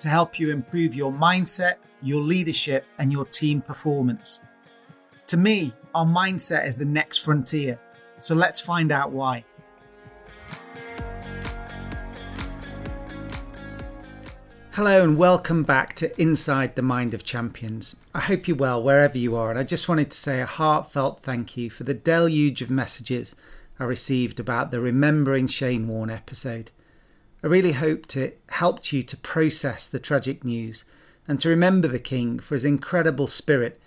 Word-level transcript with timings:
to 0.00 0.08
help 0.08 0.38
you 0.38 0.50
improve 0.50 0.94
your 0.94 1.12
mindset, 1.12 1.74
your 2.02 2.22
leadership, 2.22 2.86
and 2.98 3.12
your 3.12 3.26
team 3.26 3.60
performance. 3.60 4.40
To 5.26 5.36
me, 5.36 5.74
our 5.94 6.06
mindset 6.06 6.66
is 6.66 6.76
the 6.76 6.84
next 6.84 7.18
frontier, 7.18 7.78
so 8.18 8.34
let's 8.34 8.58
find 8.58 8.90
out 8.90 9.12
why. 9.12 9.44
Hello 14.72 15.04
and 15.04 15.18
welcome 15.18 15.62
back 15.62 15.94
to 15.96 16.18
Inside 16.20 16.74
the 16.74 16.82
Mind 16.82 17.12
of 17.12 17.22
Champions. 17.22 17.94
I 18.14 18.20
hope 18.20 18.48
you're 18.48 18.56
well 18.56 18.82
wherever 18.82 19.18
you 19.18 19.36
are, 19.36 19.50
and 19.50 19.58
I 19.58 19.64
just 19.64 19.88
wanted 19.88 20.10
to 20.10 20.16
say 20.16 20.40
a 20.40 20.46
heartfelt 20.46 21.22
thank 21.22 21.58
you 21.58 21.68
for 21.68 21.84
the 21.84 21.92
deluge 21.92 22.62
of 22.62 22.70
messages 22.70 23.34
I 23.78 23.84
received 23.84 24.40
about 24.40 24.70
the 24.70 24.80
Remembering 24.80 25.46
Shane 25.46 25.86
Warne 25.86 26.08
episode. 26.08 26.70
I 27.42 27.46
really 27.46 27.72
hoped 27.72 28.16
it 28.16 28.40
helped 28.50 28.92
you 28.92 29.02
to 29.02 29.16
process 29.16 29.86
the 29.86 29.98
tragic 29.98 30.44
news 30.44 30.84
and 31.26 31.40
to 31.40 31.48
remember 31.48 31.88
the 31.88 31.98
King 31.98 32.38
for 32.38 32.54
his 32.54 32.64
incredible 32.64 33.26
spirit 33.26 33.80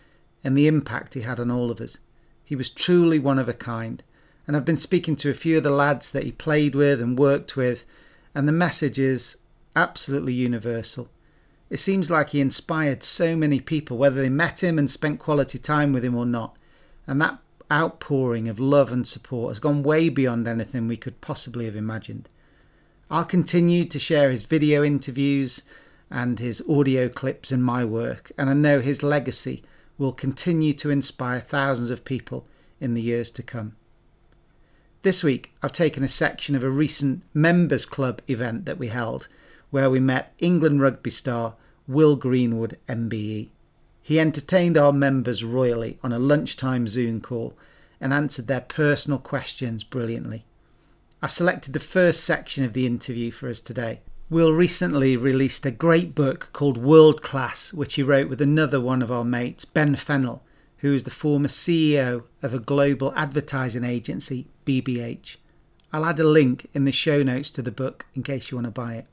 and 0.44 0.58
the 0.58 0.68
impact 0.68 1.14
he 1.14 1.22
had 1.22 1.40
on 1.40 1.52
all 1.52 1.70
of 1.70 1.80
us. 1.80 2.00
He 2.44 2.56
was 2.56 2.70
truly 2.70 3.20
one 3.20 3.40
of 3.40 3.48
a 3.48 3.54
kind, 3.54 4.02
and 4.48 4.58
I've 4.58 4.66
been 4.66 4.78
speaking 4.78 5.16
to 5.18 5.30
a 5.30 5.36
few 5.36 5.58
of 5.58 5.64
the 5.64 5.70
lads 5.70 6.12
that 6.12 6.24
he 6.24 6.32
played 6.32 6.76
with 6.76 7.00
and 7.00 7.18
worked 7.18 7.56
with, 7.56 7.86
and 8.34 8.48
the 8.48 8.52
message 8.52 8.98
is 8.98 9.38
absolutely 9.76 10.34
universal. 10.34 11.10
It 11.70 11.78
seems 11.78 12.10
like 12.10 12.30
he 12.30 12.42
inspired 12.42 13.04
so 13.04 13.36
many 13.36 13.60
people, 13.60 13.98
whether 13.98 14.22
they 14.22 14.30
met 14.30 14.64
him 14.64 14.78
and 14.78 14.90
spent 14.90 15.20
quality 15.20 15.58
time 15.58 15.94
with 15.94 16.04
him 16.04 16.16
or 16.16 16.26
not, 16.26 16.58
and 17.08 17.22
that 17.22 17.40
outpouring 17.72 18.50
of 18.50 18.60
love 18.60 18.92
and 18.92 19.08
support 19.08 19.52
has 19.52 19.60
gone 19.60 19.84
way 19.84 20.10
beyond 20.10 20.48
anything 20.48 20.88
we 20.88 20.98
could 20.98 21.22
possibly 21.22 21.66
have 21.66 21.76
imagined. 21.76 22.30
I'll 23.14 23.26
continue 23.26 23.86
to 23.86 24.00
share 24.00 24.32
his 24.32 24.42
video 24.42 24.84
interviews 24.84 25.62
and 26.10 26.40
his 26.40 26.64
audio 26.68 27.10
clips 27.10 27.52
in 27.52 27.62
my 27.62 27.86
work, 27.86 28.32
and 28.40 28.50
I 28.50 28.54
know 28.54 28.80
his 28.80 29.04
legacy 29.04 29.62
will 30.00 30.14
continue 30.14 30.74
to 30.74 30.90
inspire 30.90 31.40
thousands 31.40 31.92
of 31.92 32.06
people 32.06 32.48
in 32.80 32.96
the 32.96 33.04
years 33.04 33.30
to 33.34 33.44
come. 33.44 33.76
This 35.04 35.24
week, 35.24 35.54
I've 35.62 35.72
taken 35.72 36.04
a 36.04 36.10
section 36.10 36.56
of 36.56 36.64
a 36.64 36.72
recent 36.72 37.22
Members 37.36 37.86
Club 37.86 38.24
event 38.28 38.66
that 38.66 38.80
we 38.80 38.88
held, 38.88 39.28
where 39.70 39.92
we 39.92 40.00
met 40.00 40.34
England 40.40 40.82
rugby 40.82 41.12
star 41.12 41.54
Will 41.88 42.16
Greenwood 42.16 42.80
MBE. 42.90 43.50
He 44.02 44.20
entertained 44.20 44.76
our 44.76 44.92
members 44.92 45.44
royally 45.44 46.00
on 46.02 46.14
a 46.14 46.18
lunchtime 46.18 46.88
Zoom 46.88 47.22
call 47.22 47.54
and 48.02 48.12
answered 48.12 48.48
their 48.48 48.62
personal 48.62 49.20
questions 49.20 49.84
brilliantly. 49.84 50.46
I've 51.24 51.32
selected 51.32 51.72
the 51.72 51.80
first 51.80 52.26
section 52.26 52.66
of 52.66 52.74
the 52.74 52.86
interview 52.86 53.32
for 53.32 53.48
us 53.48 53.62
today. 53.62 54.02
Will 54.30 54.52
recently 54.52 55.16
released 55.16 55.66
a 55.66 55.72
great 55.72 56.14
book 56.14 56.50
called 56.52 56.76
World 56.76 57.22
Class, 57.22 57.72
which 57.72 57.94
he 57.94 58.04
wrote 58.04 58.28
with 58.28 58.42
another 58.42 58.82
one 58.82 59.02
of 59.02 59.10
our 59.10 59.24
mates, 59.24 59.64
Ben 59.64 59.96
Fennell, 59.96 60.44
who 60.80 60.94
is 60.94 61.06
the 61.06 61.12
former 61.12 61.48
CEO 61.48 62.24
of 62.42 62.54
a 62.54 62.60
global 62.60 63.14
advertising 63.16 63.86
agency, 63.86 64.50
BBH. 64.66 65.38
I'll 65.94 66.04
add 66.04 66.20
a 66.20 66.26
link 66.26 66.70
in 66.74 66.84
the 66.84 66.92
show 66.92 67.24
notes 67.24 67.52
to 67.52 67.62
the 67.62 67.72
book 67.72 68.06
in 68.14 68.22
case 68.22 68.52
you 68.52 68.58
want 68.58 68.68
to 68.68 68.72
buy 68.72 68.96
it. 68.96 69.06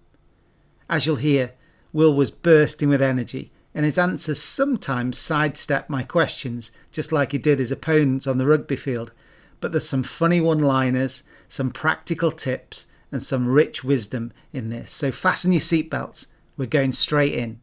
As 0.88 1.06
you'll 1.06 1.14
hear, 1.14 1.52
Will 1.92 2.12
was 2.12 2.32
bursting 2.32 2.88
with 2.88 3.00
energy, 3.00 3.52
and 3.72 3.84
his 3.84 3.98
answers 3.98 4.42
sometimes 4.42 5.16
sidestep 5.16 5.88
my 5.88 6.02
questions, 6.02 6.72
just 6.90 7.12
like 7.12 7.30
he 7.30 7.38
did 7.38 7.60
his 7.60 7.70
opponents 7.70 8.26
on 8.26 8.38
the 8.38 8.46
rugby 8.46 8.74
field. 8.74 9.12
But 9.60 9.72
there's 9.72 9.88
some 9.88 10.02
funny 10.02 10.40
one 10.40 10.60
liners 10.60 11.22
some 11.50 11.70
practical 11.70 12.30
tips, 12.30 12.86
and 13.12 13.22
some 13.22 13.48
rich 13.48 13.82
wisdom 13.82 14.32
in 14.52 14.70
this. 14.70 14.92
So 14.92 15.10
fasten 15.10 15.50
your 15.50 15.60
seatbelts. 15.60 16.28
We're 16.56 16.66
going 16.66 16.92
straight 16.92 17.34
in. 17.34 17.60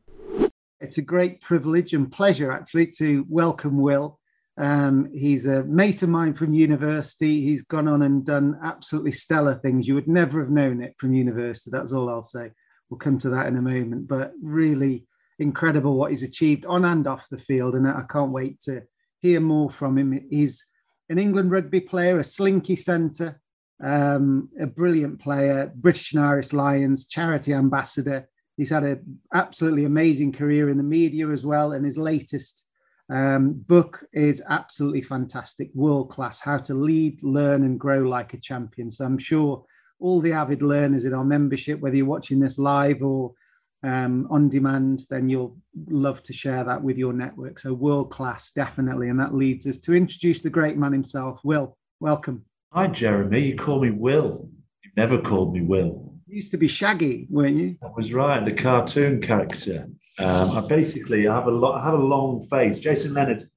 It's 0.81 0.97
a 0.97 1.01
great 1.01 1.41
privilege 1.41 1.93
and 1.93 2.11
pleasure, 2.11 2.51
actually, 2.51 2.87
to 2.97 3.25
welcome 3.29 3.81
Will. 3.81 4.19
Um, 4.57 5.09
he's 5.13 5.45
a 5.45 5.63
mate 5.63 6.03
of 6.03 6.09
mine 6.09 6.33
from 6.33 6.53
university. 6.53 7.41
He's 7.41 7.63
gone 7.63 7.87
on 7.87 8.01
and 8.01 8.25
done 8.25 8.59
absolutely 8.61 9.13
stellar 9.13 9.55
things. 9.55 9.87
You 9.87 9.95
would 9.95 10.07
never 10.07 10.41
have 10.41 10.49
known 10.49 10.81
it 10.81 10.95
from 10.97 11.13
university. 11.13 11.71
That's 11.71 11.93
all 11.93 12.09
I'll 12.09 12.21
say. 12.21 12.51
We'll 12.89 12.97
come 12.97 13.17
to 13.19 13.29
that 13.29 13.47
in 13.47 13.55
a 13.55 13.61
moment. 13.61 14.07
But 14.07 14.33
really 14.41 15.05
incredible 15.39 15.95
what 15.95 16.09
he's 16.09 16.23
achieved 16.23 16.65
on 16.65 16.83
and 16.85 17.07
off 17.07 17.29
the 17.29 17.37
field. 17.37 17.75
And 17.75 17.87
I 17.87 18.03
can't 18.09 18.31
wait 18.31 18.59
to 18.61 18.83
hear 19.19 19.39
more 19.39 19.71
from 19.71 19.97
him. 19.97 20.27
He's 20.29 20.65
an 21.09 21.17
England 21.17 21.51
rugby 21.51 21.79
player, 21.79 22.17
a 22.17 22.23
slinky 22.23 22.75
centre, 22.75 23.41
um, 23.83 24.49
a 24.59 24.65
brilliant 24.65 25.19
player, 25.19 25.71
British 25.75 26.13
and 26.13 26.23
Irish 26.23 26.53
Lions 26.53 27.05
charity 27.05 27.53
ambassador. 27.53 28.27
He's 28.55 28.71
had 28.71 28.83
an 28.83 29.19
absolutely 29.33 29.85
amazing 29.85 30.31
career 30.31 30.69
in 30.69 30.77
the 30.77 30.83
media 30.83 31.29
as 31.29 31.45
well, 31.45 31.73
and 31.73 31.85
his 31.85 31.97
latest 31.97 32.65
um, 33.09 33.53
book 33.53 34.03
is 34.13 34.41
absolutely 34.49 35.01
fantastic, 35.01 35.69
world 35.73 36.09
class. 36.09 36.41
How 36.41 36.57
to 36.57 36.73
lead, 36.73 37.21
learn, 37.23 37.63
and 37.63 37.79
grow 37.79 38.01
like 38.01 38.33
a 38.33 38.39
champion. 38.39 38.91
So 38.91 39.05
I'm 39.05 39.19
sure 39.19 39.63
all 39.99 40.21
the 40.21 40.33
avid 40.33 40.61
learners 40.61 41.05
in 41.05 41.13
our 41.13 41.23
membership, 41.23 41.79
whether 41.79 41.95
you're 41.95 42.05
watching 42.05 42.39
this 42.39 42.59
live 42.59 43.01
or 43.01 43.33
um, 43.83 44.27
on 44.29 44.49
demand, 44.49 45.05
then 45.09 45.29
you'll 45.29 45.57
love 45.87 46.23
to 46.23 46.33
share 46.33 46.63
that 46.63 46.81
with 46.81 46.97
your 46.97 47.13
network. 47.13 47.59
So 47.59 47.73
world 47.73 48.11
class, 48.11 48.51
definitely, 48.51 49.09
and 49.09 49.19
that 49.19 49.35
leads 49.35 49.67
us 49.67 49.79
to 49.79 49.93
introduce 49.93 50.41
the 50.41 50.49
great 50.49 50.77
man 50.77 50.91
himself. 50.91 51.39
Will, 51.43 51.77
welcome. 51.99 52.43
Hi, 52.73 52.87
Jeremy. 52.87 53.41
You 53.41 53.55
call 53.55 53.81
me 53.81 53.91
Will. 53.91 54.49
You 54.83 54.91
never 54.97 55.19
called 55.19 55.53
me 55.53 55.61
Will. 55.61 56.13
You 56.25 56.37
used 56.37 56.51
to 56.51 56.57
be 56.57 56.67
Shaggy, 56.67 57.27
weren't 57.29 57.55
you? 57.55 57.77
That 57.81 57.95
was 57.95 58.13
right. 58.13 58.43
The 58.43 58.51
cartoon 58.51 59.21
character. 59.21 59.87
Um, 60.19 60.51
I 60.51 60.61
basically 60.61 61.27
I 61.27 61.35
have 61.35 61.47
a 61.47 61.51
lot. 61.51 61.79
I 61.79 61.85
have 61.85 61.93
a 61.93 61.97
long 61.97 62.41
face. 62.49 62.79
Jason 62.79 63.13
Leonard, 63.13 63.47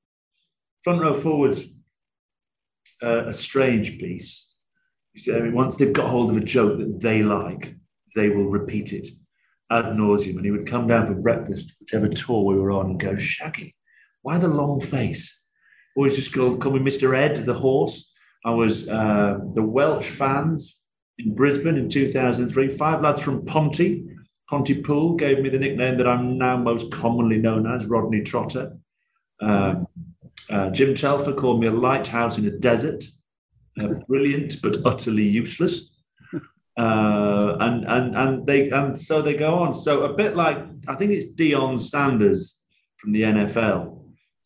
front 0.84 1.00
row 1.00 1.14
forwards, 1.14 1.64
uh, 3.02 3.26
a 3.26 3.32
strange 3.32 3.98
piece. 3.98 4.54
You 5.14 5.20
see 5.20 5.34
I 5.34 5.40
mean 5.40 5.54
once 5.54 5.76
they've 5.76 5.92
got 5.92 6.10
hold 6.10 6.30
of 6.30 6.36
a 6.36 6.44
joke 6.44 6.78
that 6.78 7.00
they 7.00 7.22
like, 7.22 7.74
they 8.14 8.28
will 8.28 8.50
repeat 8.50 8.92
it 8.92 9.08
ad 9.70 9.86
nauseum. 9.86 10.36
And 10.36 10.44
he 10.44 10.50
would 10.50 10.66
come 10.66 10.86
down 10.86 11.06
for 11.06 11.14
breakfast, 11.14 11.74
whichever 11.80 12.08
tour 12.08 12.44
we 12.44 12.58
were 12.58 12.72
on, 12.72 12.90
and 12.90 13.00
go, 13.00 13.16
Shaggy, 13.16 13.74
why 14.22 14.38
the 14.38 14.48
long 14.48 14.80
face? 14.80 15.38
Always 15.96 16.16
just 16.16 16.32
called, 16.32 16.60
call 16.60 16.72
me 16.72 16.80
Mr. 16.80 17.16
Ed, 17.16 17.44
the 17.46 17.54
horse. 17.54 18.12
I 18.44 18.50
was 18.50 18.88
uh, 18.88 19.38
the 19.54 19.62
Welsh 19.62 20.08
fans 20.08 20.80
in 21.18 21.34
Brisbane 21.34 21.76
in 21.76 21.88
2003. 21.88 22.76
Five 22.76 23.02
lads 23.02 23.20
from 23.20 23.44
Ponty, 23.44 24.06
Pontypool, 24.48 25.16
gave 25.16 25.40
me 25.40 25.50
the 25.50 25.58
nickname 25.58 25.98
that 25.98 26.06
I'm 26.06 26.38
now 26.38 26.56
most 26.56 26.90
commonly 26.90 27.38
known 27.38 27.66
as, 27.66 27.86
Rodney 27.86 28.22
Trotter. 28.22 28.76
Um, 29.40 29.86
uh, 30.48 30.70
Jim 30.70 30.94
Telfer 30.94 31.32
called 31.32 31.60
me 31.60 31.66
a 31.66 31.72
lighthouse 31.72 32.38
in 32.38 32.46
a 32.46 32.50
desert, 32.50 33.04
uh, 33.80 33.94
brilliant 34.08 34.60
but 34.62 34.78
utterly 34.84 35.26
useless. 35.26 35.92
Uh, 36.80 37.58
and 37.60 37.84
and 37.84 38.16
and 38.16 38.46
they 38.46 38.70
and 38.70 38.98
so 38.98 39.20
they 39.20 39.34
go 39.34 39.56
on. 39.56 39.74
So 39.74 40.04
a 40.04 40.14
bit 40.14 40.34
like 40.34 40.56
I 40.88 40.94
think 40.94 41.12
it's 41.12 41.26
Deion 41.26 41.78
Sanders 41.78 42.58
from 42.98 43.12
the 43.12 43.22
NFL. 43.22 43.98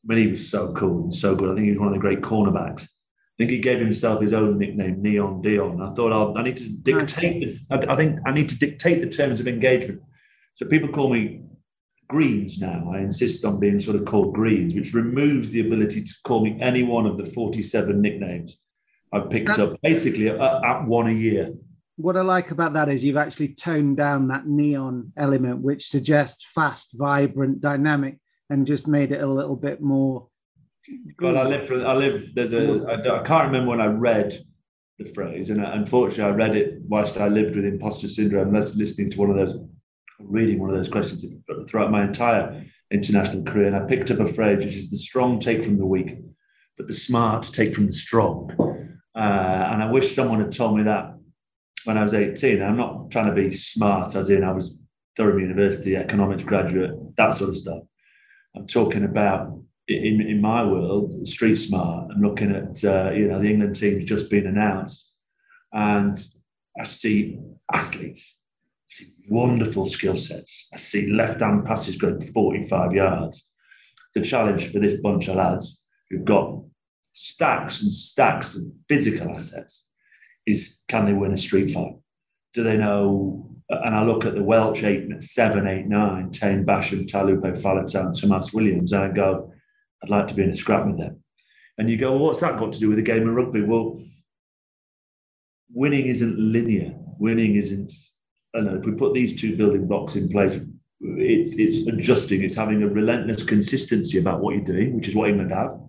But 0.02 0.16
he 0.16 0.26
was 0.26 0.50
so 0.50 0.72
cool 0.74 1.04
and 1.04 1.14
so 1.14 1.36
good. 1.36 1.50
I 1.50 1.54
think 1.54 1.64
he 1.66 1.70
was 1.70 1.78
one 1.78 1.88
of 1.88 1.94
the 1.94 2.00
great 2.00 2.22
cornerbacks. 2.22 2.82
I 2.82 3.36
think 3.38 3.50
he 3.50 3.58
gave 3.58 3.78
himself 3.78 4.20
his 4.20 4.32
own 4.32 4.58
nickname, 4.58 5.00
Neon 5.00 5.42
Deion. 5.42 5.80
I 5.80 5.94
thought 5.94 6.12
I'll, 6.12 6.36
i 6.36 6.42
need 6.42 6.56
to 6.56 6.68
dictate. 6.68 7.58
I, 7.70 7.76
I, 7.88 7.96
think 7.96 8.18
I 8.26 8.32
need 8.32 8.48
to 8.48 8.58
dictate 8.58 9.00
the 9.00 9.08
terms 9.08 9.40
of 9.40 9.48
engagement. 9.48 10.02
So 10.54 10.66
people 10.66 10.88
call 10.88 11.10
me 11.10 11.42
Greens 12.08 12.60
now. 12.60 12.92
I 12.94 12.98
insist 12.98 13.44
on 13.44 13.58
being 13.60 13.78
sort 13.78 13.96
of 13.96 14.04
called 14.04 14.34
Greens, 14.34 14.74
which 14.74 14.92
removes 14.92 15.50
the 15.50 15.60
ability 15.60 16.02
to 16.02 16.12
call 16.24 16.44
me 16.44 16.58
any 16.60 16.82
one 16.82 17.06
of 17.06 17.16
the 17.16 17.24
47 17.24 18.00
nicknames 18.00 18.58
I've 19.12 19.30
picked 19.30 19.58
up 19.58 19.80
basically 19.82 20.28
at, 20.28 20.40
at 20.40 20.84
one 20.84 21.08
a 21.08 21.12
year. 21.12 21.52
What 21.96 22.16
I 22.16 22.22
like 22.22 22.50
about 22.50 22.72
that 22.72 22.88
is 22.88 23.04
you've 23.04 23.16
actually 23.16 23.48
toned 23.48 23.96
down 23.96 24.28
that 24.28 24.46
neon 24.46 25.12
element, 25.16 25.60
which 25.60 25.88
suggests 25.88 26.44
fast, 26.44 26.94
vibrant, 26.94 27.60
dynamic, 27.60 28.18
and 28.50 28.66
just 28.66 28.88
made 28.88 29.12
it 29.12 29.22
a 29.22 29.26
little 29.26 29.54
bit 29.54 29.80
more. 29.80 30.28
Well, 31.20 31.38
I 31.38 31.44
live 31.44 31.66
for, 31.66 31.86
I 31.86 31.94
live, 31.94 32.34
there's 32.34 32.52
a, 32.52 32.84
I, 32.88 33.20
I 33.20 33.22
can't 33.22 33.46
remember 33.46 33.70
when 33.70 33.80
I 33.80 33.86
read 33.86 34.44
the 34.98 35.04
phrase, 35.06 35.50
and 35.50 35.64
unfortunately, 35.64 36.24
I 36.24 36.36
read 36.36 36.56
it 36.56 36.80
whilst 36.88 37.16
I 37.16 37.28
lived 37.28 37.56
with 37.56 37.64
imposter 37.64 38.08
syndrome. 38.08 38.52
That's 38.52 38.74
listening 38.74 39.10
to 39.10 39.20
one 39.20 39.30
of 39.30 39.36
those, 39.36 39.56
reading 40.18 40.60
one 40.60 40.70
of 40.70 40.76
those 40.76 40.88
questions 40.88 41.24
throughout 41.68 41.90
my 41.90 42.04
entire 42.04 42.64
international 42.90 43.44
career. 43.44 43.68
And 43.68 43.76
I 43.76 43.86
picked 43.86 44.10
up 44.10 44.20
a 44.20 44.26
phrase 44.26 44.64
which 44.64 44.74
is 44.74 44.90
the 44.90 44.96
strong 44.96 45.38
take 45.38 45.64
from 45.64 45.78
the 45.78 45.86
weak, 45.86 46.18
but 46.76 46.86
the 46.86 46.92
smart 46.92 47.44
take 47.52 47.74
from 47.74 47.86
the 47.86 47.92
strong. 47.92 48.50
Uh, 49.16 49.18
and 49.72 49.82
I 49.82 49.90
wish 49.90 50.14
someone 50.14 50.40
had 50.40 50.52
told 50.52 50.76
me 50.76 50.82
that 50.84 51.13
when 51.84 51.98
I 51.98 52.02
was 52.02 52.14
18. 52.14 52.62
I'm 52.62 52.76
not 52.76 53.10
trying 53.10 53.26
to 53.26 53.34
be 53.34 53.52
smart, 53.52 54.14
as 54.14 54.30
in 54.30 54.44
I 54.44 54.52
was 54.52 54.74
Durham 55.16 55.38
University 55.38 55.96
economics 55.96 56.42
graduate, 56.42 56.92
that 57.16 57.34
sort 57.34 57.50
of 57.50 57.56
stuff. 57.56 57.82
I'm 58.56 58.66
talking 58.66 59.04
about 59.04 59.58
in, 59.88 60.20
in 60.20 60.40
my 60.40 60.64
world, 60.64 61.26
street 61.26 61.56
smart. 61.56 62.10
I'm 62.10 62.22
looking 62.22 62.54
at 62.54 62.84
uh, 62.84 63.10
you 63.12 63.28
know 63.28 63.40
the 63.40 63.48
England 63.48 63.76
team's 63.76 64.04
just 64.04 64.30
been 64.30 64.46
announced, 64.46 65.10
and 65.72 66.18
I 66.80 66.84
see 66.84 67.38
athletes, 67.72 68.36
I 68.90 68.94
see 68.94 69.12
wonderful 69.30 69.86
skill 69.86 70.16
sets. 70.16 70.68
I 70.72 70.78
see 70.78 71.12
left-hand 71.12 71.64
passes 71.66 71.96
going 71.96 72.20
45 72.20 72.92
yards. 72.92 73.46
The 74.14 74.22
challenge 74.22 74.72
for 74.72 74.78
this 74.78 75.00
bunch 75.00 75.28
of 75.28 75.36
lads 75.36 75.82
who've 76.08 76.24
got 76.24 76.60
stacks 77.12 77.82
and 77.82 77.92
stacks 77.92 78.54
of 78.56 78.62
physical 78.88 79.30
assets 79.30 79.86
is 80.46 80.80
can 80.88 81.06
they 81.06 81.12
win 81.12 81.32
a 81.32 81.38
street 81.38 81.70
fight? 81.70 81.96
Do 82.52 82.62
they 82.62 82.76
know? 82.76 83.50
And 83.70 83.94
I 83.94 84.04
look 84.04 84.24
at 84.24 84.34
the 84.34 84.42
Welsh 84.42 84.84
eight, 84.84 85.22
seven, 85.22 85.66
eight, 85.66 85.86
nine, 85.86 86.30
Taine 86.30 86.64
Basham, 86.66 87.06
Taulupe 87.06 87.60
Faletau, 87.60 88.18
Tomos 88.18 88.52
Williams, 88.52 88.92
and 88.92 89.02
I 89.02 89.08
go, 89.08 89.52
I'd 90.02 90.10
like 90.10 90.26
to 90.28 90.34
be 90.34 90.42
in 90.42 90.50
a 90.50 90.54
scrap 90.54 90.86
with 90.86 90.98
them. 90.98 91.22
And 91.78 91.90
you 91.90 91.96
go, 91.96 92.12
well, 92.12 92.20
what's 92.26 92.40
that 92.40 92.58
got 92.58 92.72
to 92.74 92.78
do 92.78 92.88
with 92.88 92.96
the 92.96 93.02
game 93.02 93.28
of 93.28 93.34
rugby? 93.34 93.62
Well, 93.62 94.00
winning 95.72 96.06
isn't 96.06 96.38
linear. 96.38 96.94
Winning 97.18 97.56
isn't, 97.56 97.92
I 98.54 98.60
know, 98.60 98.76
if 98.76 98.84
we 98.84 98.92
put 98.92 99.14
these 99.14 99.40
two 99.40 99.56
building 99.56 99.86
blocks 99.88 100.14
in 100.14 100.28
place, 100.28 100.60
it's, 101.00 101.56
it's 101.56 101.86
adjusting, 101.88 102.44
it's 102.44 102.54
having 102.54 102.82
a 102.82 102.88
relentless 102.88 103.42
consistency 103.42 104.18
about 104.18 104.40
what 104.40 104.54
you're 104.54 104.64
doing, 104.64 104.94
which 104.94 105.08
is 105.08 105.14
what 105.14 105.30
England 105.30 105.52
have, 105.52 105.80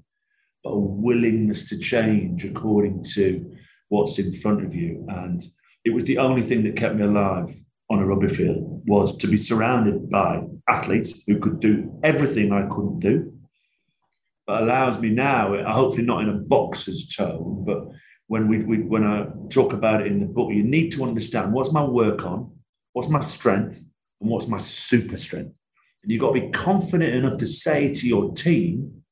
but 0.64 0.72
a 0.72 0.80
willingness 0.80 1.68
to 1.70 1.78
change 1.78 2.46
according 2.46 3.04
to 3.16 3.56
what's 3.90 4.20
in 4.20 4.34
front 4.34 4.66
of 4.66 4.74
you. 4.76 5.06
And 5.10 5.42
it 5.84 5.94
was 5.94 6.06
the 6.06 6.18
only 6.18 6.42
thing 6.42 6.64
that 6.64 6.76
kept 6.76 6.96
me 6.96 7.04
alive 7.04 7.56
on 7.90 8.00
a 8.00 8.06
rugby 8.06 8.28
field 8.28 8.82
was 8.88 9.16
to 9.18 9.28
be 9.28 9.38
surrounded 9.38 10.10
by 10.10 10.42
athletes 10.68 11.22
who 11.28 11.40
could 11.40 11.60
do 11.60 12.00
everything 12.04 12.52
I 12.52 12.68
couldn't 12.68 13.00
do, 13.00 13.32
but 14.48 14.64
allows 14.64 15.00
me 15.00 15.10
now, 15.10 15.56
hopefully 15.72 16.04
not 16.04 16.24
in 16.24 16.30
a 16.30 16.34
boxer's 16.34 17.14
tone, 17.16 17.64
but 17.66 17.86
when 18.28 18.48
we, 18.48 18.64
we 18.64 18.78
when 18.82 19.04
I 19.04 19.28
talk 19.50 19.74
about 19.74 20.02
it 20.02 20.08
in 20.08 20.20
the 20.20 20.26
book, 20.26 20.52
you 20.52 20.64
need 20.64 20.92
to 20.94 21.04
understand 21.04 21.54
what's 21.54 21.72
my 21.72 21.84
work 21.84 22.26
on, 22.26 22.52
what's 22.94 23.10
my 23.10 23.22
strength, 23.22 23.78
and 24.20 24.30
what's 24.30 24.48
my 24.48 24.58
super 24.58 25.18
strength. 25.18 25.54
And 26.02 26.12
you've 26.12 26.22
got 26.22 26.34
to 26.34 26.42
be 26.42 26.50
confident 26.50 27.14
enough 27.14 27.38
to 27.38 27.48
say 27.48 27.94
to 27.94 28.08
your 28.08 28.34
team, 28.34 29.04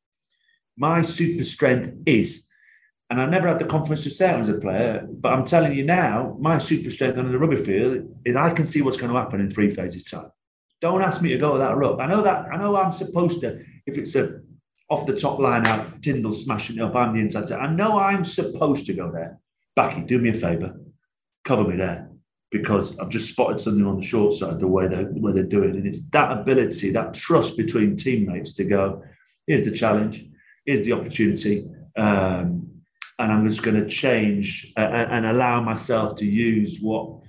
my 0.78 1.04
super 1.04 1.44
strength 1.44 1.94
is 2.08 2.44
and 3.10 3.22
I 3.22 3.26
never 3.26 3.48
had 3.48 3.60
the 3.60 3.66
confidence 3.66 4.04
to 4.04 4.10
say 4.10 4.34
it 4.34 4.40
as 4.40 4.50
a 4.50 4.56
player, 4.56 5.08
but 5.08 5.34
I'm 5.34 5.46
telling 5.46 5.74
you 5.74 5.86
now, 5.86 6.36
my 6.40 6.58
super 6.58 6.90
strength 6.90 7.18
on 7.18 7.32
the 7.32 7.38
rugby 7.38 7.58
field 7.58 8.08
is 8.26 8.36
I 8.36 8.52
can 8.52 8.66
see 8.66 8.82
what's 8.82 8.98
going 8.98 9.12
to 9.12 9.20
happen 9.20 9.40
in 9.40 9.50
three 9.50 9.70
phases 9.70 10.06
time. 10.06 10.32
Don't 10.82 11.02
ask 11.02 11.22
me 11.22 11.30
to 11.30 11.38
go 11.38 11.58
that 11.58 11.78
route. 11.78 12.02
I 12.02 12.08
know 12.08 12.24
that. 12.24 12.48
I 12.52 12.58
know 12.58 12.76
I'm 12.76 12.92
supposed 12.92 13.42
to. 13.42 13.64
If 13.86 13.98
it's 13.98 14.16
a 14.16 14.42
off 14.90 15.06
the 15.06 15.16
top 15.16 15.40
line 15.40 15.66
out, 15.66 16.02
Tindall 16.02 16.34
smashing 16.34 16.78
it 16.78 16.82
up, 16.82 16.96
I'm 16.96 17.14
the 17.14 17.22
inside. 17.22 17.52
I 17.52 17.68
know 17.68 17.98
I'm 17.98 18.24
supposed 18.24 18.86
to 18.88 18.94
go 18.94 19.12
there. 19.12 19.40
Backy, 19.76 20.02
do 20.02 20.20
me 20.20 20.30
a 20.30 20.34
favour, 20.34 20.76
cover 21.46 21.64
me 21.64 21.78
there 21.78 22.10
because 22.54 22.98
I've 23.00 23.10
just 23.10 23.32
spotted 23.32 23.60
something 23.60 23.86
on 23.86 23.98
the 23.98 24.06
short 24.06 24.32
side 24.34 24.60
the 24.60 24.68
way 24.68 24.88
they 24.88 25.02
where 25.04 25.34
they're 25.34 25.44
doing, 25.44 25.72
and 25.72 25.88
it's 25.88 26.08
that 26.10 26.32
ability, 26.32 26.92
that 26.92 27.16
trust 27.16 27.58
between 27.58 27.98
teammates 27.98 28.54
to 28.54 28.64
go. 28.64 29.04
Here's 29.48 29.64
the 29.66 29.72
challenge. 29.72 30.26
Here's 30.66 30.86
the 30.86 30.94
opportunity. 30.94 31.66
Um, 31.98 32.73
and 33.24 33.32
I'm 33.32 33.48
just 33.48 33.64
going 33.64 33.82
to 33.82 33.88
change 33.88 34.74
uh, 34.76 34.82
and 34.82 35.26
allow 35.26 35.62
myself 35.62 36.18
to 36.18 36.26
use 36.26 36.80
what 36.82 37.22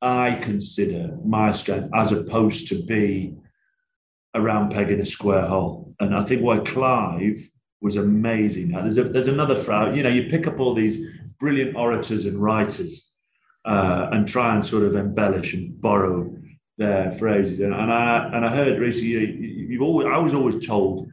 I 0.00 0.40
consider 0.42 1.16
my 1.24 1.52
strength 1.52 1.88
as 1.94 2.10
opposed 2.10 2.66
to 2.68 2.82
be 2.82 3.36
a 4.34 4.40
round 4.40 4.72
peg 4.72 4.90
in 4.90 5.00
a 5.00 5.04
square 5.04 5.46
hole. 5.46 5.94
And 6.00 6.16
I 6.16 6.24
think 6.24 6.42
why 6.42 6.58
Clive 6.58 7.48
was 7.80 7.94
amazing. 7.94 8.70
Now, 8.70 8.80
there's, 8.80 8.98
a, 8.98 9.04
there's 9.04 9.28
another 9.28 9.54
you 9.94 10.02
know, 10.02 10.08
you 10.08 10.28
pick 10.28 10.48
up 10.48 10.58
all 10.58 10.74
these 10.74 10.98
brilliant 11.38 11.76
orators 11.76 12.26
and 12.26 12.42
writers 12.42 13.08
uh, 13.64 14.08
and 14.10 14.26
try 14.26 14.56
and 14.56 14.66
sort 14.66 14.82
of 14.82 14.96
embellish 14.96 15.54
and 15.54 15.80
borrow 15.80 16.36
their 16.76 17.12
phrases. 17.12 17.60
And, 17.60 17.72
and 17.72 17.92
I 17.92 18.30
and 18.34 18.44
I 18.44 18.48
heard 18.48 18.80
recently, 18.80 19.30
you, 19.70 19.80
always, 19.80 20.08
I 20.08 20.18
was 20.18 20.34
always 20.34 20.66
told, 20.66 21.08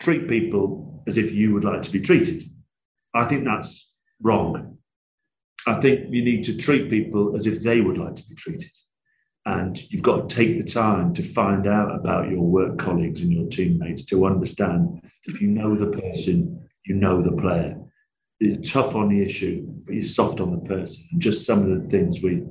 treat 0.00 0.26
people 0.26 1.04
as 1.06 1.16
if 1.16 1.30
you 1.30 1.54
would 1.54 1.64
like 1.64 1.82
to 1.82 1.92
be 1.92 2.00
treated. 2.00 2.50
I 3.14 3.24
think 3.24 3.44
that's 3.44 3.92
wrong. 4.22 4.78
I 5.66 5.80
think 5.80 6.06
you 6.10 6.22
need 6.24 6.44
to 6.44 6.56
treat 6.56 6.90
people 6.90 7.36
as 7.36 7.46
if 7.46 7.62
they 7.62 7.80
would 7.80 7.98
like 7.98 8.16
to 8.16 8.28
be 8.28 8.34
treated. 8.34 8.70
And 9.46 9.80
you've 9.90 10.02
got 10.02 10.28
to 10.28 10.34
take 10.34 10.58
the 10.58 10.70
time 10.70 11.12
to 11.14 11.22
find 11.22 11.66
out 11.66 11.94
about 11.94 12.30
your 12.30 12.42
work 12.42 12.78
colleagues 12.78 13.20
and 13.20 13.32
your 13.32 13.46
teammates 13.48 14.04
to 14.06 14.26
understand 14.26 15.00
if 15.24 15.40
you 15.40 15.48
know 15.48 15.74
the 15.74 15.86
person, 15.86 16.68
you 16.86 16.94
know 16.94 17.22
the 17.22 17.32
player. 17.32 17.78
You're 18.40 18.56
tough 18.56 18.94
on 18.94 19.08
the 19.08 19.22
issue, 19.22 19.66
but 19.84 19.94
you're 19.94 20.04
soft 20.04 20.40
on 20.40 20.50
the 20.50 20.68
person. 20.68 21.06
And 21.12 21.20
just 21.20 21.46
some 21.46 21.60
of 21.62 21.82
the 21.82 21.88
things 21.88 22.22
we 22.22 22.42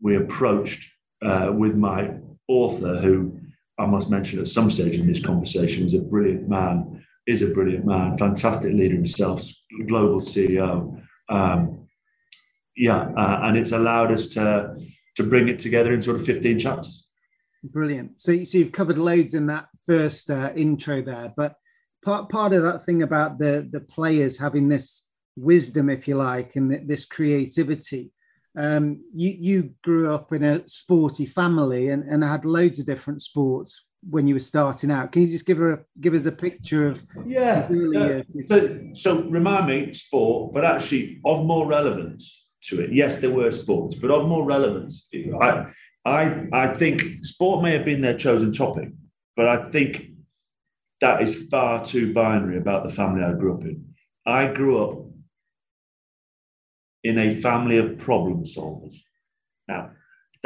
we 0.00 0.16
approached 0.16 0.90
uh, 1.22 1.50
with 1.56 1.74
my 1.74 2.10
author, 2.48 2.98
who 3.00 3.38
I 3.78 3.86
must 3.86 4.10
mention 4.10 4.40
at 4.40 4.48
some 4.48 4.70
stage 4.70 4.96
in 4.96 5.06
this 5.06 5.24
conversation 5.24 5.86
is 5.86 5.94
a 5.94 6.00
brilliant 6.00 6.48
man 6.48 7.04
is 7.26 7.42
a 7.42 7.48
brilliant 7.48 7.84
man, 7.84 8.16
fantastic 8.18 8.72
leader 8.72 8.94
himself, 8.94 9.44
global 9.86 10.20
CEO. 10.20 11.02
Um, 11.28 11.86
yeah, 12.76 13.08
uh, 13.16 13.40
and 13.44 13.56
it's 13.56 13.72
allowed 13.72 14.12
us 14.12 14.26
to 14.28 14.76
to 15.16 15.22
bring 15.22 15.48
it 15.48 15.58
together 15.58 15.94
in 15.94 16.02
sort 16.02 16.16
of 16.16 16.26
15 16.26 16.58
chapters. 16.58 17.08
Brilliant. 17.64 18.20
So, 18.20 18.44
so 18.44 18.58
you've 18.58 18.72
covered 18.72 18.98
loads 18.98 19.32
in 19.32 19.46
that 19.46 19.66
first 19.86 20.30
uh, 20.30 20.52
intro 20.54 21.00
there, 21.02 21.32
but 21.36 21.54
part 22.04 22.28
part 22.28 22.52
of 22.52 22.62
that 22.62 22.84
thing 22.84 23.02
about 23.02 23.38
the 23.38 23.68
the 23.70 23.80
players 23.80 24.38
having 24.38 24.68
this 24.68 25.04
wisdom, 25.36 25.90
if 25.90 26.06
you 26.06 26.16
like, 26.16 26.56
and 26.56 26.88
this 26.88 27.04
creativity. 27.04 28.12
Um, 28.58 29.02
you 29.14 29.36
you 29.38 29.74
grew 29.82 30.14
up 30.14 30.32
in 30.32 30.42
a 30.42 30.66
sporty 30.68 31.26
family 31.26 31.90
and, 31.90 32.04
and 32.04 32.22
had 32.22 32.44
loads 32.44 32.78
of 32.78 32.86
different 32.86 33.20
sports 33.20 33.84
when 34.08 34.26
you 34.26 34.34
were 34.34 34.40
starting 34.40 34.90
out. 34.90 35.12
Can 35.12 35.22
you 35.22 35.28
just 35.28 35.46
give 35.46 35.58
her 35.58 35.72
a, 35.72 35.78
give 36.00 36.14
us 36.14 36.26
a 36.26 36.32
picture 36.32 36.86
of 36.88 37.04
yeah? 37.24 37.68
Uh, 37.96 38.22
so, 38.48 38.78
so 38.92 39.22
remind 39.22 39.66
me, 39.66 39.92
sport, 39.92 40.54
but 40.54 40.64
actually 40.64 41.20
of 41.24 41.44
more 41.44 41.66
relevance 41.66 42.46
to 42.64 42.80
it. 42.80 42.92
Yes, 42.92 43.18
there 43.18 43.30
were 43.30 43.50
sports, 43.50 43.94
but 43.94 44.10
of 44.10 44.28
more 44.28 44.44
relevance. 44.44 45.08
I 45.40 45.66
I 46.04 46.46
I 46.52 46.74
think 46.74 47.24
sport 47.24 47.62
may 47.62 47.72
have 47.76 47.84
been 47.84 48.00
their 48.00 48.16
chosen 48.16 48.52
topic, 48.52 48.90
but 49.36 49.48
I 49.48 49.68
think 49.70 50.10
that 51.00 51.22
is 51.22 51.46
far 51.50 51.84
too 51.84 52.12
binary 52.12 52.58
about 52.58 52.88
the 52.88 52.94
family 52.94 53.22
I 53.22 53.32
grew 53.32 53.54
up 53.54 53.62
in. 53.62 53.94
I 54.24 54.52
grew 54.52 54.82
up 54.82 55.06
in 57.04 57.18
a 57.18 57.32
family 57.32 57.78
of 57.78 57.98
problem 57.98 58.44
solvers. 58.44 58.96
Now, 59.68 59.90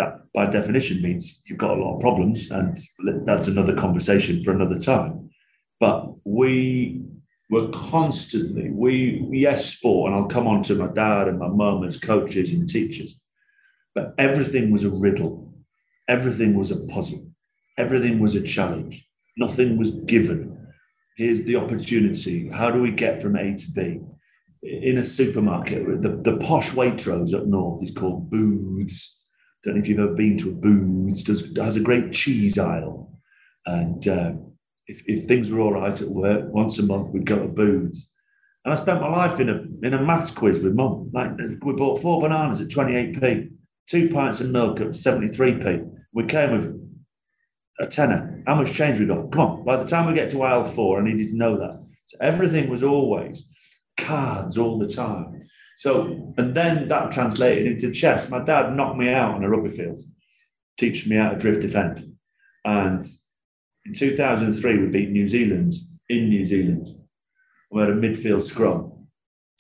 that 0.01 0.33
by 0.33 0.47
definition 0.47 1.03
means 1.03 1.41
you've 1.45 1.59
got 1.59 1.77
a 1.77 1.83
lot 1.83 1.97
of 1.97 2.01
problems, 2.01 2.51
and 2.51 2.77
that's 3.27 3.49
another 3.49 3.75
conversation 3.75 4.43
for 4.43 4.53
another 4.53 4.79
time. 4.79 5.31
But 5.79 6.13
we 6.25 7.03
were 7.51 7.69
constantly, 7.69 8.71
we, 8.71 9.27
yes, 9.33 9.67
sport, 9.67 10.11
and 10.11 10.21
I'll 10.21 10.29
come 10.29 10.47
on 10.47 10.63
to 10.65 10.75
my 10.75 10.87
dad 10.87 11.29
and 11.29 11.39
my 11.39 11.49
mum 11.49 11.85
as 11.85 11.99
coaches 11.99 12.51
and 12.51 12.69
teachers, 12.69 13.21
but 13.95 14.15
everything 14.19 14.71
was 14.71 14.85
a 14.85 14.91
riddle, 14.91 15.53
everything 16.09 16.57
was 16.57 16.71
a 16.71 16.85
puzzle, 16.87 17.27
everything 17.77 18.21
was 18.21 18.35
a 18.35 18.43
challenge, 18.43 19.07
nothing 19.37 19.77
was 19.77 19.91
given. 20.07 20.57
Here's 21.17 21.45
the 21.45 21.57
opportunity. 21.57 22.49
How 22.49 22.71
do 22.71 22.81
we 22.81 22.93
get 22.93 23.21
from 23.21 23.37
A 23.37 23.55
to 23.55 23.71
B? 23.73 24.01
In 24.63 24.99
a 24.99 25.05
supermarket, 25.05 26.03
the, 26.03 26.21
the 26.23 26.39
posh 26.39 26.71
Waitrose 26.71 27.35
up 27.35 27.47
north 27.47 27.83
is 27.83 27.91
called 27.91 28.31
booths 28.31 29.20
don't 29.65 29.75
know 29.75 29.81
if 29.81 29.89
you've 29.89 29.99
ever 29.99 30.15
been 30.15 30.39
to 30.39 30.51
a 30.51 30.53
Booths, 30.53 31.23
does 31.23 31.55
has 31.57 31.77
a 31.77 31.81
great 31.81 32.13
cheese 32.13 32.59
aisle, 32.59 33.13
and 33.67 34.07
um, 34.09 34.53
if, 34.87 35.03
if 35.07 35.27
things 35.27 35.51
were 35.51 35.61
all 35.61 35.75
right 35.75 36.01
at 36.01 36.09
work, 36.09 36.53
once 36.53 36.79
a 36.79 36.83
month 36.83 37.11
we'd 37.11 37.27
go 37.27 37.41
to 37.41 37.49
Booths. 37.49 38.09
And 38.65 38.73
I 38.73 38.77
spent 38.77 39.01
my 39.01 39.09
life 39.09 39.41
in 39.41 39.49
a 39.49 39.63
in 39.87 39.95
a 39.95 40.03
maths 40.03 40.31
quiz 40.31 40.61
with 40.61 40.75
mum. 40.75 41.11
Like 41.13 41.31
we 41.63 41.73
bought 41.73 42.01
four 42.01 42.21
bananas 42.21 42.61
at 42.61 42.69
28p, 42.69 43.51
two 43.87 44.09
pints 44.09 44.41
of 44.41 44.51
milk 44.51 44.81
at 44.81 44.89
73p. 44.89 45.91
We 46.13 46.25
came 46.25 46.53
with 46.53 46.81
a 47.81 47.87
tenner. 47.87 48.43
How 48.47 48.57
much 48.57 48.73
change 48.73 48.99
we 48.99 49.07
got? 49.07 49.33
Come 49.33 49.41
on. 49.41 49.65
By 49.65 49.77
the 49.77 49.85
time 49.85 50.07
we 50.07 50.15
get 50.15 50.31
to 50.31 50.43
aisle 50.43 50.65
four, 50.65 51.01
I 51.01 51.05
needed 51.05 51.29
to 51.29 51.37
know 51.37 51.57
that. 51.59 51.83
So 52.07 52.19
everything 52.21 52.69
was 52.69 52.83
always 52.83 53.47
cards 53.97 54.59
all 54.59 54.79
the 54.79 54.87
time. 54.87 55.49
So, 55.81 56.35
and 56.37 56.55
then 56.55 56.89
that 56.89 57.11
translated 57.11 57.67
into 57.67 57.91
chess. 57.91 58.29
My 58.29 58.45
dad 58.45 58.77
knocked 58.77 58.99
me 58.99 59.09
out 59.09 59.35
on 59.35 59.43
a 59.43 59.49
rugby 59.49 59.71
field, 59.71 60.03
teaching 60.79 61.09
me 61.09 61.17
how 61.17 61.31
to 61.31 61.39
drift 61.39 61.63
defend. 61.63 62.07
And 62.67 63.03
in 63.87 63.95
2003, 63.95 64.79
we 64.79 64.87
beat 64.89 65.09
New 65.09 65.27
Zealand 65.27 65.73
in 66.11 66.29
New 66.29 66.45
Zealand. 66.45 66.89
We 67.71 67.81
had 67.81 67.89
a 67.89 67.95
midfield 67.95 68.43
scrum. 68.43 68.93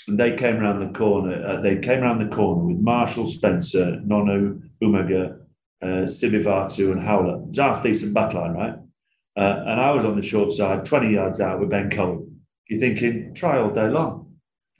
And 0.08 0.20
they 0.20 0.36
came 0.36 0.56
around 0.56 0.80
the 0.80 0.98
corner. 0.98 1.42
Uh, 1.42 1.62
they 1.62 1.78
came 1.78 2.02
around 2.02 2.18
the 2.18 2.36
corner 2.36 2.64
with 2.64 2.82
Marshall 2.82 3.24
Spencer, 3.24 3.98
Nonu, 4.06 4.60
Umaga, 4.82 5.38
uh, 5.80 6.04
Sivivatu, 6.04 6.92
and 6.92 7.00
Howlett. 7.02 7.44
It 7.44 7.48
was 7.48 7.56
half 7.56 7.82
decent 7.82 8.14
backline, 8.14 8.54
right? 8.54 8.74
Uh, 9.38 9.64
and 9.66 9.80
I 9.80 9.90
was 9.92 10.04
on 10.04 10.20
the 10.20 10.26
short 10.26 10.52
side, 10.52 10.84
20 10.84 11.14
yards 11.14 11.40
out 11.40 11.60
with 11.60 11.70
Ben 11.70 11.88
Cohen. 11.88 12.42
You're 12.68 12.78
thinking, 12.78 13.32
try 13.34 13.58
all 13.58 13.70
day 13.70 13.88
long. 13.88 14.29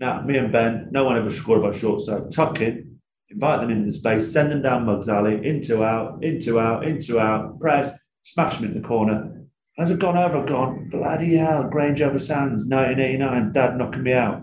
Now, 0.01 0.23
me 0.23 0.39
and 0.39 0.51
Ben, 0.51 0.89
no 0.91 1.05
one 1.05 1.19
ever 1.19 1.29
scored 1.29 1.61
by 1.61 1.77
short 1.77 2.01
side. 2.01 2.31
Tuck 2.31 2.59
in, 2.63 2.99
invite 3.29 3.61
them 3.61 3.71
into 3.71 3.85
the 3.85 3.93
space, 3.93 4.33
send 4.33 4.51
them 4.51 4.63
down 4.63 4.87
Mugs 4.87 5.11
Alley, 5.11 5.47
into 5.47 5.85
out, 5.85 6.25
into 6.25 6.59
out, 6.59 6.87
into 6.87 7.21
out, 7.21 7.61
press, 7.61 7.93
smash 8.23 8.57
them 8.57 8.71
in 8.71 8.81
the 8.81 8.89
corner. 8.89 9.45
As 9.79 9.91
I've 9.91 9.99
gone 9.99 10.17
over, 10.17 10.43
gone, 10.47 10.89
bloody 10.89 11.37
hell, 11.37 11.69
Grange 11.69 12.01
over 12.01 12.19
Sands, 12.19 12.65
1989, 12.65 13.53
dad 13.53 13.77
knocking 13.77 14.03
me 14.03 14.15
out. 14.15 14.43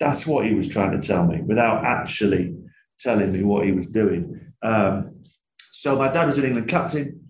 That's 0.00 0.26
what 0.26 0.46
he 0.46 0.54
was 0.54 0.68
trying 0.68 1.00
to 1.00 1.06
tell 1.06 1.24
me 1.24 1.42
without 1.42 1.84
actually 1.84 2.56
telling 2.98 3.32
me 3.32 3.44
what 3.44 3.66
he 3.66 3.72
was 3.72 3.86
doing. 3.86 4.40
Um, 4.62 5.22
so 5.70 5.94
my 5.96 6.08
dad 6.08 6.26
was 6.26 6.38
an 6.38 6.44
England 6.44 6.68
captain, 6.68 7.28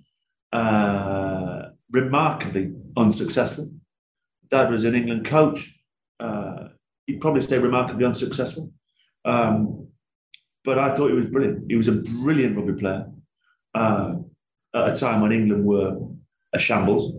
uh, 0.52 1.68
remarkably 1.90 2.72
unsuccessful. 2.96 3.70
Dad 4.50 4.70
was 4.70 4.84
an 4.84 4.94
England 4.94 5.26
coach. 5.26 5.74
Uh, 6.18 6.68
he'd 7.08 7.20
probably 7.20 7.40
stay 7.40 7.58
remarkably 7.58 8.04
unsuccessful. 8.04 8.70
Um, 9.24 9.88
but 10.64 10.78
I 10.78 10.94
thought 10.94 11.08
he 11.08 11.16
was 11.16 11.26
brilliant. 11.26 11.64
He 11.68 11.76
was 11.76 11.88
a 11.88 11.92
brilliant 11.92 12.56
rugby 12.56 12.74
player 12.74 13.06
uh, 13.74 14.14
at 14.74 14.90
a 14.90 14.94
time 14.94 15.22
when 15.22 15.32
England 15.32 15.64
were 15.64 15.96
a 16.52 16.58
shambles. 16.58 17.12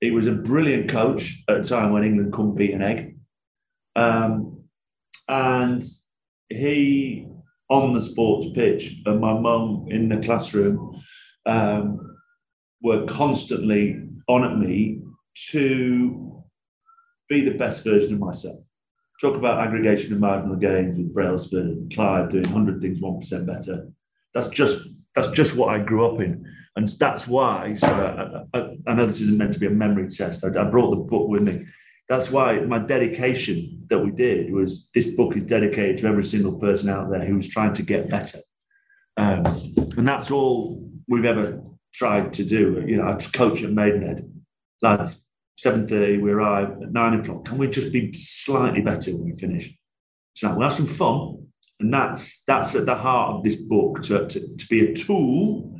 He 0.00 0.10
was 0.10 0.26
a 0.26 0.32
brilliant 0.32 0.88
coach 0.88 1.42
at 1.48 1.58
a 1.58 1.62
time 1.62 1.92
when 1.92 2.04
England 2.04 2.32
couldn't 2.32 2.54
beat 2.54 2.72
an 2.72 2.82
egg. 2.82 3.18
Um, 3.94 4.64
and 5.28 5.84
he, 6.48 7.26
on 7.68 7.92
the 7.92 8.00
sports 8.00 8.48
pitch, 8.54 8.94
and 9.04 9.20
my 9.20 9.38
mum 9.38 9.86
in 9.88 10.08
the 10.08 10.18
classroom, 10.18 11.02
um, 11.44 12.16
were 12.80 13.04
constantly 13.06 14.00
on 14.26 14.44
at 14.44 14.56
me 14.56 15.02
to 15.50 16.42
be 17.28 17.42
the 17.42 17.58
best 17.58 17.84
version 17.84 18.14
of 18.14 18.20
myself. 18.20 18.60
Talk 19.20 19.36
about 19.36 19.66
aggregation 19.66 20.12
and 20.12 20.20
marginal 20.20 20.56
gains 20.56 20.96
with 20.96 21.12
Brailsford 21.12 21.64
and 21.64 21.94
Clive 21.94 22.30
doing 22.30 22.44
100 22.44 22.80
things 22.80 23.00
1% 23.00 23.46
better. 23.46 23.88
That's 24.32 24.48
just 24.48 24.88
that's 25.14 25.28
just 25.28 25.56
what 25.56 25.74
I 25.74 25.82
grew 25.82 26.06
up 26.06 26.20
in. 26.20 26.46
And 26.76 26.86
that's 26.86 27.26
why, 27.26 27.74
so 27.74 28.46
I, 28.54 28.56
I, 28.56 28.76
I 28.86 28.94
know 28.94 29.04
this 29.04 29.20
isn't 29.20 29.36
meant 29.36 29.52
to 29.54 29.58
be 29.58 29.66
a 29.66 29.70
memory 29.70 30.08
test. 30.08 30.44
I, 30.44 30.48
I 30.48 30.64
brought 30.64 30.90
the 30.90 30.96
book 30.96 31.26
with 31.26 31.42
me. 31.42 31.66
That's 32.08 32.30
why 32.30 32.60
my 32.60 32.78
dedication 32.78 33.84
that 33.90 33.98
we 33.98 34.12
did 34.12 34.52
was 34.52 34.88
this 34.94 35.08
book 35.08 35.36
is 35.36 35.42
dedicated 35.42 35.98
to 35.98 36.06
every 36.06 36.22
single 36.22 36.52
person 36.52 36.88
out 36.88 37.10
there 37.10 37.24
who's 37.24 37.48
trying 37.48 37.74
to 37.74 37.82
get 37.82 38.08
better. 38.08 38.38
Um, 39.16 39.44
and 39.96 40.06
that's 40.06 40.30
all 40.30 40.88
we've 41.08 41.24
ever 41.24 41.60
tried 41.92 42.32
to 42.34 42.44
do. 42.44 42.84
You 42.86 42.98
know, 42.98 43.08
I 43.08 43.14
coach 43.16 43.62
at 43.64 43.72
Maidenhead. 43.72 44.32
Lads, 44.80 45.16
7.30, 45.64 46.22
we 46.22 46.30
arrive 46.30 46.70
at 46.82 46.92
9 46.92 47.20
o'clock. 47.20 47.44
Can 47.44 47.58
we 47.58 47.68
just 47.68 47.92
be 47.92 48.12
slightly 48.12 48.80
better 48.80 49.12
when 49.12 49.24
we 49.24 49.32
finish? 49.32 49.72
So 50.34 50.50
we'll 50.50 50.62
have 50.62 50.72
some 50.72 50.86
fun. 50.86 51.46
And 51.80 51.92
that's 51.92 52.42
that's 52.44 52.74
at 52.74 52.86
the 52.86 52.94
heart 52.94 53.36
of 53.36 53.44
this 53.44 53.56
book, 53.56 54.02
to, 54.02 54.26
to, 54.26 54.56
to 54.56 54.66
be 54.68 54.90
a 54.90 54.94
tool 54.94 55.78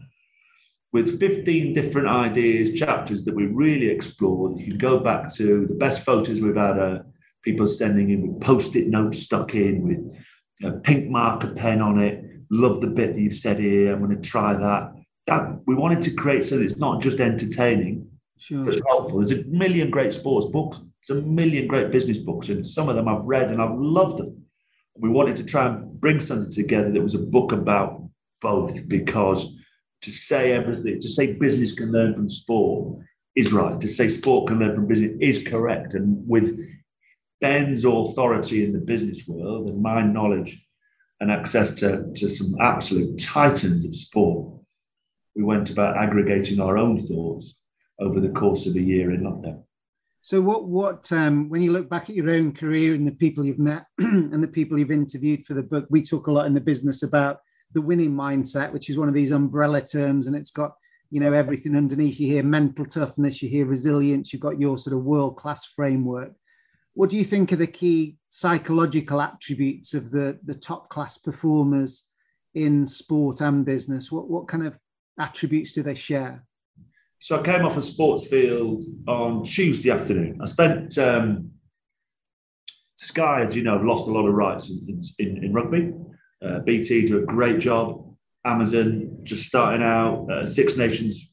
with 0.92 1.20
15 1.20 1.73
different 1.73 2.08
ideas, 2.08 2.78
chapters 2.78 3.25
that 3.25 3.35
we 3.35 3.47
really 3.47 3.88
explored. 3.88 4.58
You 4.58 4.68
can 4.68 4.78
go 4.78 4.99
back 4.99 5.32
to 5.35 5.66
the 5.66 5.75
best 5.75 6.04
photos 6.04 6.40
we've 6.40 6.56
had, 6.56 6.78
uh, 6.78 6.99
people 7.42 7.66
sending 7.66 8.11
in 8.11 8.26
with 8.26 8.40
post-it 8.40 8.88
notes 8.88 9.18
stuck 9.18 9.54
in 9.54 9.82
with 9.82 10.16
a 10.62 10.73
pink 10.80 11.08
marker 11.08 11.54
pen 11.54 11.80
on 11.80 12.00
it. 12.00 12.25
Love 12.50 12.80
the 12.80 12.87
bit 12.87 13.14
that 13.14 13.20
you've 13.20 13.37
said 13.37 13.58
here. 13.58 13.92
I'm 13.92 14.04
going 14.04 14.20
to 14.20 14.28
try 14.28 14.54
that. 14.54 14.92
That 15.26 15.61
we 15.66 15.75
wanted 15.75 16.02
to 16.02 16.14
create 16.14 16.42
so 16.42 16.56
that 16.56 16.64
it's 16.64 16.78
not 16.78 17.02
just 17.02 17.20
entertaining, 17.20 18.08
sure. 18.38 18.68
it's 18.68 18.85
helpful. 18.87 19.18
There's 19.18 19.33
a 19.33 19.45
million 19.45 19.90
great 19.90 20.12
sports 20.12 20.47
books. 20.47 20.80
There's 21.07 21.23
a 21.23 21.26
million 21.26 21.66
great 21.66 21.90
business 21.90 22.18
books, 22.18 22.49
and 22.49 22.66
some 22.66 22.88
of 22.88 22.97
them 22.97 23.09
I've 23.09 23.25
read 23.25 23.50
and 23.50 23.61
I've 23.61 23.78
loved 23.78 24.18
them. 24.18 24.45
We 24.97 25.09
wanted 25.09 25.37
to 25.37 25.45
try 25.45 25.66
and 25.66 26.00
bring 26.00 26.21
something 26.21 26.50
together 26.50 26.90
that 26.90 27.02
was 27.02 27.14
a 27.14 27.18
book 27.18 27.52
about 27.52 28.02
both 28.40 28.88
because 28.88 29.57
to 30.02 30.11
say 30.11 30.52
everything, 30.52 31.00
to 31.00 31.09
say 31.09 31.35
business 31.35 31.73
can 31.73 31.92
learn 31.92 32.14
from 32.14 32.28
sport 32.28 33.00
is 33.37 33.52
right. 33.52 33.80
To 33.80 33.88
say 33.88 34.09
sport 34.09 34.49
can 34.49 34.59
learn 34.59 34.75
from 34.75 34.87
business 34.87 35.16
is 35.21 35.47
correct. 35.47 35.95
And 35.95 36.26
with 36.28 36.59
Ben's 37.40 37.85
authority 37.85 38.64
in 38.64 38.73
the 38.73 38.80
business 38.80 39.26
world 39.28 39.68
and 39.68 39.80
my 39.80 40.02
knowledge 40.02 40.61
and 41.21 41.30
access 41.30 41.73
to, 41.75 42.12
to 42.14 42.28
some 42.28 42.57
absolute 42.61 43.18
titans 43.18 43.85
of 43.85 43.95
sport, 43.95 44.61
we 45.35 45.42
went 45.45 45.71
about 45.71 45.97
aggregating 45.97 46.61
our 46.61 46.76
own 46.76 46.99
thoughts 46.99 47.54
over 48.00 48.20
the 48.20 48.30
course 48.30 48.66
of 48.66 48.76
a 48.76 48.80
year 48.80 49.12
in 49.12 49.22
lockdown. 49.22 49.62
So, 50.20 50.40
what, 50.40 50.68
what, 50.68 51.10
um, 51.12 51.48
when 51.48 51.62
you 51.62 51.72
look 51.72 51.88
back 51.88 52.10
at 52.10 52.16
your 52.16 52.30
own 52.30 52.52
career 52.52 52.94
and 52.94 53.06
the 53.06 53.12
people 53.12 53.44
you've 53.44 53.58
met 53.58 53.86
and 53.98 54.42
the 54.42 54.48
people 54.48 54.78
you've 54.78 54.90
interviewed 54.90 55.46
for 55.46 55.54
the 55.54 55.62
book, 55.62 55.86
we 55.90 56.02
talk 56.02 56.26
a 56.26 56.32
lot 56.32 56.46
in 56.46 56.54
the 56.54 56.60
business 56.60 57.02
about 57.02 57.38
the 57.72 57.82
winning 57.82 58.12
mindset, 58.12 58.72
which 58.72 58.90
is 58.90 58.98
one 58.98 59.08
of 59.08 59.14
these 59.14 59.30
umbrella 59.30 59.80
terms, 59.80 60.26
and 60.26 60.34
it's 60.34 60.50
got 60.50 60.72
you 61.10 61.20
know 61.20 61.32
everything 61.32 61.76
underneath. 61.76 62.18
You 62.18 62.28
hear 62.28 62.42
mental 62.42 62.84
toughness, 62.84 63.42
you 63.42 63.48
hear 63.48 63.66
resilience, 63.66 64.32
you've 64.32 64.42
got 64.42 64.60
your 64.60 64.78
sort 64.78 64.96
of 64.96 65.04
world 65.04 65.36
class 65.36 65.64
framework. 65.76 66.32
What 66.94 67.10
do 67.10 67.16
you 67.16 67.24
think 67.24 67.52
are 67.52 67.56
the 67.56 67.66
key 67.66 68.16
psychological 68.28 69.20
attributes 69.20 69.94
of 69.94 70.10
the 70.10 70.38
the 70.44 70.54
top 70.54 70.88
class 70.88 71.18
performers 71.18 72.06
in 72.54 72.86
sport 72.86 73.40
and 73.40 73.64
business? 73.64 74.10
What 74.10 74.28
what 74.28 74.48
kind 74.48 74.66
of 74.66 74.76
attributes 75.18 75.72
do 75.72 75.82
they 75.82 75.94
share? 75.94 76.44
So 77.20 77.38
I 77.38 77.42
came 77.42 77.64
off 77.64 77.76
a 77.76 77.80
sports 77.80 78.26
field 78.28 78.82
on 79.06 79.44
Tuesday 79.44 79.90
afternoon. 79.90 80.38
I 80.40 80.46
spent 80.46 80.96
um, 80.98 81.50
Sky, 82.94 83.42
as 83.42 83.54
you 83.54 83.62
know, 83.62 83.75
have 83.75 83.84
lost 83.84 84.08
a 84.08 84.10
lot 84.10 84.26
of 84.26 84.34
rights 84.34 84.70
in, 84.70 85.00
in, 85.18 85.44
in 85.44 85.52
rugby. 85.52 85.92
Uh, 86.44 86.60
BT 86.60 87.06
do 87.06 87.18
a 87.18 87.26
great 87.26 87.58
job. 87.58 88.04
Amazon 88.44 89.18
just 89.25 89.46
starting 89.46 89.82
out. 89.82 90.28
Uh, 90.30 90.46
Six 90.46 90.76
Nations 90.76 91.30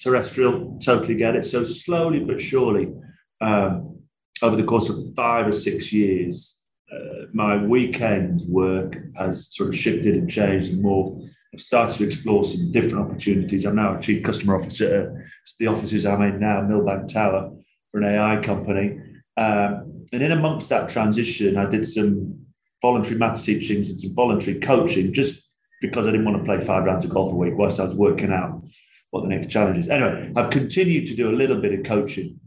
terrestrial, 0.00 0.78
totally 0.82 1.14
get 1.14 1.36
it. 1.36 1.44
So 1.44 1.64
slowly 1.64 2.20
but 2.20 2.40
surely, 2.40 2.92
um, 3.40 3.98
over 4.42 4.56
the 4.56 4.64
course 4.64 4.88
of 4.88 4.96
five 5.16 5.46
or 5.46 5.52
six 5.52 5.92
years, 5.92 6.56
uh, 6.92 7.26
my 7.32 7.62
weekend 7.62 8.42
work 8.48 8.96
has 9.16 9.54
sort 9.54 9.70
of 9.70 9.76
shifted 9.76 10.14
and 10.14 10.30
changed 10.30 10.72
and 10.72 10.84
morphed. 10.84 11.28
I've 11.54 11.60
started 11.60 11.96
to 11.98 12.04
explore 12.04 12.44
some 12.44 12.70
different 12.72 13.06
opportunities. 13.06 13.64
I'm 13.64 13.76
now 13.76 13.96
a 13.96 14.00
chief 14.00 14.22
customer 14.22 14.56
officer 14.56 15.12
at 15.16 15.56
the 15.58 15.66
offices 15.66 16.04
I'm 16.04 16.22
in 16.22 16.40
now, 16.40 16.60
Millbank 16.60 17.12
Tower, 17.12 17.52
for 17.90 18.00
an 18.00 18.06
AI 18.06 18.42
company. 18.42 19.00
Um, 19.36 20.06
and 20.12 20.22
in 20.22 20.32
amongst 20.32 20.68
that 20.68 20.88
transition, 20.88 21.56
I 21.56 21.66
did 21.66 21.86
some 21.86 22.46
voluntary 22.82 23.16
maths 23.16 23.40
teachings 23.40 23.90
and 23.90 24.00
some 24.00 24.14
voluntary 24.14 24.60
coaching 24.60 25.12
just 25.12 25.48
because 25.80 26.06
I 26.06 26.10
didn't 26.10 26.26
want 26.26 26.38
to 26.38 26.44
play 26.44 26.64
five 26.64 26.84
rounds 26.84 27.04
of 27.04 27.10
golf 27.10 27.32
a 27.32 27.36
week 27.36 27.54
whilst 27.56 27.80
I 27.80 27.84
was 27.84 27.94
working 27.94 28.32
out 28.32 28.62
what 29.10 29.22
the 29.22 29.28
next 29.28 29.48
challenge 29.48 29.78
is. 29.78 29.88
Anyway, 29.88 30.32
I've 30.36 30.50
continued 30.50 31.06
to 31.08 31.14
do 31.14 31.30
a 31.30 31.36
little 31.36 31.60
bit 31.60 31.72
of 31.72 31.84
coaching 31.84 32.38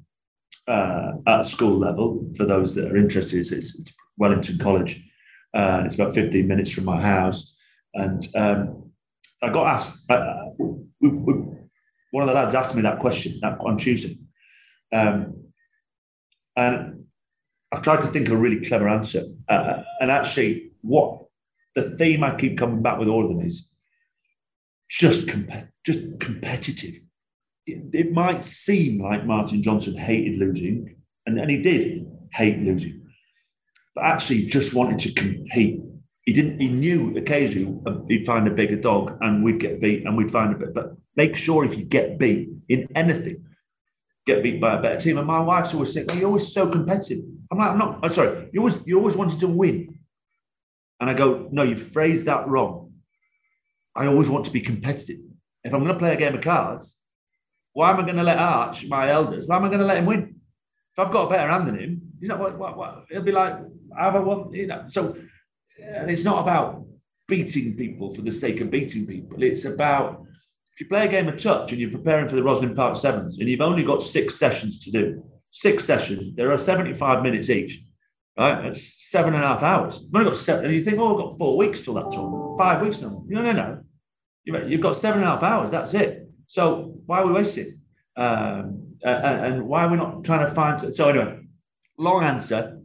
uh, 0.68 1.14
at 1.26 1.46
school 1.46 1.78
level 1.78 2.30
for 2.38 2.46
those 2.46 2.76
that 2.76 2.92
are 2.92 2.98
interested. 2.98 3.40
It's, 3.40 3.52
it's 3.52 3.94
Wellington 4.18 4.58
College. 4.58 5.04
Uh, 5.54 5.84
it's 5.86 5.96
about 5.96 6.14
15 6.14 6.48
minutes 6.48 6.72
from 6.72 6.86
my 6.86 7.02
house. 7.02 7.56
And 7.94 8.26
um, 8.36 8.91
I 9.42 9.50
got 9.50 9.68
asked, 9.68 10.10
uh, 10.10 10.50
we, 10.58 11.10
we, 11.10 11.34
one 12.12 12.24
of 12.24 12.28
the 12.28 12.34
lads 12.34 12.56
asked 12.56 12.76
me 12.76 12.82
that 12.84 13.00
question 13.00 13.40
that, 13.42 13.58
on 13.62 13.78
Tuesday. 13.78 14.18
Um, 14.94 15.46
and 16.56 17.06
I've 17.72 17.82
tried 17.82 18.02
to 18.02 18.08
think 18.08 18.28
of 18.28 18.34
a 18.34 18.38
really 18.38 18.64
clever 18.66 18.90
answer. 18.90 19.24
Uh, 19.48 19.84
and 20.00 20.12
actually, 20.12 20.72
what 20.82 21.24
the 21.76 21.84
theme 21.98 22.24
I 22.24 22.36
keep 22.36 22.58
coming 22.58 22.82
back 22.82 23.00
with 23.00 23.08
all 23.08 23.24
of 23.24 23.30
them 23.30 23.46
is 23.46 23.68
just 24.90 25.28
comp- 25.28 25.70
just 25.86 26.20
competitive. 26.20 26.96
It, 27.66 27.96
it, 27.96 28.12
might 28.12 28.44
seem 28.44 29.02
like 29.02 29.26
Martin 29.26 29.64
Johnson 29.64 29.96
hated 29.96 30.40
losing, 30.40 30.98
and, 31.26 31.40
and 31.40 31.50
he 31.50 31.62
did 31.62 32.06
hate 32.34 32.60
losing, 32.60 33.08
but 33.96 34.04
actually 34.04 34.48
just 34.48 34.74
wanted 34.74 35.00
to 35.00 35.14
compete. 35.14 35.80
He 36.32 36.42
didn't. 36.42 36.62
He 36.62 36.70
knew 36.70 37.18
occasionally 37.18 37.78
he'd 38.08 38.26
find 38.26 38.48
a 38.48 38.52
bigger 38.52 38.78
dog, 38.78 39.18
and 39.20 39.44
we'd 39.44 39.60
get 39.60 39.82
beat, 39.82 40.06
and 40.06 40.16
we'd 40.16 40.32
find 40.32 40.56
a 40.56 40.58
bit. 40.58 40.74
But 40.74 40.96
make 41.18 41.36
sure 41.36 41.66
if 41.66 41.78
you 41.78 41.84
get 41.84 42.18
beat 42.18 42.48
in 42.70 42.88
anything, 42.96 43.44
get 44.26 44.42
beat 44.42 44.62
by 44.62 44.78
a 44.78 44.82
better 44.82 44.98
team. 44.98 45.18
And 45.18 45.28
my 45.28 45.42
wife's 45.42 45.74
always 45.74 45.92
saying, 45.94 46.08
"You're 46.14 46.28
always 46.28 46.54
so 46.54 46.70
competitive." 46.70 47.26
I'm 47.52 47.58
like, 47.58 47.72
"I'm 47.72 47.78
not. 47.78 48.00
I'm 48.02 48.10
sorry. 48.10 48.50
You 48.54 48.62
always 48.62 48.78
you 48.86 48.98
always 48.98 49.18
wanted 49.18 49.42
to 49.42 49.48
win." 49.50 50.00
And 51.02 51.10
I 51.10 51.14
go, 51.14 51.50
"No, 51.52 51.64
you 51.64 51.76
phrased 51.76 52.28
that 52.28 52.48
wrong. 52.48 52.94
I 53.94 54.08
always 54.08 54.30
want 54.30 54.46
to 54.46 54.52
be 54.52 54.62
competitive. 54.62 55.20
If 55.66 55.74
I'm 55.74 55.84
going 55.84 55.92
to 55.92 56.00
play 56.00 56.14
a 56.14 56.18
game 56.18 56.36
of 56.36 56.42
cards, 56.42 56.96
why 57.74 57.90
am 57.92 58.00
I 58.00 58.04
going 58.04 58.16
to 58.16 58.24
let 58.24 58.38
Arch, 58.38 58.86
my 58.88 59.10
elders, 59.10 59.48
why 59.48 59.58
am 59.58 59.66
I 59.66 59.68
going 59.68 59.82
to 59.82 59.86
let 59.86 59.98
him 59.98 60.06
win? 60.06 60.36
If 60.94 61.00
I've 61.00 61.12
got 61.12 61.26
a 61.26 61.30
better 61.30 61.52
hand 61.52 61.68
than 61.68 61.78
him, 61.78 62.02
you 62.22 62.30
know 62.30 62.38
what? 62.38 62.58
what, 62.58 62.78
what 62.78 63.04
it'll 63.12 63.22
be 63.24 63.34
like, 63.34 63.56
I 64.00 64.06
have 64.06 64.16
I 64.16 64.20
won? 64.20 64.54
You 64.54 64.68
know, 64.68 64.86
so 64.88 65.18
and 65.82 66.10
it's 66.10 66.24
not 66.24 66.42
about 66.42 66.84
beating 67.28 67.76
people 67.76 68.14
for 68.14 68.22
the 68.22 68.32
sake 68.32 68.62
of 68.62 68.70
beating 68.70 69.06
people. 69.06 69.42
It's 69.42 69.66
about 69.66 70.26
if 70.74 70.82
you 70.82 70.88
play 70.88 71.06
a 71.06 71.10
game 71.10 71.28
of 71.28 71.38
touch 71.38 71.72
and 71.72 71.80
you're 71.80 71.92
preparing 71.92 72.28
for 72.28 72.36
the 72.36 72.42
Rosslyn 72.42 72.76
Park 72.76 72.96
Sevens 72.96 73.40
and 73.40 73.50
you've 73.50 73.62
only 73.62 73.84
got 73.84 74.02
six 74.02 74.36
sessions 74.36 74.84
to 74.84 74.92
do, 74.92 75.24
six 75.50 75.84
sessions, 75.84 76.36
there 76.36 76.52
are 76.52 76.58
75 76.58 77.24
minutes 77.24 77.50
each, 77.50 77.82
right? 78.38 78.64
That's 78.64 79.10
seven 79.10 79.34
and 79.34 79.44
a 79.44 79.48
half 79.48 79.64
hours. 79.64 80.00
You've 80.02 80.16
only 80.16 80.26
got 80.26 80.38
seven, 80.38 80.66
and 80.66 80.74
you 80.74 80.82
think, 80.82 81.00
oh, 81.00 81.12
I've 81.12 81.24
got 81.24 81.38
four 81.38 81.58
weeks 81.58 81.82
till 81.82 81.94
that 81.96 82.12
tournament, 82.12 82.58
five 82.58 82.82
weeks. 82.82 83.02
No, 83.02 83.26
no, 83.28 83.52
no. 83.52 83.82
You've 84.46 84.82
got 84.82 84.96
seven 84.96 85.22
and 85.22 85.30
a 85.30 85.34
half 85.34 85.44
hours, 85.44 85.72
that's 85.72 85.94
it. 85.94 86.28
So 86.48 86.94
why 87.06 87.20
are 87.20 87.28
we 87.28 87.34
wasting? 87.34 87.80
Um, 88.16 88.98
and 89.04 89.64
why 89.64 89.86
are 89.86 89.90
we 89.90 89.98
not 89.98 90.24
trying 90.24 90.46
to 90.46 90.54
find? 90.54 90.94
So 90.94 91.10
anyway, 91.10 91.40
long 91.98 92.24
answer 92.24 92.81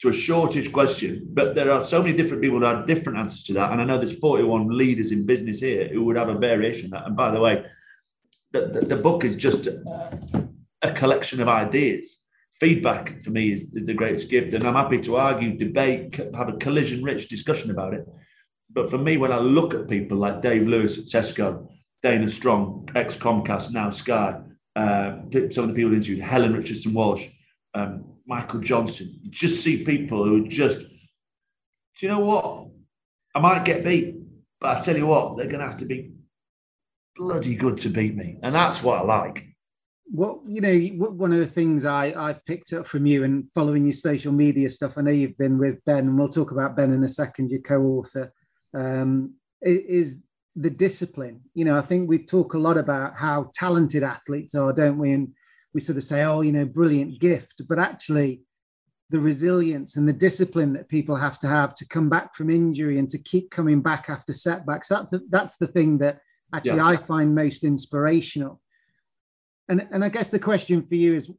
to 0.00 0.08
a 0.08 0.12
shortage 0.12 0.72
question, 0.72 1.28
but 1.32 1.54
there 1.54 1.72
are 1.72 1.80
so 1.80 2.00
many 2.02 2.16
different 2.16 2.42
people 2.42 2.60
that 2.60 2.76
have 2.76 2.86
different 2.86 3.18
answers 3.18 3.42
to 3.44 3.52
that. 3.54 3.72
And 3.72 3.80
I 3.80 3.84
know 3.84 3.98
there's 3.98 4.18
41 4.18 4.68
leaders 4.68 5.10
in 5.10 5.26
business 5.26 5.58
here 5.58 5.88
who 5.88 6.04
would 6.04 6.16
have 6.16 6.28
a 6.28 6.38
variation 6.38 6.90
that. 6.90 7.06
And 7.06 7.16
by 7.16 7.32
the 7.32 7.40
way, 7.40 7.64
the, 8.52 8.66
the, 8.66 8.80
the 8.80 8.96
book 8.96 9.24
is 9.24 9.34
just 9.34 9.66
a, 9.66 10.48
a, 10.82 10.92
collection 10.92 11.40
of 11.40 11.48
ideas. 11.48 12.20
Feedback 12.60 13.22
for 13.22 13.30
me 13.30 13.52
is, 13.52 13.68
is 13.74 13.86
the 13.86 13.94
greatest 13.94 14.28
gift. 14.28 14.54
And 14.54 14.64
I'm 14.64 14.74
happy 14.74 15.00
to 15.00 15.16
argue, 15.16 15.58
debate, 15.58 16.14
have 16.34 16.48
a 16.48 16.56
collision 16.58 17.02
rich 17.02 17.28
discussion 17.28 17.70
about 17.70 17.94
it. 17.94 18.06
But 18.70 18.90
for 18.90 18.98
me, 18.98 19.16
when 19.16 19.32
I 19.32 19.38
look 19.38 19.74
at 19.74 19.88
people 19.88 20.18
like 20.18 20.42
Dave 20.42 20.66
Lewis 20.66 20.98
at 20.98 21.06
Tesco, 21.06 21.68
Dana 22.02 22.28
Strong, 22.28 22.88
ex 22.94 23.16
Comcast, 23.16 23.72
now 23.72 23.90
Sky, 23.90 24.40
uh, 24.76 25.16
some 25.50 25.64
of 25.64 25.68
the 25.68 25.74
people 25.74 25.92
interviewed, 25.92 26.20
Helen 26.20 26.54
Richardson 26.54 26.94
Walsh, 26.94 27.26
um, 27.74 28.04
Michael 28.28 28.60
Johnson. 28.60 29.18
You 29.22 29.30
just 29.30 29.64
see 29.64 29.84
people 29.84 30.22
who 30.22 30.46
just, 30.46 30.80
do 30.80 30.86
you 32.00 32.08
know 32.08 32.20
what? 32.20 32.66
I 33.34 33.40
might 33.40 33.64
get 33.64 33.82
beat, 33.82 34.16
but 34.60 34.76
I 34.76 34.80
tell 34.80 34.96
you 34.96 35.06
what, 35.06 35.36
they're 35.36 35.46
going 35.46 35.60
to 35.60 35.66
have 35.66 35.78
to 35.78 35.86
be 35.86 36.12
bloody 37.16 37.56
good 37.56 37.78
to 37.78 37.88
beat 37.88 38.14
me. 38.14 38.38
And 38.42 38.54
that's 38.54 38.82
what 38.82 38.98
I 38.98 39.02
like. 39.02 39.44
What 40.10 40.40
you 40.46 40.62
know, 40.62 41.06
one 41.10 41.32
of 41.32 41.38
the 41.38 41.46
things 41.46 41.84
I 41.84 42.14
I've 42.16 42.42
picked 42.46 42.72
up 42.72 42.86
from 42.86 43.04
you 43.04 43.24
and 43.24 43.44
following 43.54 43.84
your 43.84 43.92
social 43.92 44.32
media 44.32 44.70
stuff. 44.70 44.96
I 44.96 45.02
know 45.02 45.10
you've 45.10 45.36
been 45.36 45.58
with 45.58 45.84
Ben, 45.84 45.98
and 45.98 46.18
we'll 46.18 46.30
talk 46.30 46.50
about 46.50 46.76
Ben 46.76 46.94
in 46.94 47.04
a 47.04 47.08
second. 47.10 47.50
Your 47.50 47.60
co-author 47.60 48.32
um, 48.72 49.34
is 49.60 50.24
the 50.56 50.70
discipline. 50.70 51.42
You 51.52 51.66
know, 51.66 51.76
I 51.76 51.82
think 51.82 52.08
we 52.08 52.24
talk 52.24 52.54
a 52.54 52.58
lot 52.58 52.78
about 52.78 53.18
how 53.18 53.50
talented 53.54 54.02
athletes 54.02 54.54
are, 54.54 54.72
don't 54.72 54.96
we? 54.96 55.12
And 55.12 55.34
we 55.74 55.80
sort 55.80 55.98
of 55.98 56.04
say, 56.04 56.22
oh, 56.24 56.40
you 56.40 56.52
know, 56.52 56.64
brilliant 56.64 57.20
gift, 57.20 57.62
but 57.68 57.78
actually 57.78 58.42
the 59.10 59.18
resilience 59.18 59.96
and 59.96 60.06
the 60.06 60.12
discipline 60.12 60.72
that 60.74 60.88
people 60.88 61.16
have 61.16 61.38
to 61.38 61.46
have 61.46 61.74
to 61.74 61.86
come 61.86 62.08
back 62.08 62.34
from 62.34 62.50
injury 62.50 62.98
and 62.98 63.08
to 63.10 63.18
keep 63.18 63.50
coming 63.50 63.80
back 63.80 64.06
after 64.08 64.32
setbacks. 64.32 64.88
That, 64.88 65.08
that's 65.30 65.56
the 65.56 65.66
thing 65.66 65.98
that 65.98 66.20
actually 66.54 66.76
yeah. 66.76 66.88
I 66.88 66.96
find 66.96 67.34
most 67.34 67.64
inspirational. 67.64 68.60
And, 69.68 69.86
and 69.92 70.04
I 70.04 70.08
guess 70.08 70.30
the 70.30 70.38
question 70.38 70.86
for 70.86 70.94
you 70.94 71.14
is 71.14 71.30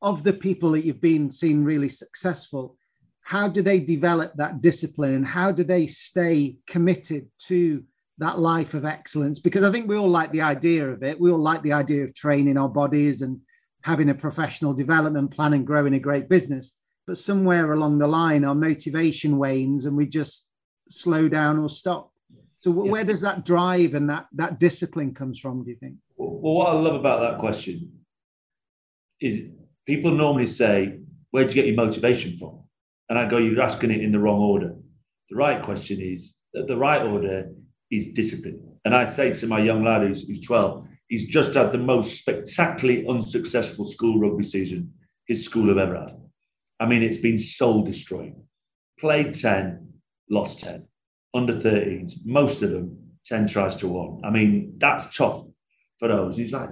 of 0.00 0.24
the 0.24 0.32
people 0.32 0.72
that 0.72 0.84
you've 0.84 1.00
been 1.00 1.30
seen 1.30 1.64
really 1.64 1.88
successful, 1.88 2.76
how 3.22 3.48
do 3.48 3.62
they 3.62 3.78
develop 3.78 4.34
that 4.34 4.60
discipline 4.60 5.14
and 5.14 5.26
how 5.26 5.52
do 5.52 5.62
they 5.62 5.86
stay 5.86 6.56
committed 6.66 7.28
to 7.46 7.82
that 8.18 8.38
life 8.38 8.74
of 8.74 8.84
excellence 8.84 9.38
because 9.38 9.64
i 9.64 9.72
think 9.72 9.88
we 9.88 9.96
all 9.96 10.08
like 10.08 10.30
the 10.32 10.40
idea 10.40 10.86
of 10.86 11.02
it 11.02 11.18
we 11.18 11.30
all 11.30 11.38
like 11.38 11.62
the 11.62 11.72
idea 11.72 12.04
of 12.04 12.14
training 12.14 12.58
our 12.58 12.68
bodies 12.68 13.22
and 13.22 13.40
having 13.82 14.10
a 14.10 14.14
professional 14.14 14.72
development 14.72 15.30
plan 15.30 15.52
and 15.52 15.66
growing 15.66 15.94
a 15.94 15.98
great 15.98 16.28
business 16.28 16.76
but 17.06 17.18
somewhere 17.18 17.72
along 17.72 17.98
the 17.98 18.06
line 18.06 18.44
our 18.44 18.54
motivation 18.54 19.38
wanes 19.38 19.84
and 19.84 19.96
we 19.96 20.06
just 20.06 20.46
slow 20.88 21.28
down 21.28 21.58
or 21.58 21.68
stop 21.68 22.10
so 22.58 22.84
yeah. 22.84 22.90
where 22.90 23.04
does 23.04 23.20
that 23.20 23.44
drive 23.44 23.94
and 23.94 24.08
that 24.08 24.26
that 24.32 24.58
discipline 24.58 25.14
comes 25.14 25.38
from 25.38 25.64
do 25.64 25.70
you 25.70 25.76
think 25.76 25.94
well 26.16 26.30
what 26.30 26.68
i 26.68 26.72
love 26.72 26.94
about 26.94 27.20
that 27.20 27.38
question 27.38 27.92
is 29.20 29.44
people 29.86 30.10
normally 30.10 30.46
say 30.46 30.98
where'd 31.30 31.48
you 31.48 31.54
get 31.54 31.66
your 31.66 31.76
motivation 31.76 32.36
from 32.36 32.62
and 33.12 33.18
I 33.18 33.28
go, 33.28 33.36
you're 33.36 33.60
asking 33.60 33.90
it 33.90 34.00
in 34.00 34.10
the 34.10 34.18
wrong 34.18 34.40
order. 34.40 34.74
The 35.28 35.36
right 35.36 35.62
question 35.62 36.00
is 36.00 36.34
the 36.54 36.78
right 36.78 37.02
order 37.02 37.50
is 37.90 38.14
discipline. 38.14 38.58
And 38.86 38.94
I 38.94 39.04
say 39.04 39.34
to 39.34 39.46
my 39.46 39.58
young 39.58 39.84
lad 39.84 40.00
who's, 40.00 40.26
who's 40.26 40.40
12, 40.40 40.86
he's 41.12 41.26
just 41.26 41.52
had 41.52 41.70
the 41.70 41.78
most 41.78 42.18
spectacularly 42.20 43.06
unsuccessful 43.06 43.84
school 43.84 44.18
rugby 44.18 44.42
season 44.42 44.90
his 45.26 45.44
school 45.44 45.68
have 45.68 45.76
ever 45.76 45.94
had. 45.94 46.16
I 46.80 46.86
mean, 46.86 47.02
it's 47.02 47.18
been 47.18 47.36
soul 47.36 47.84
destroying. 47.84 48.42
Played 48.98 49.34
10, 49.34 49.92
lost 50.30 50.60
10. 50.60 50.88
Under 51.34 51.52
13s, 51.52 52.14
most 52.24 52.62
of 52.62 52.70
them 52.70 52.96
10 53.26 53.46
tries 53.46 53.76
to 53.76 53.88
one. 53.88 54.22
I 54.24 54.30
mean, 54.30 54.76
that's 54.78 55.14
tough 55.14 55.44
for 55.98 56.08
those. 56.08 56.34
He's 56.38 56.54
like, 56.54 56.70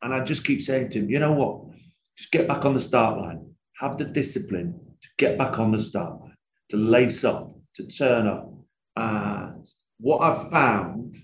and 0.00 0.14
I 0.14 0.24
just 0.24 0.46
keep 0.46 0.62
saying 0.62 0.88
to 0.92 1.00
him, 1.00 1.10
you 1.10 1.18
know 1.18 1.32
what? 1.32 1.76
Just 2.16 2.32
get 2.32 2.48
back 2.48 2.64
on 2.64 2.72
the 2.72 2.80
start 2.80 3.18
line, 3.18 3.44
have 3.78 3.98
the 3.98 4.06
discipline, 4.06 4.80
to 5.02 5.08
get 5.18 5.36
back 5.36 5.58
on 5.58 5.70
the 5.70 5.78
start 5.78 6.18
line, 6.22 6.36
to 6.70 6.78
lace 6.78 7.24
up, 7.24 7.54
to 7.74 7.86
turn 7.86 8.26
up. 8.26 8.50
And 8.96 9.66
what 9.98 10.22
I've 10.22 10.50
found 10.50 11.14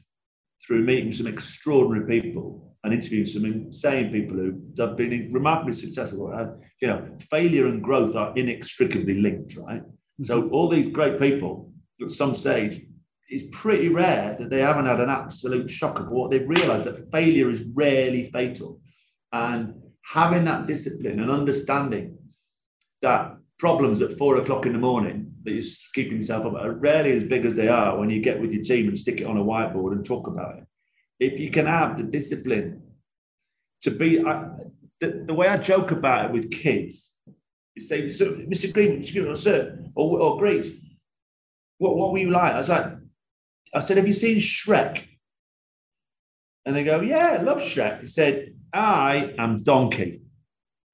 through 0.67 0.85
meeting 0.85 1.13
some 1.13 1.27
extraordinary 1.27 2.21
people 2.21 2.77
and 2.85 2.93
interviewing 2.93 3.27
some 3.27 3.45
insane 3.45 4.11
people 4.13 4.37
who've 4.37 4.97
been 4.97 5.31
remarkably 5.33 5.73
successful, 5.73 6.33
uh, 6.35 6.47
you 6.81 6.89
know, 6.89 7.07
failure 7.31 7.67
and 7.67 7.83
growth 7.83 8.17
are 8.17 8.37
inextricably 8.37 9.21
linked, 9.21 9.57
right? 9.57 9.83
Mm-hmm. 9.83 10.25
So 10.25 10.49
all 10.49 10.69
these 10.69 10.87
great 10.87 11.19
people 11.19 11.73
at 12.01 12.11
some 12.11 12.35
stage, 12.35 12.83
it's 13.29 13.45
pretty 13.57 13.89
rare 13.89 14.37
that 14.39 14.51
they 14.51 14.61
haven't 14.61 14.87
had 14.87 15.01
an 15.01 15.09
absolute 15.09 15.71
shock 15.71 16.01
of 16.01 16.09
what 16.09 16.31
they've 16.31 16.49
realized 16.49 16.85
that 16.85 17.11
failure 17.11 17.49
is 17.49 17.65
rarely 17.75 18.31
fatal. 18.31 18.81
And 19.33 19.75
having 20.05 20.45
that 20.45 20.67
discipline 20.67 21.21
and 21.21 21.31
understanding 21.31 22.19
that 23.01 23.37
problems 23.59 24.03
at 24.03 24.19
four 24.19 24.37
o'clock 24.39 24.67
in 24.67 24.73
the 24.73 24.79
morning 24.79 25.32
that 25.45 25.53
you're 25.53 25.65
keeping 25.95 26.19
yourself 26.19 26.47
up 26.47 26.55
are 26.55 26.73
rarely 26.73 27.13
as 27.13 27.25
big 27.25 27.45
as 27.45 27.55
they 27.55 27.69
are 27.69 27.99
when 27.99 28.11
you 28.11 28.21
get 28.21 28.41
with 28.41 28.53
your 28.53 28.63
team 28.63 28.89
and 28.89 28.97
stick 28.97 29.21
it 29.21 29.27
on 29.27 29.37
a 29.37 29.45
whiteboard 29.45 29.93
and 29.93 30.05
talk 30.05 30.27
about 30.27 30.59
it. 30.59 30.65
If 31.21 31.39
you 31.39 31.51
can 31.51 31.67
have 31.67 31.97
the 31.97 32.05
discipline 32.05 32.83
to 33.83 33.91
be, 33.91 34.25
I, 34.25 34.49
the, 35.01 35.25
the 35.27 35.35
way 35.35 35.49
I 35.49 35.57
joke 35.57 35.91
about 35.91 36.27
it 36.27 36.33
with 36.33 36.51
kids, 36.51 37.13
you 37.75 37.83
say, 37.83 38.03
Mr. 38.03 38.73
Green. 38.73 39.01
Green, 39.01 39.27
or 39.27 39.35
sir, 39.35 39.79
or, 39.95 40.21
or 40.21 40.39
Grace, 40.39 40.71
what, 41.79 41.97
what 41.97 42.13
were 42.13 42.19
you 42.19 42.31
like? 42.31 42.53
I 42.53 42.59
was 42.59 42.69
like, 42.69 42.87
I 43.75 43.81
said, 43.81 43.97
have 43.97 44.07
you 44.07 44.13
seen 44.13 44.37
Shrek? 44.37 45.05
And 46.65 46.77
they 46.77 46.85
go, 46.85 47.01
yeah, 47.01 47.39
I 47.39 47.43
love 47.43 47.59
Shrek. 47.59 48.03
He 48.03 48.07
said, 48.07 48.55
I 48.73 49.35
am 49.39 49.57
Donkey, 49.57 50.23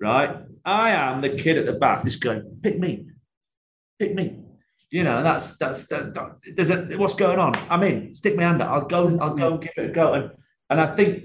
right? 0.00 0.36
I 0.64 0.90
am 0.90 1.20
the 1.20 1.30
kid 1.30 1.58
at 1.58 1.66
the 1.66 1.72
back 1.72 2.04
just 2.04 2.20
going, 2.20 2.58
pick 2.62 2.78
me, 2.78 3.06
pick 3.98 4.14
me. 4.14 4.36
You 4.90 5.04
know, 5.04 5.22
that's 5.22 5.56
that's 5.56 5.86
that, 5.88 6.14
that, 6.14 6.38
there's 6.56 6.70
a 6.70 6.84
what's 6.96 7.14
going 7.14 7.38
on. 7.38 7.54
I'm 7.68 7.82
in. 7.82 8.14
Stick 8.14 8.36
my 8.36 8.44
hand. 8.44 8.62
I'll 8.62 8.86
go. 8.86 9.18
I'll 9.20 9.34
go 9.34 9.52
and 9.52 9.60
give 9.60 9.72
it 9.76 9.90
a 9.90 9.92
go. 9.92 10.14
And 10.14 10.30
and 10.70 10.80
I 10.80 10.94
think 10.94 11.24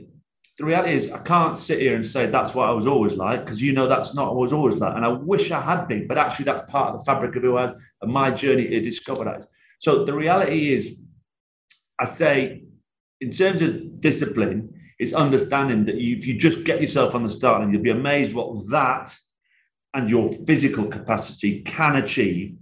the 0.59 0.65
reality 0.65 0.93
is 0.93 1.11
I 1.11 1.19
can't 1.19 1.57
sit 1.57 1.79
here 1.79 1.95
and 1.95 2.05
say 2.05 2.27
that's 2.27 2.53
what 2.53 2.69
I 2.69 2.71
was 2.71 2.85
always 2.85 3.15
like 3.15 3.43
because 3.43 3.61
you 3.61 3.71
know 3.71 3.87
that's 3.87 4.13
not 4.13 4.27
what 4.27 4.39
I 4.39 4.41
was 4.41 4.53
always 4.53 4.77
like. 4.77 4.95
And 4.95 5.05
I 5.05 5.09
wish 5.09 5.51
I 5.51 5.61
had 5.61 5.87
been, 5.87 6.07
but 6.07 6.17
actually 6.17 6.45
that's 6.45 6.69
part 6.69 6.93
of 6.93 6.99
the 6.99 7.05
fabric 7.05 7.35
of 7.35 7.41
who 7.41 7.57
I 7.57 7.63
was 7.63 7.73
and 8.01 8.11
my 8.11 8.29
journey 8.31 8.67
to 8.67 8.81
discover 8.81 9.23
that. 9.23 9.45
So 9.79 10.05
the 10.05 10.13
reality 10.13 10.73
is, 10.73 10.95
I 11.99 12.05
say, 12.05 12.63
in 13.21 13.31
terms 13.31 13.61
of 13.61 13.99
discipline, 14.01 14.73
it's 14.99 15.13
understanding 15.13 15.85
that 15.85 15.95
if 15.95 16.27
you 16.27 16.37
just 16.37 16.63
get 16.63 16.81
yourself 16.81 17.15
on 17.15 17.23
the 17.23 17.29
start 17.29 17.61
line, 17.61 17.73
you'll 17.73 17.81
be 17.81 17.89
amazed 17.89 18.35
what 18.35 18.55
that 18.69 19.15
and 19.93 20.09
your 20.09 20.33
physical 20.45 20.85
capacity 20.85 21.61
can 21.61 21.95
achieve 21.95 22.55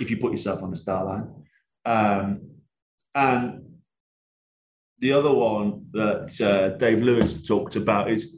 if 0.00 0.10
you 0.10 0.16
put 0.16 0.32
yourself 0.32 0.62
on 0.62 0.70
the 0.70 0.76
start 0.76 1.06
line. 1.06 1.28
Um, 1.84 2.50
and 3.14 3.64
the 4.98 5.12
other 5.12 5.32
one 5.32 5.86
that 5.92 6.40
uh, 6.40 6.76
Dave 6.76 7.02
Lewis 7.02 7.42
talked 7.42 7.76
about 7.76 8.10
is 8.10 8.34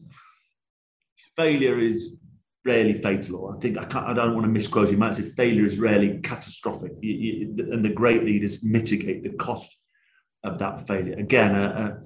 failure 1.36 1.78
is 1.78 2.14
rarely 2.64 2.94
fatal. 2.94 3.54
I 3.56 3.60
think 3.60 3.78
I 3.78 3.84
can't. 3.84 4.06
I 4.06 4.12
don't 4.12 4.34
want 4.34 4.44
to 4.44 4.52
misquote 4.52 4.90
him. 4.90 5.02
I 5.02 5.10
say 5.12 5.22
failure 5.22 5.64
is 5.64 5.78
rarely 5.78 6.18
catastrophic, 6.18 6.92
you, 7.00 7.12
you, 7.12 7.72
and 7.72 7.84
the 7.84 7.90
great 7.90 8.24
leaders 8.24 8.62
mitigate 8.62 9.22
the 9.22 9.30
cost 9.30 9.76
of 10.44 10.58
that 10.58 10.86
failure. 10.86 11.14
Again, 11.18 11.54
uh, 11.54 11.68
uh, 11.68 12.00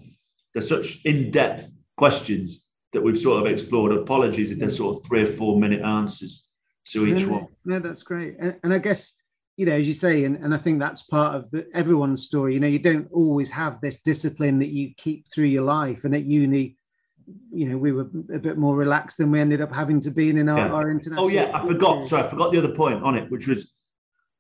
there's 0.55 0.69
such 0.69 1.01
in-depth 1.05 1.71
questions 1.97 2.67
that 2.93 3.03
we've 3.03 3.19
sort 3.19 3.45
of 3.45 3.53
explored. 3.53 3.93
Apologies 3.93 4.51
if 4.51 4.59
there's 4.59 4.77
sort 4.77 4.97
of 4.97 5.07
three 5.07 5.23
or 5.23 5.27
four 5.27 5.59
minute 5.59 5.83
answers 5.83 6.47
to 6.89 7.07
each 7.07 7.27
no, 7.27 7.33
one. 7.33 7.47
No, 7.65 7.79
that's 7.79 8.03
great. 8.03 8.37
And, 8.39 8.57
and 8.63 8.73
I 8.73 8.79
guess 8.79 9.15
you 9.63 9.67
know, 9.67 9.77
as 9.77 9.87
you 9.87 9.95
say, 9.95 10.25
and, 10.25 10.35
and 10.39 10.53
I 10.53 10.59
think 10.59 10.81
that's 10.81 11.05
part 11.05 11.37
of 11.37 11.49
the, 11.53 11.69
everyone's 11.73 12.25
story. 12.25 12.55
You 12.55 12.59
know, 12.59 12.67
you 12.67 12.81
don't 12.81 13.07
always 13.13 13.49
have 13.53 13.81
this 13.81 14.01
discipline 14.01 14.59
that 14.59 14.71
you 14.71 14.93
keep 14.97 15.31
through 15.31 15.45
your 15.45 15.63
life. 15.63 16.03
And 16.03 16.17
at 16.17 16.25
uni, 16.25 16.77
you 17.53 17.69
know, 17.69 17.79
we 17.79 17.93
were 17.93 18.09
a 18.35 18.41
bit 18.41 18.59
more 18.59 18.75
relaxed 18.75 19.19
than 19.19 19.31
we 19.31 19.39
ended 19.39 19.61
up 19.61 19.73
having 19.73 20.01
to 20.01 20.11
be 20.11 20.31
in 20.31 20.49
our, 20.49 20.59
Yeah. 20.59 20.73
our 20.73 20.91
international. 20.91 21.27
Oh 21.27 21.29
yeah, 21.29 21.53
I 21.55 21.65
forgot. 21.65 22.05
Sorry, 22.05 22.25
I 22.25 22.29
forgot 22.29 22.51
the 22.51 22.59
other 22.59 22.75
point 22.75 23.05
on 23.05 23.15
it, 23.15 23.31
which 23.31 23.47
was 23.47 23.73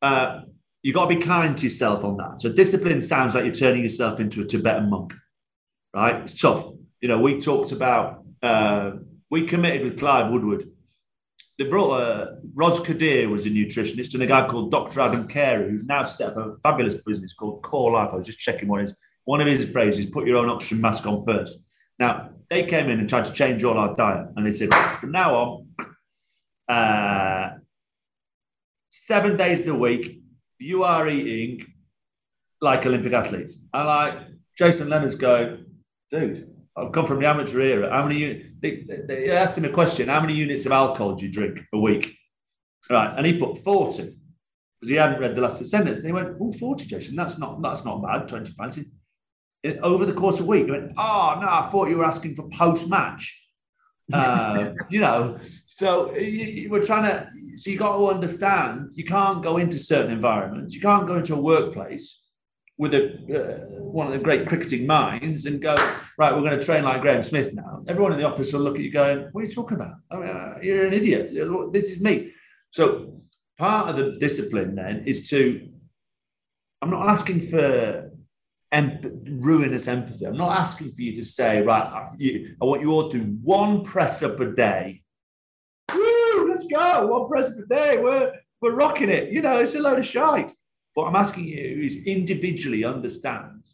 uh, 0.03 0.41
you 0.83 0.93
got 0.93 1.09
to 1.09 1.15
be 1.15 1.23
kind 1.23 1.57
to 1.57 1.63
yourself 1.63 2.03
on 2.03 2.17
that. 2.17 2.41
So 2.41 2.53
discipline 2.53 3.01
sounds 3.01 3.37
like 3.37 3.45
you're 3.45 3.55
turning 3.55 3.85
yourself 3.85 4.19
into 4.19 4.43
a 4.43 4.45
Tibetan 4.45 4.91
monk, 4.91 5.15
right? 5.95 6.17
It's 6.17 6.41
tough. 6.41 6.67
You 7.01 7.07
know, 7.07 7.21
we 7.21 7.41
talked 7.41 7.71
about 7.71 8.25
uh, 8.43 8.95
we 9.31 9.47
committed 9.47 9.83
with 9.83 10.01
Clive 10.01 10.33
Woodward. 10.33 10.69
They 11.59 11.65
brought 11.65 12.01
a 12.01 12.39
Ros 12.55 12.81
Kadir 12.81 13.29
was 13.29 13.47
a 13.47 13.51
nutritionist 13.51 14.15
and 14.15 14.23
a 14.23 14.27
guy 14.27 14.49
called 14.49 14.71
Dr. 14.71 15.01
Adam 15.01 15.29
Carey, 15.29 15.71
who's 15.71 15.85
now 15.85 16.03
set 16.03 16.31
up 16.31 16.37
a 16.37 16.57
fabulous 16.63 16.95
business 16.95 17.35
called 17.35 17.63
Core 17.63 17.93
Life. 17.93 18.11
I 18.13 18.17
was 18.17 18.27
just 18.27 18.39
checking 18.39 18.69
what 18.69 18.83
is 18.83 18.95
one 19.25 19.41
of 19.41 19.47
his 19.47 19.69
phrases: 19.69 20.07
"Put 20.07 20.27
your 20.27 20.39
own 20.39 20.49
oxygen 20.49 20.81
mask 20.81 21.07
on 21.07 21.25
first. 21.25 21.59
Now 21.99 22.31
they 22.49 22.65
came 22.65 22.89
in 22.89 23.01
and 23.01 23.09
tried 23.09 23.27
to 23.27 23.33
change 23.33 23.65
all 23.65 23.79
our 23.79 23.95
diet, 23.95 24.29
and 24.37 24.47
they 24.47 24.51
said 24.51 24.75
from 25.01 25.13
now 25.13 25.35
on, 25.35 26.75
uh, 26.75 27.51
seven 28.91 29.37
days 29.37 29.61
of 29.61 29.67
the 29.67 29.75
week, 29.75 30.23
you 30.59 30.85
are 30.85 31.09
eating 31.09 31.67
like 32.61 32.87
Olympic 32.87 33.13
athletes. 33.13 33.57
And 33.75 33.87
like 33.87 34.19
Jason 34.57 34.89
Leonard's 34.89 35.15
go, 35.15 35.59
dude, 36.11 36.52
I've 36.77 36.93
come 36.93 37.07
from 37.07 37.21
the 37.21 37.27
amateur 37.29 37.61
era. 37.61 37.91
How 37.91 38.07
many? 38.07 38.51
They, 38.61 38.85
they, 39.07 39.31
asked 39.31 39.59
him 39.59 39.65
a 39.65 39.71
question: 39.71 40.09
How 40.09 40.21
many 40.21 40.35
units 40.35 40.65
of 40.67 40.73
alcohol 40.73 41.15
do 41.15 41.27
you 41.27 41.33
drink 41.33 41.59
a 41.73 41.79
week? 41.79 42.15
Right, 42.89 43.15
and 43.17 43.27
he 43.27 43.39
put 43.39 43.59
forty 43.63 44.05
because 44.81 44.89
he 44.89 44.95
hadn't 44.97 45.21
read 45.21 45.37
the 45.37 45.43
last 45.43 45.65
sentence. 45.67 45.99
And 45.99 46.07
he 46.07 46.13
went, 46.13 46.37
"Oh, 46.41 46.53
40, 46.53 46.87
Jason. 46.87 47.15
That's 47.15 47.39
not 47.39 47.61
that's 47.63 47.85
not 47.85 48.03
bad. 48.03 48.29
Twenty 48.29 48.53
pints." 48.55 48.79
Over 49.83 50.07
the 50.07 50.15
course 50.15 50.41
of 50.41 50.47
a 50.47 50.49
week, 50.49 50.65
he 50.65 50.71
went, 50.71 50.93
"Oh 50.97 51.39
no, 51.41 51.47
I 51.49 51.69
thought 51.71 51.89
you 51.91 51.99
were 51.99 52.07
asking 52.07 52.35
for 52.35 52.49
post 52.49 52.89
match." 52.89 53.39
uh, 54.13 54.73
you 54.91 55.01
know, 55.01 55.39
so 55.65 56.13
you, 56.15 56.21
you- 56.27 56.71
we're 56.71 56.83
trying 56.85 57.05
to. 57.05 57.29
So 57.57 57.71
you 57.71 57.79
got 57.79 57.97
to 57.99 58.09
understand, 58.09 58.93
you 58.95 59.05
can't 59.05 59.43
go 59.43 59.59
into 59.59 59.79
certain 59.79 60.11
environments. 60.11 60.75
You 60.75 60.81
can't 60.81 61.07
go 61.07 61.17
into 61.17 61.35
a 61.35 61.41
workplace 61.41 62.19
with 62.79 62.95
a 62.95 63.05
uh, 63.05 63.81
one 63.83 64.07
of 64.07 64.13
the 64.15 64.19
great 64.19 64.49
cricketing 64.49 64.87
minds 64.87 65.45
and 65.45 65.61
go 65.61 65.75
right. 66.19 66.35
We're 66.35 66.43
going 66.43 66.59
to 66.59 66.65
train 66.65 66.85
like 66.85 67.01
Graeme 67.01 67.23
Smith 67.23 67.53
now. 67.53 67.85
Everyone 67.89 68.13
in 68.13 68.19
the 68.19 68.27
office 68.27 68.53
will 68.53 68.61
look 68.61 68.77
at 68.77 68.83
you 68.83 68.93
going, 68.93 69.29
"What 69.33 69.43
are 69.43 69.47
you 69.47 69.53
talking 69.53 69.77
about? 69.77 69.95
I 70.11 70.17
mean, 70.17 70.29
uh, 70.29 70.59
you're 70.63 70.87
an 70.87 70.93
idiot. 70.93 71.33
This 71.73 71.91
is 71.91 72.01
me." 72.01 72.33
So 72.71 73.23
part 73.59 73.89
of 73.91 73.97
the 73.97 74.19
discipline 74.19 74.75
then 74.75 75.05
is 75.07 75.29
to. 75.31 75.69
I'm 76.81 76.91
not 76.91 77.09
asking 77.09 77.43
for 77.49 78.11
emp- 78.73 79.07
ruinous 79.29 79.87
empathy. 79.87 80.25
I'm 80.25 80.37
not 80.37 80.59
asking 80.59 80.93
for 80.93 81.03
you 81.03 81.17
to 81.17 81.25
say, 81.25 81.61
right, 81.63 82.11
you, 82.19 82.57
I 82.61 82.65
want 82.65 82.81
you 82.83 82.91
all 82.91 83.11
to 83.11 83.19
do 83.19 83.39
one 83.43 83.85
press 83.85 84.23
up 84.23 84.41
a 84.41 84.51
day. 84.51 85.03
Woo, 85.95 86.49
let's 86.49 86.67
go, 86.67 87.07
one 87.07 87.29
press 87.29 87.53
up 87.53 87.59
a 87.59 87.67
day. 87.67 87.99
We're, 87.99 88.33
we're 88.61 88.75
rocking 88.75 89.11
it. 89.11 89.33
You 89.33 89.43
know, 89.43 89.59
it's 89.59 89.75
a 89.75 89.79
load 89.79 89.99
of 89.99 90.07
shite. 90.07 90.53
What 90.95 91.07
I'm 91.07 91.17
asking 91.17 91.45
you 91.45 91.83
is 91.85 91.97
individually 91.97 92.85
understand 92.85 93.65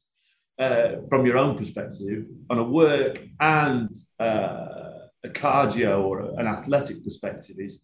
uh, 0.59 0.97
from 1.09 1.25
your 1.25 1.39
own 1.39 1.57
perspective 1.57 2.25
on 2.51 2.59
a 2.59 2.65
work 2.65 3.21
and 3.41 3.95
uh, 4.19 5.07
a 5.25 5.29
cardio 5.29 6.03
or 6.03 6.21
an 6.41 6.47
athletic 6.47 7.05
perspective 7.05 7.57
is 7.59 7.81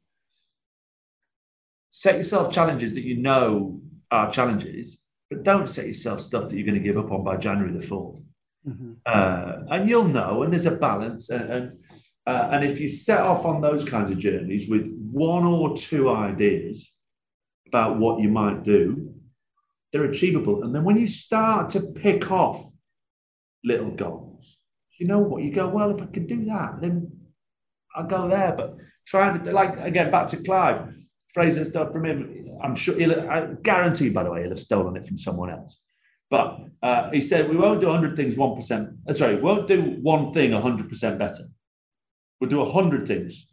set 1.91 2.17
yourself 2.17 2.53
challenges 2.53 2.95
that 2.95 3.05
you 3.05 3.17
know 3.17 3.81
are 4.11 4.31
challenges, 4.31 4.99
but 5.31 5.45
don't 5.45 5.69
set 5.69 5.87
yourself 5.87 6.21
stuff 6.21 6.49
that 6.49 6.57
you're 6.57 6.67
going 6.67 6.81
to 6.81 6.85
give 6.85 6.99
up 6.99 7.13
on 7.13 7.23
by 7.23 7.37
January 7.37 7.73
the 7.73 7.87
4th. 7.87 8.21
Uh, 9.07 9.63
and 9.71 9.89
you'll 9.89 10.09
know, 10.09 10.43
and 10.43 10.53
there's 10.53 10.67
a 10.67 10.73
balance. 10.73 11.31
And, 11.31 11.53
and, 11.53 11.79
uh, 12.27 12.49
and 12.53 12.65
if 12.65 12.81
you 12.81 12.89
set 12.89 13.21
off 13.21 13.45
on 13.45 13.61
those 13.61 13.85
kinds 13.85 14.11
of 14.11 14.19
journeys 14.19 14.69
with 14.69 14.89
one 15.13 15.45
or 15.45 15.77
two 15.77 16.11
ideas 16.11 16.91
about 17.69 17.99
what 17.99 18.21
you 18.21 18.29
might 18.29 18.65
do, 18.65 19.15
they're 19.95 20.11
achievable. 20.11 20.65
And 20.65 20.75
then 20.75 20.83
when 20.83 20.97
you 20.97 21.07
start 21.07 21.71
to 21.71 21.81
pick 21.81 22.33
off 22.33 22.69
little 23.63 23.93
goals, 23.93 24.57
you 24.99 25.07
know 25.07 25.21
what? 25.21 25.45
You 25.45 25.53
go, 25.53 25.69
well, 25.69 25.95
if 25.95 26.03
I 26.03 26.07
could 26.07 26.27
do 26.27 26.45
that, 26.47 26.81
then 26.81 27.13
I'll 27.95 28.09
go 28.09 28.29
there. 28.29 28.53
But 28.57 28.75
trying 29.07 29.45
to, 29.45 29.53
like, 29.53 29.79
again, 29.79 30.11
back 30.11 30.27
to 30.29 30.37
Clive, 30.39 30.93
Fraser 31.33 31.65
stuff 31.65 31.93
from 31.93 32.07
him. 32.07 32.59
I'm 32.61 32.75
sure 32.75 32.97
he'll, 32.99 33.21
I 33.31 33.47
guarantee, 33.63 34.09
by 34.09 34.25
the 34.25 34.33
way, 34.33 34.41
he'll 34.41 34.51
have 34.51 34.59
stolen 34.59 34.97
it 34.97 35.07
from 35.07 35.17
someone 35.17 35.51
else. 35.51 35.79
But 36.29 36.59
uh, 36.83 37.11
he 37.13 37.21
said, 37.21 37.49
we 37.49 37.57
won't 37.57 37.81
do 37.81 37.87
100 37.87 38.17
things 38.17 38.35
1%. 38.35 38.97
Uh, 39.09 39.13
sorry, 39.13 39.37
we 39.37 39.43
won't 39.43 39.69
do 39.69 39.99
one 40.03 40.33
thing 40.33 40.51
100% 40.51 41.19
better. 41.19 41.45
We'll 42.41 42.51
do 42.51 42.59
100 42.59 43.07
things 43.07 43.47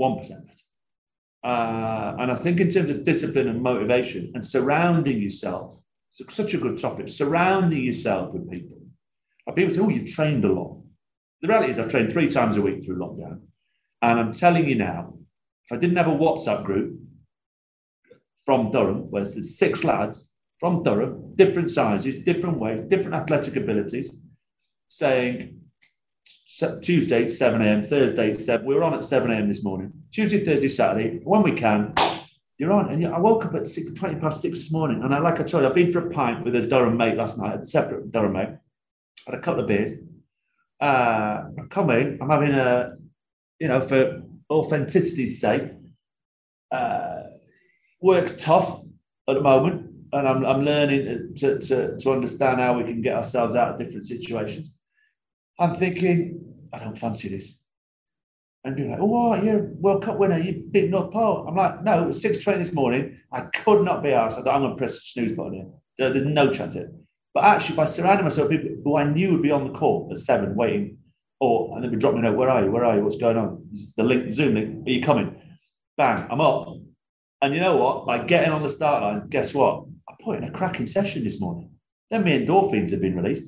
1% 0.00 0.28
better. 0.28 0.61
Uh, 1.44 2.14
and 2.20 2.30
I 2.30 2.36
think 2.36 2.60
in 2.60 2.68
terms 2.68 2.90
of 2.90 3.04
discipline 3.04 3.48
and 3.48 3.62
motivation 3.62 4.30
and 4.34 4.44
surrounding 4.44 5.20
yourself, 5.20 5.76
it's 6.18 6.34
such 6.34 6.54
a 6.54 6.58
good 6.58 6.78
topic, 6.78 7.08
surrounding 7.08 7.82
yourself 7.82 8.32
with 8.32 8.50
people. 8.50 8.78
Like 9.46 9.56
people 9.56 9.74
say, 9.74 9.80
oh, 9.80 9.88
you've 9.88 10.12
trained 10.12 10.44
a 10.44 10.52
lot. 10.52 10.78
The 11.40 11.48
reality 11.48 11.70
is 11.72 11.78
I've 11.78 11.88
trained 11.88 12.12
three 12.12 12.28
times 12.28 12.56
a 12.56 12.62
week 12.62 12.84
through 12.84 12.98
lockdown. 12.98 13.40
And 14.02 14.20
I'm 14.20 14.32
telling 14.32 14.68
you 14.68 14.76
now, 14.76 15.14
if 15.64 15.72
I 15.72 15.80
didn't 15.80 15.96
have 15.96 16.08
a 16.08 16.10
WhatsApp 16.10 16.64
group 16.64 17.00
from 18.44 18.70
Durham, 18.70 19.10
where 19.10 19.24
there's 19.24 19.58
six 19.58 19.84
lads 19.84 20.28
from 20.60 20.82
Durham, 20.82 21.34
different 21.36 21.70
sizes, 21.70 22.24
different 22.24 22.58
weights, 22.58 22.82
different 22.82 23.14
athletic 23.14 23.56
abilities, 23.56 24.10
saying 24.88 25.36
"S- 25.38 25.61
Tuesday, 26.80 27.28
7 27.28 27.60
a.m., 27.60 27.82
Thursday, 27.82 28.34
7. 28.34 28.66
We 28.66 28.74
were 28.74 28.84
on 28.84 28.94
at 28.94 29.04
7 29.04 29.30
a.m. 29.30 29.48
this 29.48 29.64
morning. 29.64 29.92
Tuesday, 30.12 30.44
Thursday, 30.44 30.68
Saturday, 30.68 31.20
when 31.24 31.42
we 31.42 31.52
can, 31.52 31.94
you're 32.58 32.72
on. 32.72 32.90
And 32.90 33.06
I 33.06 33.18
woke 33.18 33.44
up 33.44 33.54
at 33.54 33.66
six, 33.66 33.92
20 33.92 34.20
past 34.20 34.40
6 34.40 34.56
this 34.56 34.72
morning. 34.72 35.02
And 35.02 35.14
I, 35.14 35.18
like 35.18 35.40
I 35.40 35.44
told 35.44 35.62
you, 35.62 35.68
I've 35.68 35.74
been 35.74 35.90
for 35.90 36.06
a 36.06 36.10
pint 36.10 36.44
with 36.44 36.54
a 36.54 36.60
Durham 36.60 36.96
mate 36.96 37.16
last 37.16 37.38
night, 37.38 37.60
a 37.60 37.66
separate 37.66 38.12
Durham 38.12 38.34
mate. 38.34 38.50
Had 39.26 39.34
a 39.34 39.40
couple 39.40 39.62
of 39.62 39.68
beers. 39.68 39.92
Uh, 40.80 41.44
I 41.58 41.66
come 41.70 41.90
in, 41.90 42.18
I'm 42.20 42.30
having 42.30 42.52
a, 42.52 42.96
you 43.58 43.68
know, 43.68 43.80
for 43.80 44.22
authenticity's 44.50 45.40
sake, 45.40 45.70
uh, 46.72 47.22
work's 48.00 48.34
tough 48.36 48.80
at 49.28 49.34
the 49.34 49.40
moment, 49.40 49.90
and 50.12 50.28
I'm, 50.28 50.44
I'm 50.44 50.64
learning 50.64 51.34
to, 51.36 51.58
to, 51.58 51.96
to 51.96 52.10
understand 52.10 52.60
how 52.60 52.76
we 52.76 52.84
can 52.84 53.00
get 53.00 53.14
ourselves 53.14 53.54
out 53.54 53.72
of 53.72 53.78
different 53.78 54.04
situations. 54.04 54.74
I'm 55.58 55.76
thinking, 55.76 56.44
I 56.72 56.78
don't 56.78 56.98
fancy 56.98 57.28
this. 57.28 57.54
And 58.64 58.78
you're 58.78 58.88
like, 58.90 59.00
oh, 59.00 59.06
what? 59.06 59.42
you're 59.44 59.58
a 59.58 59.62
World 59.62 60.04
Cup 60.04 60.18
winner, 60.18 60.38
you 60.38 60.64
beat 60.70 60.88
North 60.90 61.12
Pole. 61.12 61.46
I'm 61.48 61.56
like, 61.56 61.82
no, 61.82 62.04
it 62.04 62.06
was 62.06 62.22
6.20 62.22 62.58
this 62.58 62.72
morning. 62.72 63.18
I 63.32 63.42
could 63.42 63.84
not 63.84 64.02
be 64.02 64.10
asked. 64.12 64.38
I 64.38 64.42
thought, 64.42 64.54
I'm 64.54 64.62
going 64.62 64.72
to 64.72 64.78
press 64.78 64.94
the 64.94 65.00
snooze 65.00 65.32
button 65.32 65.54
here. 65.54 65.66
There- 65.98 66.12
There's 66.12 66.24
no 66.26 66.50
chance 66.50 66.74
of 66.76 66.82
it. 66.82 66.90
But 67.34 67.44
actually, 67.44 67.76
by 67.76 67.86
surrounding 67.86 68.24
myself 68.24 68.50
with 68.50 68.62
people 68.62 68.76
who 68.84 68.96
I 68.96 69.04
knew 69.04 69.32
would 69.32 69.42
be 69.42 69.50
on 69.50 69.66
the 69.72 69.78
court 69.78 70.12
at 70.12 70.18
seven 70.18 70.54
waiting, 70.54 70.98
or 71.40 71.74
and 71.74 71.82
then 71.82 71.90
we 71.90 71.96
drop 71.96 72.12
me 72.12 72.20
a 72.20 72.22
note, 72.24 72.36
where 72.36 72.50
are 72.50 72.62
you? 72.64 72.70
Where 72.70 72.84
are 72.84 72.96
you? 72.96 73.02
What's 73.02 73.16
going 73.16 73.38
on? 73.38 73.66
The 73.96 74.04
link, 74.04 74.30
Zoom 74.32 74.54
link, 74.54 74.86
are 74.86 74.90
you 74.90 75.02
coming? 75.02 75.40
Bang, 75.96 76.26
I'm 76.30 76.42
up. 76.42 76.68
And 77.40 77.54
you 77.54 77.60
know 77.60 77.76
what? 77.78 78.04
By 78.06 78.18
getting 78.24 78.52
on 78.52 78.62
the 78.62 78.68
start 78.68 79.02
line, 79.02 79.28
guess 79.28 79.54
what? 79.54 79.84
I 80.08 80.14
put 80.22 80.36
in 80.38 80.44
a 80.44 80.50
cracking 80.50 80.86
session 80.86 81.24
this 81.24 81.40
morning. 81.40 81.70
Then 82.10 82.22
my 82.22 82.30
endorphins 82.32 82.90
have 82.90 83.00
been 83.00 83.16
released. 83.16 83.46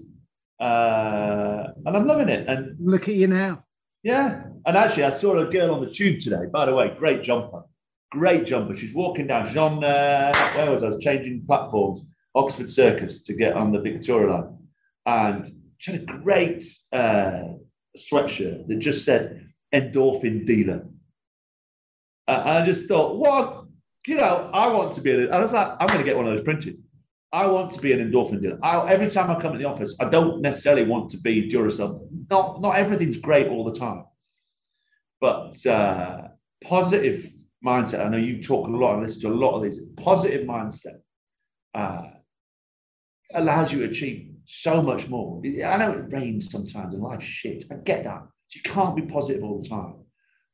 Uh, 0.60 1.64
and 1.84 1.96
I'm 1.96 2.06
loving 2.06 2.28
it. 2.28 2.48
And 2.48 2.76
Look 2.80 3.08
at 3.08 3.14
you 3.14 3.26
now. 3.26 3.64
yeah. 4.02 4.44
And 4.66 4.76
actually, 4.78 5.04
I 5.04 5.10
saw 5.10 5.36
a 5.38 5.44
girl 5.50 5.74
on 5.74 5.84
the 5.84 5.90
tube 5.90 6.20
today, 6.20 6.46
by 6.52 6.64
the 6.66 6.74
way, 6.74 6.94
great 6.98 7.22
jumper. 7.22 7.62
Great 8.10 8.46
jumper. 8.46 8.74
She's 8.76 8.94
walking 8.94 9.26
down. 9.26 9.46
She's 9.46 9.56
on, 9.56 9.82
uh, 9.84 10.32
where 10.54 10.70
was 10.70 10.82
I? 10.82 10.86
I 10.86 10.90
was 10.90 11.02
changing 11.04 11.44
platforms, 11.46 12.02
Oxford 12.34 12.70
Circus 12.70 13.20
to 13.22 13.34
get 13.34 13.54
on 13.54 13.72
the 13.72 13.80
Victoria 13.80 14.32
line. 14.32 14.58
And 15.04 15.46
she 15.78 15.92
had 15.92 16.02
a 16.02 16.04
great 16.04 16.62
uh, 16.92 17.42
sweatshirt 17.98 18.68
that 18.68 18.78
just 18.78 19.04
said 19.04 19.48
endorphin 19.74 20.46
dealer. 20.46 20.86
Uh, 22.26 22.42
and 22.46 22.58
I 22.58 22.64
just 22.64 22.88
thought, 22.88 23.16
what? 23.16 23.64
You 24.06 24.16
know, 24.16 24.50
I 24.52 24.68
want 24.68 24.92
to 24.92 25.00
be, 25.00 25.10
a, 25.12 25.30
I 25.30 25.42
was 25.42 25.52
like, 25.52 25.76
I'm 25.80 25.86
going 25.88 25.98
to 25.98 26.04
get 26.04 26.16
one 26.16 26.26
of 26.28 26.36
those 26.36 26.44
printed. 26.44 26.82
I 27.34 27.46
want 27.46 27.72
to 27.72 27.80
be 27.80 27.92
an 27.92 27.98
endorphin 27.98 28.40
dealer. 28.40 28.60
I, 28.62 28.88
every 28.92 29.10
time 29.10 29.28
I 29.28 29.40
come 29.40 29.52
to 29.52 29.58
the 29.58 29.64
office, 29.64 29.96
I 29.98 30.04
don't 30.04 30.40
necessarily 30.40 30.84
want 30.84 31.10
to 31.10 31.18
be 31.18 31.50
Duracell. 31.50 32.06
Not 32.30 32.60
not 32.60 32.76
everything's 32.76 33.18
great 33.18 33.48
all 33.48 33.64
the 33.64 33.76
time, 33.76 34.04
but 35.20 35.66
uh, 35.66 36.28
positive 36.62 37.28
mindset. 37.66 38.06
I 38.06 38.08
know 38.08 38.18
you 38.18 38.40
talk 38.40 38.68
a 38.68 38.70
lot 38.70 38.94
and 38.94 39.02
listen 39.02 39.22
to 39.22 39.28
a 39.30 39.40
lot 39.44 39.56
of 39.56 39.64
these. 39.64 39.80
Positive 39.96 40.46
mindset 40.46 41.00
uh, 41.74 42.02
allows 43.34 43.72
you 43.72 43.80
to 43.80 43.86
achieve 43.86 44.30
so 44.44 44.80
much 44.80 45.08
more. 45.08 45.42
I 45.44 45.76
know 45.76 45.90
it 45.90 46.12
rains 46.12 46.52
sometimes 46.52 46.94
and 46.94 47.02
life's 47.02 47.24
shit. 47.24 47.64
I 47.68 47.74
get 47.74 48.04
that. 48.04 48.22
You 48.54 48.60
can't 48.62 48.94
be 48.94 49.02
positive 49.02 49.42
all 49.42 49.60
the 49.60 49.68
time. 49.68 49.94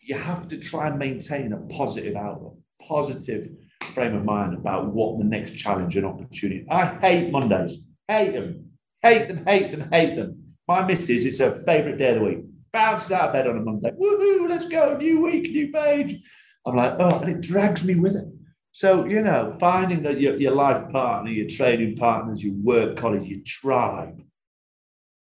You 0.01 0.17
have 0.17 0.49
to 0.49 0.57
try 0.57 0.89
and 0.89 0.99
maintain 0.99 1.53
a 1.53 1.59
positive 1.59 2.17
outlook, 2.17 2.57
positive 2.89 3.51
frame 3.83 4.15
of 4.15 4.25
mind 4.25 4.55
about 4.55 4.87
what 4.87 5.19
the 5.19 5.25
next 5.25 5.53
challenge 5.53 5.97
and 5.97 6.07
opportunity. 6.07 6.67
I 6.71 6.87
hate 6.87 7.31
Mondays. 7.31 7.79
Hate 8.09 8.33
them. 8.33 8.71
Hate 9.03 9.29
them, 9.29 9.45
hate 9.47 9.71
them, 9.71 9.91
hate 9.91 10.17
them. 10.17 10.55
My 10.69 10.85
missus, 10.87 11.25
it's 11.25 11.39
her 11.39 11.63
favourite 11.65 11.99
day 11.99 12.11
of 12.11 12.17
the 12.17 12.25
week. 12.25 12.39
Bounces 12.73 13.13
out 13.13 13.29
of 13.29 13.33
bed 13.33 13.47
on 13.47 13.57
a 13.57 13.61
Monday. 13.61 13.91
Woohoo, 13.93 14.49
let's 14.49 14.69
go. 14.69 14.97
New 14.97 15.23
week, 15.23 15.51
new 15.51 15.73
page. 15.73 16.23
I'm 16.67 16.77
like, 16.77 16.97
oh, 16.99 17.19
and 17.19 17.31
it 17.31 17.41
drags 17.41 17.83
me 17.83 17.95
with 17.95 18.15
it. 18.15 18.27
So, 18.73 19.05
you 19.07 19.23
know, 19.23 19.57
finding 19.59 20.03
that 20.05 20.21
your, 20.21 20.37
your 20.37 20.55
life 20.55 20.89
partner, 20.91 21.31
your 21.31 21.49
training 21.49 21.97
partners, 21.97 22.45
your 22.45 22.55
work 22.55 22.97
colleagues, 22.97 23.27
your 23.27 23.41
tribe, 23.45 24.23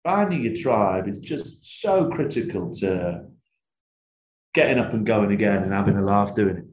finding 0.05 0.43
your 0.43 0.55
tribe 0.55 1.09
is 1.09 1.19
just 1.19 1.81
so 1.81 2.11
critical 2.11 2.73
to 2.75 3.25
getting 4.53 4.79
up 4.79 4.93
and 4.93 5.05
going 5.05 5.33
again 5.33 5.65
and 5.65 5.73
having 5.73 5.97
a 5.97 6.05
laugh 6.05 6.35
doing 6.35 6.59
it. 6.59 6.65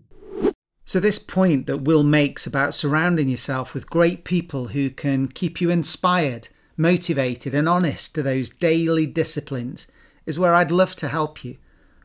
So, 0.85 0.99
this 0.99 1.19
point 1.19 1.67
that 1.67 1.83
Will 1.83 2.03
makes 2.03 2.45
about 2.45 2.73
surrounding 2.73 3.29
yourself 3.29 3.73
with 3.73 3.89
great 3.89 4.23
people 4.23 4.69
who 4.69 4.89
can 4.89 5.27
keep 5.27 5.61
you 5.61 5.69
inspired, 5.69 6.49
motivated, 6.75 7.53
and 7.53 7.69
honest 7.69 8.15
to 8.15 8.23
those 8.23 8.49
daily 8.49 9.05
disciplines 9.05 9.87
is 10.25 10.39
where 10.39 10.53
I'd 10.53 10.71
love 10.71 10.95
to 10.97 11.07
help 11.07 11.45
you. 11.45 11.57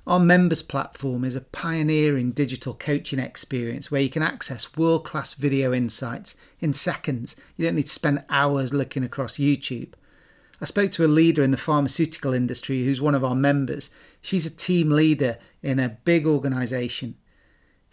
Our 0.07 0.21
members 0.21 0.63
platform 0.63 1.25
is 1.25 1.35
a 1.35 1.41
pioneering 1.41 2.31
digital 2.31 2.75
coaching 2.75 3.19
experience 3.19 3.91
where 3.91 4.01
you 4.01 4.09
can 4.09 4.23
access 4.23 4.77
world 4.77 5.05
class 5.05 5.35
video 5.35 5.75
insights 5.75 6.37
in 6.61 6.73
seconds. 6.73 7.35
You 7.57 7.65
don't 7.65 7.75
need 7.75 7.87
to 7.87 7.93
spend 7.93 8.25
hours 8.31 8.73
looking 8.73 9.03
across 9.03 9.37
YouTube. 9.37 9.95
I 10.61 10.65
spoke 10.65 10.93
to 10.93 11.05
a 11.05 11.09
leader 11.09 11.43
in 11.43 11.51
the 11.51 11.57
pharmaceutical 11.57 12.33
industry 12.33 12.85
who's 12.85 13.01
one 13.01 13.17
of 13.17 13.25
our 13.25 13.35
members. 13.35 13.91
She's 14.23 14.47
a 14.47 14.51
team 14.51 14.91
leader 14.91 15.39
in 15.61 15.81
a 15.81 15.99
big 16.05 16.25
organisation. 16.25 17.17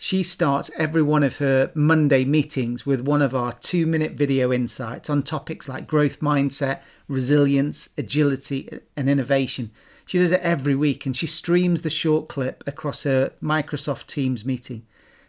She 0.03 0.21
starts 0.21 0.69
every 0.77 1.01
one 1.01 1.23
of 1.23 1.37
her 1.37 1.71
Monday 1.73 2.25
meetings 2.25 2.85
with 2.85 3.07
one 3.07 3.21
of 3.21 3.33
our 3.33 3.53
two 3.53 3.87
minute 3.87 4.15
video 4.15 4.51
insights 4.51 5.09
on 5.09 5.23
topics 5.23 5.69
like 5.69 5.87
growth 5.87 6.19
mindset, 6.19 6.81
resilience, 7.07 7.87
agility, 7.97 8.81
and 8.97 9.09
innovation. 9.09 9.71
She 10.05 10.19
does 10.19 10.33
it 10.33 10.41
every 10.41 10.75
week 10.75 11.05
and 11.05 11.15
she 11.15 11.25
streams 11.25 11.83
the 11.83 11.89
short 11.89 12.27
clip 12.27 12.65
across 12.67 13.03
her 13.03 13.31
Microsoft 13.41 14.07
Teams 14.07 14.43
meeting. 14.43 14.85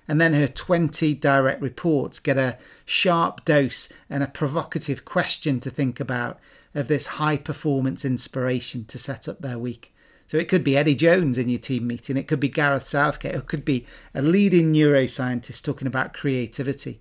And 0.08 0.20
then 0.20 0.34
her 0.34 0.48
20 0.48 1.14
direct 1.14 1.62
reports 1.62 2.18
get 2.18 2.36
a 2.36 2.58
sharp 2.84 3.44
dose 3.44 3.92
and 4.10 4.24
a 4.24 4.26
provocative 4.26 5.04
question 5.04 5.60
to 5.60 5.70
think 5.70 6.00
about 6.00 6.40
of 6.74 6.88
this 6.88 7.06
high 7.22 7.36
performance 7.36 8.04
inspiration 8.04 8.86
to 8.86 8.98
set 8.98 9.28
up 9.28 9.38
their 9.38 9.56
week. 9.56 9.93
So 10.26 10.38
it 10.38 10.48
could 10.48 10.64
be 10.64 10.76
Eddie 10.76 10.94
Jones 10.94 11.38
in 11.38 11.48
your 11.48 11.58
team 11.58 11.86
meeting, 11.86 12.16
it 12.16 12.26
could 12.26 12.40
be 12.40 12.48
Gareth 12.48 12.86
Southgate, 12.86 13.34
it 13.34 13.46
could 13.46 13.64
be 13.64 13.86
a 14.14 14.22
leading 14.22 14.72
neuroscientist 14.72 15.62
talking 15.62 15.86
about 15.86 16.14
creativity. 16.14 17.00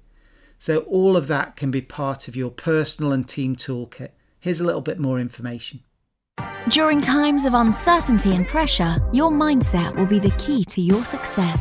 So 0.58 0.80
all 0.80 1.18
of 1.18 1.28
that 1.28 1.56
can 1.56 1.72
be 1.72 1.82
part 1.82 2.28
of 2.28 2.36
your 2.36 2.52
personal 2.52 3.12
and 3.12 3.28
team 3.28 3.56
toolkit. 3.56 4.12
Here's 4.40 4.62
a 4.62 4.66
little 4.66 4.82
bit 4.82 5.00
more 5.00 5.20
information. 5.20 5.82
During 6.70 7.02
times 7.02 7.46
of 7.46 7.54
uncertainty 7.54 8.34
and 8.34 8.48
pressure, 8.48 8.98
your 9.12 9.32
mindset 9.32 9.96
will 9.96 10.06
be 10.06 10.20
the 10.20 10.32
key 10.32 10.64
to 10.66 10.82
your 10.82 11.04
success. 11.04 11.60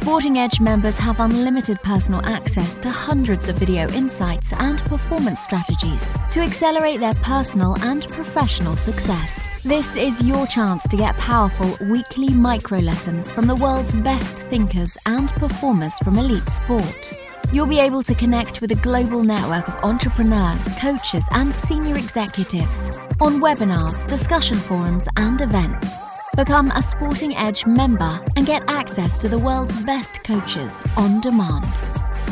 Sporting 0.00 0.38
Edge 0.38 0.60
members 0.60 0.96
have 0.98 1.18
unlimited 1.18 1.82
personal 1.82 2.24
access 2.24 2.78
to 2.78 2.90
hundreds 2.90 3.48
of 3.48 3.58
video 3.58 3.88
insights 3.90 4.52
and 4.52 4.78
performance 4.84 5.40
strategies 5.40 6.12
to 6.30 6.40
accelerate 6.40 7.00
their 7.00 7.14
personal 7.14 7.76
and 7.82 8.06
professional 8.08 8.76
success. 8.76 9.45
This 9.66 9.94
is 9.96 10.22
your 10.22 10.46
chance 10.46 10.86
to 10.86 10.96
get 10.96 11.16
powerful 11.16 11.76
weekly 11.88 12.32
micro 12.32 12.78
lessons 12.78 13.28
from 13.28 13.48
the 13.48 13.56
world's 13.56 13.92
best 14.02 14.38
thinkers 14.38 14.96
and 15.06 15.28
performers 15.30 15.92
from 16.04 16.18
elite 16.18 16.48
sport. 16.48 17.18
You'll 17.52 17.66
be 17.66 17.80
able 17.80 18.04
to 18.04 18.14
connect 18.14 18.60
with 18.60 18.70
a 18.70 18.76
global 18.76 19.24
network 19.24 19.66
of 19.66 19.74
entrepreneurs, 19.82 20.62
coaches, 20.78 21.24
and 21.32 21.52
senior 21.52 21.96
executives 21.96 22.78
on 23.20 23.40
webinars, 23.40 24.06
discussion 24.06 24.56
forums, 24.56 25.02
and 25.16 25.40
events. 25.40 25.96
Become 26.36 26.70
a 26.70 26.80
Sporting 26.80 27.36
Edge 27.36 27.66
member 27.66 28.24
and 28.36 28.46
get 28.46 28.62
access 28.68 29.18
to 29.18 29.28
the 29.28 29.40
world's 29.40 29.84
best 29.84 30.22
coaches 30.22 30.80
on 30.96 31.20
demand. 31.20 31.66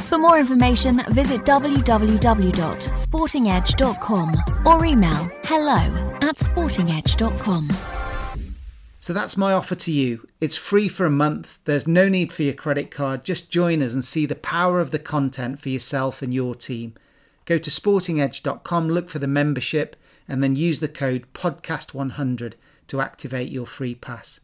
For 0.06 0.18
more 0.18 0.38
information, 0.38 1.02
visit 1.08 1.40
www.sportingedge.com 1.40 4.32
or 4.66 4.84
email 4.84 5.28
hello 5.42 6.03
at 6.28 6.36
sportingedge.com. 6.36 7.68
So 9.00 9.12
that's 9.12 9.36
my 9.36 9.52
offer 9.52 9.74
to 9.74 9.92
you. 9.92 10.26
It's 10.40 10.56
free 10.56 10.88
for 10.88 11.04
a 11.04 11.10
month. 11.10 11.58
There's 11.64 11.86
no 11.86 12.08
need 12.08 12.32
for 12.32 12.42
your 12.42 12.54
credit 12.54 12.90
card. 12.90 13.22
Just 13.22 13.50
join 13.50 13.82
us 13.82 13.92
and 13.92 14.02
see 14.02 14.24
the 14.24 14.34
power 14.34 14.80
of 14.80 14.92
the 14.92 14.98
content 14.98 15.60
for 15.60 15.68
yourself 15.68 16.22
and 16.22 16.32
your 16.32 16.54
team. 16.54 16.94
Go 17.44 17.58
to 17.58 17.70
sportingedge.com, 17.70 18.88
look 18.88 19.10
for 19.10 19.18
the 19.18 19.26
membership, 19.26 19.96
and 20.26 20.42
then 20.42 20.56
use 20.56 20.80
the 20.80 20.88
code 20.88 21.26
podcast100 21.34 22.54
to 22.86 23.00
activate 23.00 23.50
your 23.50 23.66
free 23.66 23.94
pass. 23.94 24.40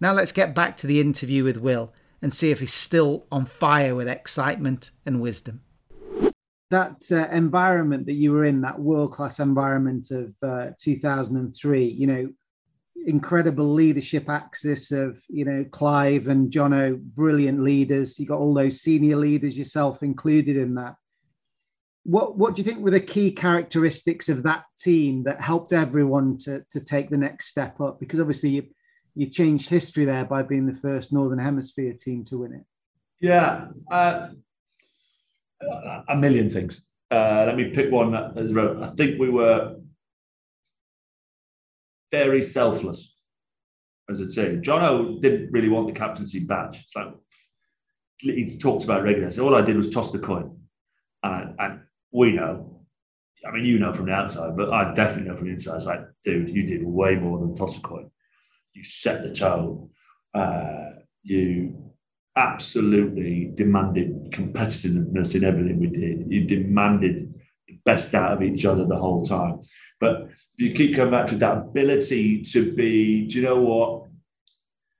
Now 0.00 0.12
let's 0.12 0.32
get 0.32 0.54
back 0.54 0.76
to 0.78 0.86
the 0.86 1.00
interview 1.00 1.44
with 1.44 1.58
Will 1.58 1.92
and 2.20 2.34
see 2.34 2.50
if 2.50 2.60
he's 2.60 2.74
still 2.74 3.26
on 3.30 3.46
fire 3.46 3.94
with 3.94 4.08
excitement 4.08 4.90
and 5.06 5.20
wisdom. 5.20 5.60
That 6.70 7.02
uh, 7.12 7.28
environment 7.30 8.06
that 8.06 8.14
you 8.14 8.32
were 8.32 8.44
in, 8.44 8.62
that 8.62 8.80
world 8.80 9.12
class 9.12 9.38
environment 9.38 10.10
of 10.10 10.34
uh, 10.42 10.70
2003, 10.78 11.84
you 11.84 12.06
know, 12.06 12.28
incredible 13.06 13.72
leadership 13.72 14.28
axis 14.28 14.90
of 14.90 15.20
you 15.28 15.44
know 15.44 15.64
Clive 15.70 16.28
and 16.28 16.50
Jono, 16.50 17.00
brilliant 17.00 17.62
leaders. 17.62 18.18
You 18.18 18.26
got 18.26 18.38
all 18.38 18.54
those 18.54 18.80
senior 18.80 19.16
leaders 19.16 19.56
yourself 19.56 20.02
included 20.02 20.56
in 20.56 20.74
that. 20.76 20.96
What 22.04 22.36
what 22.36 22.54
do 22.54 22.62
you 22.62 22.68
think 22.68 22.80
were 22.80 22.90
the 22.90 23.00
key 23.00 23.30
characteristics 23.30 24.28
of 24.28 24.42
that 24.44 24.64
team 24.78 25.24
that 25.24 25.40
helped 25.40 25.72
everyone 25.72 26.38
to 26.38 26.64
to 26.70 26.80
take 26.82 27.10
the 27.10 27.16
next 27.16 27.48
step 27.48 27.80
up? 27.80 28.00
Because 28.00 28.20
obviously 28.20 28.50
you 28.50 28.64
you 29.14 29.26
changed 29.26 29.68
history 29.68 30.04
there 30.04 30.24
by 30.24 30.42
being 30.42 30.66
the 30.66 30.80
first 30.80 31.12
Northern 31.12 31.38
Hemisphere 31.38 31.94
team 31.94 32.24
to 32.24 32.38
win 32.38 32.54
it. 32.54 32.64
Yeah, 33.20 33.68
uh, 33.90 34.30
a 36.08 36.16
million 36.16 36.50
things. 36.50 36.82
Uh, 37.10 37.44
let 37.46 37.56
me 37.56 37.70
pick 37.70 37.90
one. 37.90 38.14
I 38.14 38.90
think 38.90 39.18
we 39.18 39.30
were 39.30 39.76
very 42.10 42.42
selfless 42.42 43.14
as 44.08 44.20
a 44.20 44.28
team. 44.28 44.62
Jono 44.62 45.20
didn't 45.20 45.52
really 45.52 45.68
want 45.68 45.86
the 45.86 45.92
captaincy 45.92 46.40
badge. 46.40 46.84
Like 46.94 47.08
he 48.18 48.58
talked 48.58 48.84
about 48.84 49.02
regularly. 49.02 49.34
So 49.34 49.44
all 49.44 49.54
I 49.54 49.62
did 49.62 49.76
was 49.76 49.90
toss 49.90 50.12
the 50.12 50.18
coin, 50.18 50.58
and, 51.22 51.54
and 51.58 51.80
we 52.12 52.32
know. 52.32 52.70
I 53.46 53.52
mean, 53.52 53.64
you 53.66 53.78
know 53.78 53.92
from 53.92 54.06
the 54.06 54.12
outside, 54.12 54.56
but 54.56 54.72
I 54.72 54.94
definitely 54.94 55.28
know 55.28 55.36
from 55.36 55.48
the 55.48 55.52
inside. 55.52 55.76
It's 55.76 55.86
like, 55.86 56.00
dude, 56.24 56.48
you 56.48 56.62
did 56.66 56.82
way 56.82 57.16
more 57.16 57.38
than 57.38 57.54
toss 57.54 57.76
a 57.76 57.80
coin. 57.80 58.10
You 58.72 58.84
set 58.84 59.22
the 59.22 59.34
tone. 59.34 59.90
Uh, 60.32 60.90
you 61.22 61.83
absolutely 62.36 63.52
demanded 63.54 64.30
competitiveness 64.32 65.34
in 65.34 65.44
everything 65.44 65.78
we 65.78 65.86
did. 65.86 66.30
You 66.30 66.44
demanded 66.46 67.34
the 67.68 67.78
best 67.84 68.14
out 68.14 68.32
of 68.32 68.42
each 68.42 68.64
other 68.64 68.84
the 68.84 68.96
whole 68.96 69.22
time. 69.22 69.60
But 70.00 70.28
you 70.56 70.72
keep 70.72 70.96
coming 70.96 71.12
back 71.12 71.26
to 71.28 71.36
that 71.36 71.56
ability 71.58 72.42
to 72.42 72.72
be, 72.72 73.26
do 73.26 73.38
you 73.38 73.42
know 73.44 73.60
what? 73.60 74.08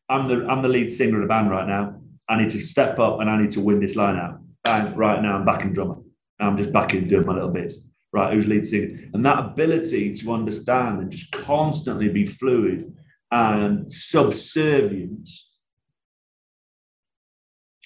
I'm 0.09 0.29
the 0.29 0.47
I'm 0.47 0.63
the 0.63 0.69
lead 0.69 0.93
singer 0.93 1.17
of 1.17 1.23
the 1.23 1.29
band 1.29 1.51
right 1.51 1.67
now. 1.67 2.01
I 2.29 2.41
need 2.41 2.51
to 2.51 2.61
step 2.61 2.99
up 2.99 3.21
and 3.21 3.31
I 3.31 3.41
need 3.41 3.51
to 3.53 3.61
win 3.61 3.81
this 3.81 3.97
line 3.97 4.17
out. 4.17 4.39
Bang, 4.63 4.95
right 4.95 5.21
now 5.23 5.37
I'm 5.37 5.45
backing 5.45 5.73
drummer. 5.73 5.97
I'm 6.41 6.57
just 6.57 6.73
backing 6.73 7.09
doing 7.09 7.27
my 7.27 7.35
little 7.35 7.51
bits. 7.51 7.79
Right, 8.13 8.33
who's 8.33 8.47
lead 8.47 8.65
singer? 8.65 9.11
And 9.13 9.27
that 9.27 9.39
ability 9.41 10.15
to 10.15 10.33
understand 10.33 11.01
and 11.01 11.11
just 11.11 11.33
constantly 11.33 12.09
be 12.09 12.27
fluid 12.27 12.95
and 13.33 13.93
subservient 13.93 15.29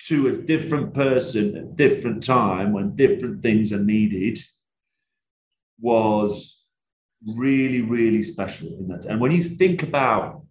to 0.09 0.29
a 0.29 0.33
different 0.33 0.95
person 0.95 1.55
at 1.55 1.77
different 1.77 2.23
time 2.23 2.73
when 2.73 2.95
different 2.95 3.43
things 3.43 3.75
are 3.75 3.79
needed 3.79 4.39
was 5.81 6.65
really, 7.27 7.83
really 7.83 8.23
special 8.23 8.69
in 8.69 8.89
that. 8.89 9.05
And 9.05 9.21
when 9.21 9.33
you 9.33 9.43
think 9.43 9.83
about, 9.83 10.43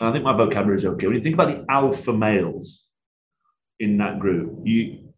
I 0.00 0.12
think 0.12 0.22
my 0.22 0.36
vocabulary 0.36 0.76
is 0.76 0.84
okay. 0.84 1.08
When 1.08 1.16
you 1.16 1.22
think 1.22 1.34
about 1.34 1.48
the 1.48 1.64
alpha 1.68 2.12
males 2.12 2.84
in 3.80 3.98
that 3.98 4.20
group, 4.20 4.60
you 4.64 5.08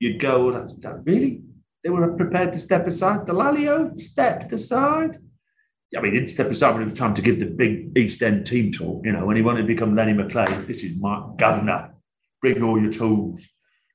you'd 0.00 0.18
go, 0.18 0.50
that, 0.52 0.80
that 0.80 1.04
really 1.04 1.42
they 1.84 1.90
were 1.90 2.16
prepared 2.16 2.54
to 2.54 2.60
step 2.60 2.86
aside. 2.86 3.26
Dallaglio 3.26 4.00
stepped 4.00 4.52
aside. 4.52 5.18
I 5.96 6.00
mean, 6.00 6.12
he 6.12 6.18
didn't 6.18 6.30
step 6.30 6.50
aside 6.50 6.72
when 6.72 6.82
it 6.82 6.90
was 6.90 6.98
time 6.98 7.14
to 7.14 7.22
give 7.22 7.40
the 7.40 7.46
big 7.46 7.96
East 7.96 8.22
End 8.22 8.46
team 8.46 8.72
talk. 8.72 9.04
You 9.04 9.12
know, 9.12 9.26
when 9.26 9.36
he 9.36 9.42
wanted 9.42 9.62
to 9.62 9.66
become 9.66 9.94
Lenny 9.94 10.14
McLean, 10.14 10.66
this 10.66 10.82
is 10.82 10.96
my 10.98 11.22
governor. 11.36 11.94
Bring 12.40 12.62
all 12.62 12.80
your 12.80 12.92
tools. 12.92 13.46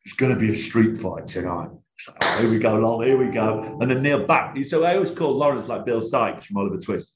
It's 0.05 0.15
going 0.15 0.33
to 0.33 0.39
be 0.39 0.51
a 0.51 0.55
street 0.55 0.97
fight 0.97 1.27
tonight. 1.27 1.69
Like, 2.07 2.17
oh, 2.21 2.37
here 2.39 2.49
we 2.49 2.59
go, 2.59 2.75
lol, 2.75 3.01
here 3.01 3.17
we 3.17 3.31
go. 3.31 3.77
And 3.79 3.89
then 3.89 4.01
Neil 4.01 4.25
Back. 4.25 4.57
So 4.65 4.83
I 4.83 4.95
always 4.95 5.11
call 5.11 5.37
Lawrence 5.37 5.67
like 5.67 5.85
Bill 5.85 6.01
Sikes 6.01 6.45
from 6.45 6.57
Oliver 6.57 6.77
Twist, 6.77 7.13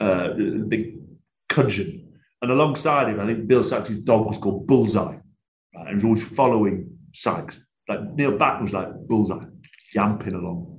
uh, 0.00 0.34
the 0.34 0.64
big 0.68 0.96
cudgeon. 1.48 2.12
And 2.42 2.50
alongside 2.50 3.08
him, 3.08 3.20
I 3.20 3.26
think 3.26 3.46
Bill 3.46 3.64
Sikes' 3.64 3.90
dog 3.98 4.26
was 4.26 4.38
called 4.38 4.66
Bullseye. 4.66 5.16
Right? 5.74 5.88
And 5.88 5.88
he 5.88 5.94
was 5.94 6.04
always 6.04 6.22
following 6.24 6.98
Sikes. 7.12 7.58
Like 7.88 8.14
Neil 8.14 8.36
Back 8.36 8.60
was 8.60 8.72
like 8.72 8.88
Bullseye, 9.08 9.46
yamping 9.94 10.34
along. 10.34 10.76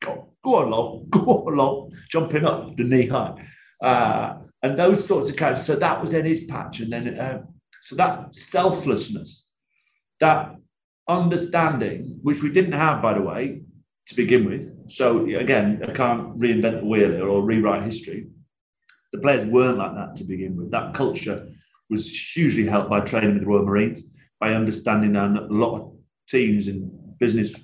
Go, 0.00 0.34
go 0.44 0.56
on, 0.56 0.70
lol, 0.70 1.04
go 1.10 1.20
on, 1.20 1.56
lol, 1.56 1.92
jumping 2.10 2.44
up 2.44 2.76
the 2.76 2.84
knee 2.84 3.06
high. 3.06 3.34
Uh, 3.82 4.38
and 4.62 4.78
those 4.78 5.06
sorts 5.06 5.30
of 5.30 5.36
characters. 5.36 5.66
So 5.66 5.76
that 5.76 6.00
was 6.00 6.12
in 6.12 6.26
his 6.26 6.44
patch. 6.44 6.80
And 6.80 6.92
then, 6.92 7.18
uh, 7.18 7.42
so 7.82 7.96
that 7.96 8.32
selflessness, 8.32 9.44
that 10.20 10.54
understanding, 11.08 12.20
which 12.22 12.40
we 12.40 12.52
didn't 12.52 12.72
have, 12.72 13.02
by 13.02 13.12
the 13.12 13.20
way, 13.20 13.62
to 14.06 14.14
begin 14.14 14.44
with. 14.44 14.90
So 14.90 15.26
again, 15.26 15.82
I 15.86 15.92
can't 15.92 16.38
reinvent 16.38 16.80
the 16.80 16.86
wheel 16.86 17.10
here 17.10 17.28
or 17.28 17.42
rewrite 17.42 17.82
history. 17.82 18.28
The 19.12 19.18
players 19.18 19.44
weren't 19.44 19.78
like 19.78 19.94
that 19.96 20.14
to 20.16 20.24
begin 20.24 20.56
with. 20.56 20.70
That 20.70 20.94
culture 20.94 21.48
was 21.90 22.08
hugely 22.08 22.66
helped 22.66 22.88
by 22.88 23.00
training 23.00 23.34
with 23.34 23.42
the 23.42 23.48
Royal 23.48 23.64
Marines, 23.64 24.04
by 24.38 24.54
understanding 24.54 25.14
that 25.14 25.42
a 25.42 25.46
lot 25.52 25.80
of 25.80 25.92
teams 26.28 26.68
and 26.68 27.18
business 27.18 27.54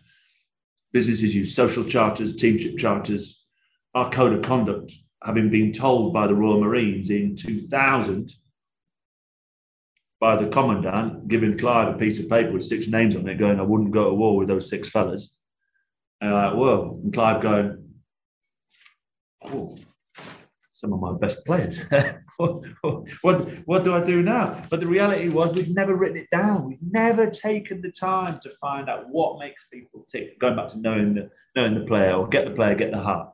businesses 0.92 1.33
use 1.33 1.54
social 1.54 1.85
charters, 1.85 2.35
teamship 2.35 2.76
charters. 2.76 3.44
Our 3.94 4.11
code 4.11 4.33
of 4.33 4.42
conduct, 4.42 4.92
having 5.22 5.48
been 5.48 5.72
told 5.72 6.12
by 6.12 6.26
the 6.26 6.35
Royal 6.35 6.61
Marines 6.61 7.11
in 7.11 7.37
2000 7.37 8.35
by 10.20 10.37
the 10.37 10.48
commandant, 10.48 11.28
giving 11.28 11.57
Clive 11.57 11.94
a 11.94 11.98
piece 11.98 12.18
of 12.18 12.28
paper 12.28 12.52
with 12.52 12.64
six 12.64 12.88
names 12.88 13.14
on 13.14 13.28
it, 13.28 13.38
going, 13.38 13.61
I 13.61 13.62
wouldn't 13.62 13.92
go 13.92 14.09
to 14.09 14.14
war 14.14 14.37
with 14.37 14.48
those 14.48 14.68
six 14.68 14.88
fellas. 14.88 15.33
And 16.20 16.33
like, 16.33 16.54
whoa. 16.54 17.00
And 17.02 17.12
Clive 17.12 17.40
going, 17.40 17.85
oh, 19.44 19.78
some 20.74 20.92
of 20.92 21.00
my 21.00 21.12
best 21.12 21.44
players. 21.44 21.81
what, 22.37 22.62
what, 23.22 23.48
what 23.64 23.85
do 23.85 23.94
I 23.94 24.02
do 24.02 24.22
now? 24.22 24.62
But 24.68 24.81
the 24.81 24.87
reality 24.87 25.28
was 25.28 25.54
we'd 25.54 25.74
never 25.74 25.94
written 25.94 26.16
it 26.16 26.31
down. 26.31 26.66
We'd 26.66 26.78
never 26.83 27.31
taken 27.31 27.81
the 27.81 27.92
time 27.92 28.38
to 28.42 28.50
find 28.61 28.88
out 28.88 29.09
what 29.09 29.38
makes 29.38 29.66
people 29.68 30.04
tick. 30.09 30.38
Going 30.40 30.57
back 30.57 30.68
to 30.70 30.78
knowing 30.78 31.14
the, 31.14 31.31
knowing 31.54 31.74
the 31.74 31.85
player 31.85 32.12
or 32.12 32.26
get 32.26 32.44
the 32.44 32.52
player, 32.52 32.74
get 32.74 32.90
the 32.90 32.98
heart. 32.98 33.33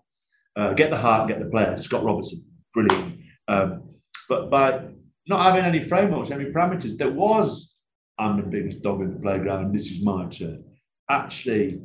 Uh, 0.56 0.72
get 0.74 0.90
the 0.90 0.96
heart, 0.96 1.28
get 1.28 1.40
the 1.40 1.46
player. 1.46 1.78
Scott 1.78 2.04
Robertson, 2.04 2.44
brilliant. 2.72 3.20
Um, 3.48 3.90
but 4.28 4.50
by 4.50 4.86
not 5.26 5.44
having 5.44 5.64
any 5.64 5.82
frameworks, 5.82 6.30
any 6.30 6.46
parameters, 6.46 6.96
there 6.96 7.10
was, 7.10 7.74
I'm 8.18 8.36
the 8.36 8.42
biggest 8.42 8.82
dog 8.82 9.00
in 9.00 9.12
the 9.12 9.20
playground, 9.20 9.66
and 9.66 9.74
this 9.74 9.90
is 9.90 10.02
my 10.02 10.26
turn. 10.26 10.64
Actually, 11.10 11.80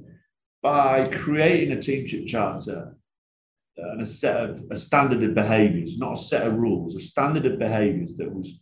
by 0.61 1.07
creating 1.09 1.71
a 1.71 1.81
teamship 1.81 2.27
charter 2.27 2.95
and 3.77 4.01
a 4.01 4.05
set 4.05 4.49
of 4.49 4.63
a 4.71 4.77
standard 4.77 5.23
of 5.23 5.33
behaviors, 5.33 5.97
not 5.97 6.13
a 6.13 6.21
set 6.21 6.45
of 6.45 6.59
rules, 6.59 6.95
a 6.95 7.01
standard 7.01 7.45
of 7.45 7.59
behaviors 7.59 8.17
that 8.17 8.33
was 8.33 8.59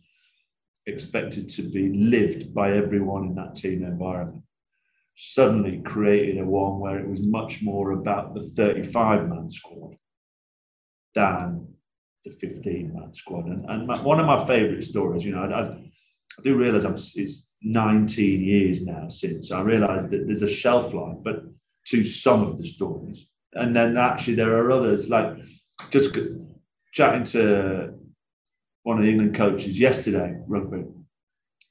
expected 0.86 1.48
to 1.48 1.62
be 1.62 1.92
lived 1.92 2.54
by 2.54 2.72
everyone 2.72 3.24
in 3.26 3.34
that 3.34 3.54
team 3.54 3.82
environment, 3.84 4.42
suddenly 5.16 5.80
created 5.84 6.38
a 6.38 6.44
one 6.44 6.78
where 6.78 6.98
it 6.98 7.08
was 7.08 7.22
much 7.22 7.62
more 7.62 7.92
about 7.92 8.34
the 8.34 8.42
35 8.42 9.28
man 9.28 9.50
squad 9.50 9.96
than 11.14 11.67
the 12.28 12.48
15 12.48 12.92
man 12.94 13.14
squad. 13.14 13.46
And, 13.46 13.64
and 13.68 13.86
my, 13.86 13.98
one 13.98 14.20
of 14.20 14.26
my 14.26 14.44
favorite 14.46 14.84
stories, 14.84 15.24
you 15.24 15.32
know, 15.32 15.42
I, 15.42 15.62
I 15.62 16.42
do 16.42 16.56
realize 16.56 16.84
I'm, 16.84 16.94
it's 16.94 17.50
19 17.62 18.42
years 18.42 18.84
now 18.84 19.08
since 19.08 19.50
I 19.50 19.60
realized 19.62 20.10
that 20.10 20.26
there's 20.26 20.42
a 20.42 20.48
shelf 20.48 20.94
life, 20.94 21.16
but 21.22 21.42
to 21.86 22.04
some 22.04 22.42
of 22.42 22.58
the 22.58 22.66
stories. 22.66 23.26
And 23.54 23.74
then 23.74 23.96
actually 23.96 24.34
there 24.34 24.56
are 24.58 24.70
others, 24.70 25.08
like 25.08 25.36
just 25.90 26.16
chatting 26.92 27.24
to 27.24 27.94
one 28.82 28.98
of 28.98 29.04
the 29.04 29.10
England 29.10 29.34
coaches 29.34 29.78
yesterday, 29.78 30.36
rugby. 30.46 30.84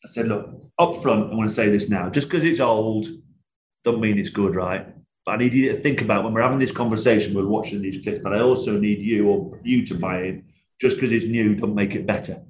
I 0.04 0.08
said, 0.08 0.28
look, 0.28 0.50
up 0.80 1.02
front, 1.02 1.32
I 1.32 1.36
want 1.36 1.50
to 1.50 1.56
say 1.56 1.70
this 1.70 1.90
now, 1.90 2.10
just 2.10 2.28
because 2.28 2.44
it's 2.44 2.60
old, 2.60 3.08
doesn't 3.84 4.02
mean 4.02 4.18
it's 4.18 4.30
good, 4.30 4.56
right? 4.56 4.88
But 5.28 5.34
I 5.34 5.38
need 5.40 5.54
you 5.54 5.74
to 5.74 5.82
think 5.82 6.02
about 6.02 6.24
when 6.24 6.34
we're 6.34 6.42
having 6.42 6.58
this 6.58 6.72
conversation, 6.72 7.34
we're 7.34 7.46
watching 7.46 7.82
these 7.82 8.02
clips, 8.02 8.20
but 8.24 8.34
I 8.34 8.40
also 8.40 8.80
need 8.80 9.00
you 9.00 9.28
or 9.28 9.60
you 9.62 9.86
to 9.88 9.94
buy 9.96 10.24
in. 10.24 10.46
Just 10.80 10.96
because 10.96 11.12
it's 11.12 11.26
new, 11.26 11.54
don't 11.54 11.76
make 11.76 11.96
it 11.96 12.08
better. 12.08 12.42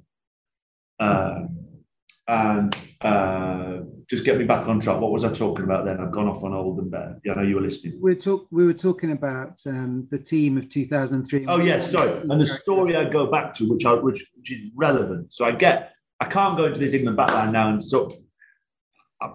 Uh, 1.00 1.46
and 2.28 2.76
uh, 3.00 3.78
just 4.08 4.24
get 4.24 4.38
me 4.38 4.44
back 4.44 4.68
on 4.68 4.78
track. 4.78 5.00
What 5.00 5.10
was 5.10 5.24
I 5.24 5.32
talking 5.32 5.64
about 5.64 5.86
then? 5.86 5.98
I've 5.98 6.12
gone 6.12 6.28
off 6.28 6.44
on 6.44 6.54
old 6.54 6.78
and 6.78 6.88
better. 6.88 7.20
Yeah, 7.24 7.32
I 7.32 7.36
know 7.38 7.42
you 7.42 7.56
were 7.56 7.62
listening. 7.62 7.98
We 8.00 8.14
talk. 8.14 8.46
We 8.52 8.64
were 8.64 8.74
talking 8.74 9.10
about 9.10 9.58
um, 9.66 10.06
the 10.12 10.18
team 10.18 10.56
of 10.56 10.68
2003. 10.68 11.46
Oh 11.48 11.58
yes, 11.58 11.90
sorry. 11.90 12.20
And 12.30 12.40
the 12.40 12.46
story 12.46 12.94
I 12.94 13.08
go 13.08 13.26
back 13.26 13.54
to, 13.54 13.68
which 13.68 13.84
I, 13.86 13.94
which 13.94 14.24
which 14.36 14.52
is 14.52 14.62
relevant. 14.76 15.34
So 15.34 15.44
I 15.44 15.50
get. 15.50 15.94
I 16.20 16.26
can't 16.26 16.56
go 16.56 16.66
into 16.66 16.78
this 16.78 16.94
England 16.94 17.18
backline 17.18 17.50
now, 17.50 17.70
and 17.70 17.82
so 17.82 18.08
I, 19.20 19.32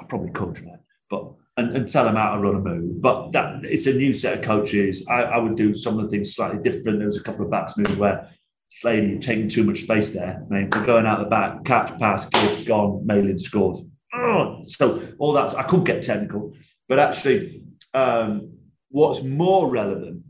I 0.00 0.04
probably 0.06 0.32
could, 0.32 0.58
right? 0.60 0.80
But 1.08 1.32
and, 1.58 1.76
and 1.76 1.88
tell 1.90 2.04
them 2.04 2.14
how 2.14 2.34
to 2.34 2.40
run 2.40 2.54
a 2.54 2.60
move. 2.60 3.02
But 3.02 3.32
that 3.32 3.64
it's 3.64 3.86
a 3.86 3.92
new 3.92 4.12
set 4.12 4.38
of 4.38 4.44
coaches. 4.44 5.04
I, 5.08 5.22
I 5.22 5.38
would 5.38 5.56
do 5.56 5.74
some 5.74 5.98
of 5.98 6.04
the 6.04 6.10
things 6.10 6.34
slightly 6.34 6.62
different. 6.62 6.98
There 6.98 7.06
was 7.06 7.16
a 7.16 7.22
couple 7.22 7.44
of 7.44 7.50
backs 7.50 7.76
moves 7.76 7.96
where 7.96 8.30
Slady 8.70 9.08
you're 9.08 9.20
taking 9.20 9.48
too 9.48 9.64
much 9.64 9.82
space 9.82 10.12
there. 10.12 10.44
I 10.48 10.54
mean, 10.54 10.70
we're 10.72 10.86
going 10.86 11.04
out 11.04 11.18
the 11.18 11.28
back, 11.28 11.64
catch, 11.64 11.98
pass, 11.98 12.26
give, 12.26 12.66
gone, 12.66 13.04
Malin 13.04 13.38
scored. 13.38 13.78
Oh, 14.14 14.60
so 14.62 15.02
all 15.18 15.32
that 15.32 15.58
I 15.58 15.64
could 15.64 15.84
get 15.84 16.02
technical, 16.02 16.54
but 16.88 16.98
actually, 16.98 17.62
um, 17.92 18.52
what's 18.90 19.22
more 19.22 19.68
relevant 19.68 20.22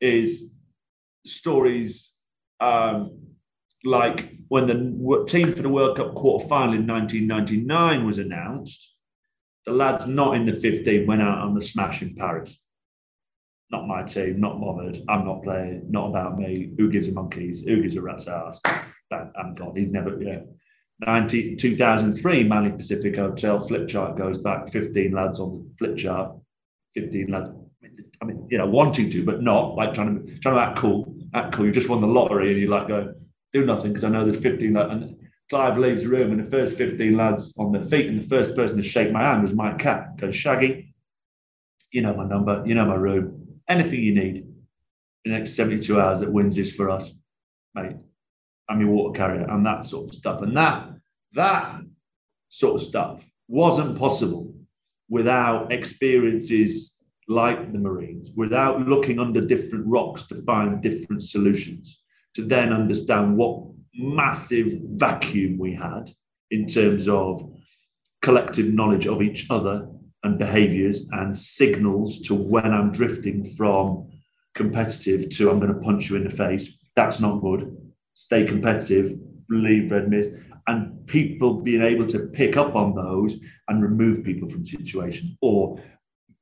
is 0.00 0.50
stories 1.26 2.12
um, 2.60 3.18
like 3.84 4.36
when 4.48 4.66
the 4.66 5.24
team 5.28 5.52
for 5.52 5.62
the 5.62 5.68
World 5.68 5.96
Cup 5.96 6.14
quarter 6.14 6.46
final 6.46 6.74
in 6.74 6.86
1999 6.86 8.06
was 8.06 8.18
announced 8.18 8.91
the 9.66 9.72
lads 9.72 10.06
not 10.06 10.36
in 10.36 10.46
the 10.46 10.52
15 10.52 11.06
went 11.06 11.22
out 11.22 11.38
on 11.38 11.54
the 11.54 11.60
smash 11.60 12.02
in 12.02 12.14
Paris. 12.14 12.58
Not 13.70 13.86
my 13.86 14.02
team, 14.02 14.40
not 14.40 14.60
bothered. 14.60 14.98
I'm 15.08 15.24
not 15.24 15.42
playing, 15.42 15.86
not 15.88 16.08
about 16.08 16.38
me. 16.38 16.72
Who 16.76 16.90
gives 16.90 17.08
a 17.08 17.12
monkeys? 17.12 17.62
Who 17.62 17.82
gives 17.82 17.96
a 17.96 18.02
rat's 18.02 18.28
ass? 18.28 18.60
I'm 19.10 19.54
gone. 19.54 19.76
he's 19.76 19.88
never, 19.88 20.20
yeah. 20.22 20.40
19, 21.06 21.56
2003, 21.56 22.44
Manly 22.44 22.70
Pacific 22.70 23.16
Hotel 23.16 23.60
flip 23.60 23.88
chart 23.88 24.16
goes 24.16 24.38
back 24.38 24.68
15 24.70 25.12
lads 25.12 25.40
on 25.40 25.64
the 25.68 25.74
flip 25.78 25.96
chart, 25.96 26.36
15 26.94 27.28
lads. 27.28 27.50
I 28.20 28.24
mean, 28.24 28.46
you 28.50 28.58
know, 28.58 28.66
wanting 28.66 29.10
to, 29.10 29.24
but 29.24 29.42
not 29.42 29.74
like 29.74 29.94
trying 29.94 30.24
to 30.24 30.38
trying 30.38 30.54
to 30.54 30.60
act 30.60 30.78
cool, 30.78 31.12
act 31.34 31.54
cool. 31.54 31.66
You 31.66 31.72
just 31.72 31.88
won 31.88 32.00
the 32.00 32.06
lottery 32.06 32.52
and 32.52 32.60
you 32.60 32.68
like 32.68 32.86
go 32.86 33.14
do 33.52 33.66
nothing 33.66 33.90
because 33.90 34.04
I 34.04 34.10
know 34.10 34.24
there's 34.24 34.40
15 34.40 34.72
lads. 34.72 34.92
And 34.92 35.16
Clive 35.52 35.76
leaves 35.76 36.02
the 36.02 36.08
room, 36.08 36.30
and 36.30 36.42
the 36.42 36.50
first 36.50 36.78
15 36.78 37.14
lads 37.14 37.52
on 37.58 37.72
their 37.72 37.82
feet, 37.82 38.06
and 38.06 38.18
the 38.18 38.26
first 38.26 38.56
person 38.56 38.78
to 38.78 38.82
shake 38.82 39.12
my 39.12 39.20
hand 39.20 39.42
was 39.42 39.52
Mike 39.52 39.78
Catt. 39.78 40.16
Goes, 40.16 40.34
Shaggy, 40.34 40.94
you 41.90 42.00
know 42.00 42.14
my 42.14 42.24
number, 42.24 42.62
you 42.64 42.74
know 42.74 42.86
my 42.86 42.94
room, 42.94 43.58
anything 43.68 44.00
you 44.00 44.14
need 44.14 44.36
in 44.36 45.30
the 45.30 45.38
next 45.38 45.52
72 45.52 46.00
hours 46.00 46.20
that 46.20 46.32
wins 46.32 46.56
this 46.56 46.72
for 46.72 46.88
us, 46.88 47.12
mate. 47.74 47.96
I'm 48.66 48.80
your 48.80 48.88
water 48.88 49.14
carrier, 49.14 49.46
and 49.46 49.66
that 49.66 49.84
sort 49.84 50.08
of 50.08 50.14
stuff. 50.14 50.40
And 50.40 50.56
that, 50.56 50.88
that 51.34 51.82
sort 52.48 52.80
of 52.80 52.88
stuff 52.88 53.22
wasn't 53.46 53.98
possible 53.98 54.54
without 55.10 55.70
experiences 55.70 56.96
like 57.28 57.74
the 57.74 57.78
Marines, 57.78 58.30
without 58.34 58.88
looking 58.88 59.18
under 59.18 59.42
different 59.42 59.84
rocks 59.86 60.24
to 60.28 60.42
find 60.44 60.82
different 60.82 61.22
solutions, 61.22 62.00
to 62.36 62.42
then 62.42 62.72
understand 62.72 63.36
what 63.36 63.66
massive 63.94 64.78
vacuum 64.82 65.58
we 65.58 65.74
had 65.74 66.10
in 66.50 66.66
terms 66.66 67.08
of 67.08 67.50
collective 68.20 68.72
knowledge 68.72 69.06
of 69.06 69.22
each 69.22 69.46
other 69.50 69.88
and 70.22 70.38
behaviors 70.38 71.06
and 71.12 71.36
signals 71.36 72.20
to 72.20 72.34
when 72.34 72.72
I'm 72.72 72.92
drifting 72.92 73.44
from 73.56 74.08
competitive 74.54 75.30
to 75.30 75.50
I'm 75.50 75.58
going 75.58 75.74
to 75.74 75.80
punch 75.80 76.08
you 76.08 76.16
in 76.16 76.24
the 76.24 76.30
face. 76.30 76.72
That's 76.94 77.20
not 77.20 77.40
good. 77.40 77.76
Stay 78.14 78.44
competitive, 78.44 79.18
leave 79.48 79.90
red 79.90 80.08
mist, 80.08 80.30
and 80.68 81.06
people 81.06 81.54
being 81.54 81.82
able 81.82 82.06
to 82.06 82.20
pick 82.20 82.56
up 82.56 82.76
on 82.76 82.94
those 82.94 83.36
and 83.68 83.82
remove 83.82 84.22
people 84.22 84.48
from 84.48 84.64
situations 84.64 85.36
or 85.40 85.82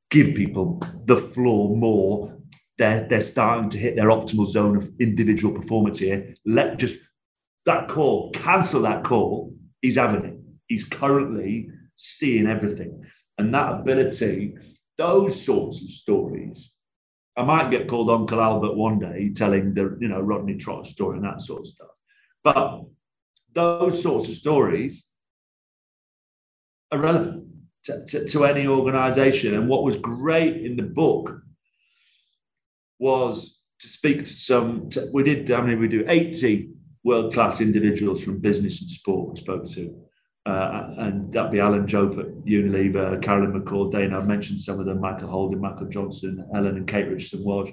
give 0.09 0.35
people 0.35 0.81
the 1.05 1.17
floor 1.17 1.75
more. 1.75 2.37
They're, 2.77 3.07
they're 3.07 3.21
starting 3.21 3.69
to 3.71 3.77
hit 3.77 3.95
their 3.95 4.09
optimal 4.09 4.45
zone 4.45 4.75
of 4.75 4.91
individual 4.99 5.53
performance 5.53 5.99
here. 5.99 6.35
Let 6.45 6.77
just 6.77 6.97
that 7.65 7.89
call, 7.89 8.31
cancel 8.31 8.81
that 8.81 9.03
call, 9.03 9.53
he's 9.81 9.97
having 9.97 10.25
it. 10.25 10.37
He's 10.67 10.83
currently 10.83 11.69
seeing 11.95 12.47
everything. 12.47 13.03
And 13.37 13.53
that 13.53 13.81
ability 13.81 14.55
those 14.97 15.43
sorts 15.43 15.81
of 15.81 15.89
stories. 15.89 16.71
I 17.35 17.43
might 17.43 17.71
get 17.71 17.87
called 17.87 18.09
Uncle 18.09 18.41
Albert 18.41 18.75
one 18.75 18.99
day 18.99 19.31
telling 19.33 19.73
the 19.73 19.97
you 19.99 20.07
know 20.07 20.19
Rodney 20.19 20.57
Trott 20.57 20.85
story 20.85 21.17
and 21.17 21.25
that 21.25 21.41
sort 21.41 21.61
of 21.61 21.67
stuff. 21.67 21.87
But 22.43 22.81
those 23.53 24.01
sorts 24.01 24.29
of 24.29 24.35
stories 24.35 25.09
are 26.91 26.99
relevant 26.99 27.47
to, 27.85 28.05
to, 28.05 28.27
to 28.27 28.45
any 28.45 28.67
organization. 28.67 29.55
And 29.55 29.67
what 29.67 29.83
was 29.83 29.95
great 29.97 30.63
in 30.65 30.75
the 30.75 30.83
book 30.83 31.41
was 32.99 33.57
to 33.79 33.87
speak 33.87 34.19
to 34.19 34.33
some, 34.33 34.89
to, 34.89 35.09
we 35.13 35.23
did, 35.23 35.51
I 35.51 35.61
mean, 35.61 35.79
we 35.79 35.87
do 35.87 36.05
80 36.07 36.70
world 37.03 37.33
class 37.33 37.61
individuals 37.61 38.23
from 38.23 38.39
business 38.39 38.81
and 38.81 38.89
sport 38.89 39.31
we 39.31 39.39
spoke 39.39 39.67
to. 39.71 39.95
Uh, 40.45 40.95
and 40.97 41.31
that'd 41.31 41.51
be 41.51 41.59
Alan 41.59 41.87
Jope 41.87 42.17
at 42.17 42.25
Unilever, 42.45 43.21
Carolyn 43.21 43.53
McCall, 43.53 43.91
Dana. 43.91 44.17
I've 44.17 44.27
mentioned 44.27 44.59
some 44.59 44.79
of 44.79 44.85
them 44.85 44.99
Michael 44.99 45.29
Holden, 45.29 45.61
Michael 45.61 45.87
Johnson, 45.87 46.47
Helen 46.51 46.77
and 46.77 46.87
Kate 46.87 47.07
Richardson 47.07 47.43
Walsh. 47.43 47.71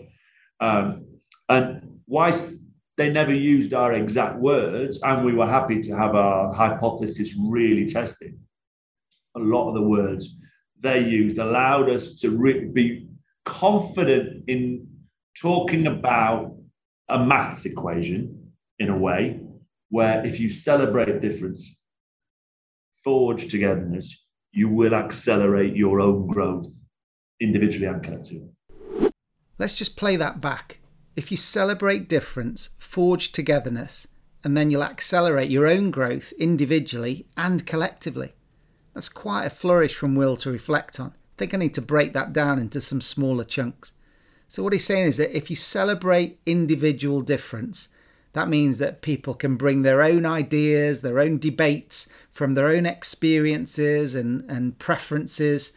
Um, 0.61 1.07
and 1.49 2.01
whilst 2.07 2.51
they 2.99 3.11
never 3.11 3.33
used 3.33 3.72
our 3.72 3.93
exact 3.95 4.37
words, 4.39 5.01
and 5.03 5.24
we 5.24 5.33
were 5.33 5.47
happy 5.47 5.81
to 5.81 5.97
have 5.97 6.14
our 6.14 6.53
hypothesis 6.53 7.35
really 7.41 7.87
tested, 7.87 8.39
a 9.37 9.41
lot 9.41 9.68
of 9.68 9.74
the 9.74 9.83
words 9.83 10.37
they 10.81 11.01
used 11.01 11.39
allowed 11.39 11.89
us 11.89 12.16
to 12.16 12.31
re- 12.31 12.66
be 12.66 13.09
confident 13.45 14.45
in 14.49 14.87
talking 15.41 15.87
about 15.87 16.55
a 17.09 17.24
maths 17.24 17.64
equation 17.64 18.38
in 18.79 18.91
a 18.91 18.97
way 18.97 19.41
where 19.91 20.24
if 20.24 20.39
you 20.39 20.51
celebrate 20.51 21.20
difference, 21.20 21.76
forge 23.03 23.49
togetherness, 23.49 24.26
you 24.53 24.68
will 24.68 24.95
accelerate 24.95 25.76
your 25.76 26.01
own 26.01 26.26
growth 26.26 26.70
individually 27.41 27.87
and 27.87 28.03
collectively. 28.03 28.51
Let's 29.59 29.74
just 29.74 29.97
play 29.97 30.16
that 30.16 30.41
back. 30.41 30.81
If 31.16 31.31
you 31.31 31.37
celebrate 31.37 32.09
difference, 32.09 32.70
forge 32.79 33.33
togetherness, 33.33 34.07
and 34.45 34.57
then 34.57 34.70
you'll 34.70 34.85
accelerate 34.85 35.51
your 35.51 35.66
own 35.66 35.91
growth 35.91 36.33
individually 36.39 37.26
and 37.37 37.66
collectively. 37.66 38.35
That's 38.95 39.09
quite 39.09 39.45
a 39.45 39.51
flourish 39.51 39.95
from 39.95 40.14
Will 40.14 40.37
to 40.39 40.51
reflect 40.51 41.01
on. 41.01 41.09
I 41.11 41.35
think 41.37 41.55
I 41.55 41.57
need 41.57 41.74
to 41.74 41.83
break 41.83 42.12
that 42.12 42.33
down 42.33 42.59
into 42.59 42.81
some 42.81 43.01
smaller 43.01 43.45
chunks. 43.45 43.93
So, 44.47 44.62
what 44.62 44.72
he's 44.72 44.85
saying 44.85 45.07
is 45.07 45.16
that 45.18 45.37
if 45.37 45.51
you 45.51 45.57
celebrate 45.57 46.41
individual 46.47 47.20
difference, 47.20 47.89
that 48.39 48.49
means 48.49 48.78
that 48.78 49.03
people 49.03 49.34
can 49.34 49.57
bring 49.57 49.82
their 49.82 50.01
own 50.01 50.24
ideas, 50.24 51.01
their 51.01 51.18
own 51.18 51.39
debates 51.39 52.09
from 52.30 52.55
their 52.55 52.68
own 52.68 52.86
experiences 52.86 54.14
and, 54.14 54.49
and 54.49 54.78
preferences, 54.78 55.72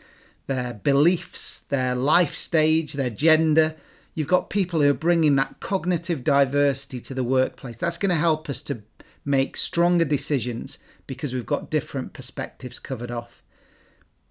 their 0.45 0.76
beliefs, 0.76 1.59
their 1.59 1.95
life 1.95 2.36
stage, 2.36 2.93
their 2.93 3.09
gender. 3.09 3.76
You've 4.14 4.28
got 4.28 4.51
people 4.51 4.82
who 4.82 4.91
are 4.91 4.93
bringing 4.93 5.38
that 5.38 5.59
cognitive 5.59 6.24
diversity 6.24 7.01
to 7.01 7.16
the 7.16 7.24
workplace. 7.24 7.78
That's 7.78 7.97
going 7.97 8.12
to 8.12 8.16
help 8.16 8.47
us 8.47 8.62
to 8.64 8.84
make 9.26 9.57
stronger 9.57 10.05
decisions 10.05 10.78
because 11.07 11.34
we've 11.34 11.47
got 11.47 11.72
different 11.72 12.14
perspectives 12.14 12.78
covered 12.78 13.09
off. 13.09 13.41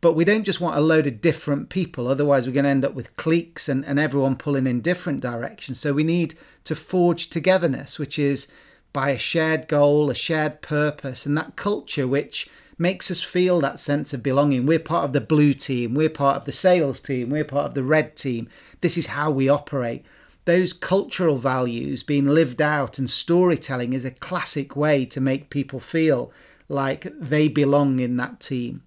But 0.00 0.14
we 0.14 0.24
don't 0.24 0.44
just 0.44 0.60
want 0.60 0.78
a 0.78 0.80
load 0.80 1.06
of 1.06 1.20
different 1.20 1.68
people, 1.68 2.08
otherwise, 2.08 2.46
we're 2.46 2.54
going 2.54 2.64
to 2.64 2.70
end 2.70 2.84
up 2.86 2.94
with 2.94 3.16
cliques 3.16 3.68
and, 3.68 3.84
and 3.84 3.98
everyone 3.98 4.36
pulling 4.36 4.66
in 4.66 4.80
different 4.80 5.20
directions. 5.20 5.78
So 5.78 5.92
we 5.92 6.04
need 6.04 6.34
to 6.64 6.74
forge 6.74 7.28
togetherness, 7.28 7.98
which 7.98 8.18
is 8.18 8.48
by 8.92 9.10
a 9.10 9.18
shared 9.18 9.68
goal, 9.68 10.08
a 10.10 10.14
shared 10.14 10.62
purpose, 10.62 11.26
and 11.26 11.36
that 11.36 11.56
culture 11.56 12.08
which 12.08 12.48
makes 12.78 13.10
us 13.10 13.22
feel 13.22 13.60
that 13.60 13.78
sense 13.78 14.14
of 14.14 14.22
belonging. 14.22 14.64
We're 14.64 14.78
part 14.78 15.04
of 15.04 15.12
the 15.12 15.20
blue 15.20 15.52
team, 15.52 15.94
we're 15.94 16.08
part 16.08 16.38
of 16.38 16.44
the 16.46 16.52
sales 16.52 17.00
team, 17.00 17.28
we're 17.28 17.44
part 17.44 17.66
of 17.66 17.74
the 17.74 17.84
red 17.84 18.16
team. 18.16 18.48
This 18.80 18.96
is 18.96 19.08
how 19.08 19.30
we 19.30 19.50
operate. 19.50 20.04
Those 20.46 20.72
cultural 20.72 21.36
values 21.36 22.02
being 22.02 22.24
lived 22.24 22.62
out 22.62 22.98
and 22.98 23.10
storytelling 23.10 23.92
is 23.92 24.06
a 24.06 24.10
classic 24.10 24.74
way 24.74 25.04
to 25.04 25.20
make 25.20 25.50
people 25.50 25.78
feel 25.78 26.32
like 26.70 27.06
they 27.18 27.48
belong 27.48 27.98
in 27.98 28.16
that 28.16 28.40
team. 28.40 28.82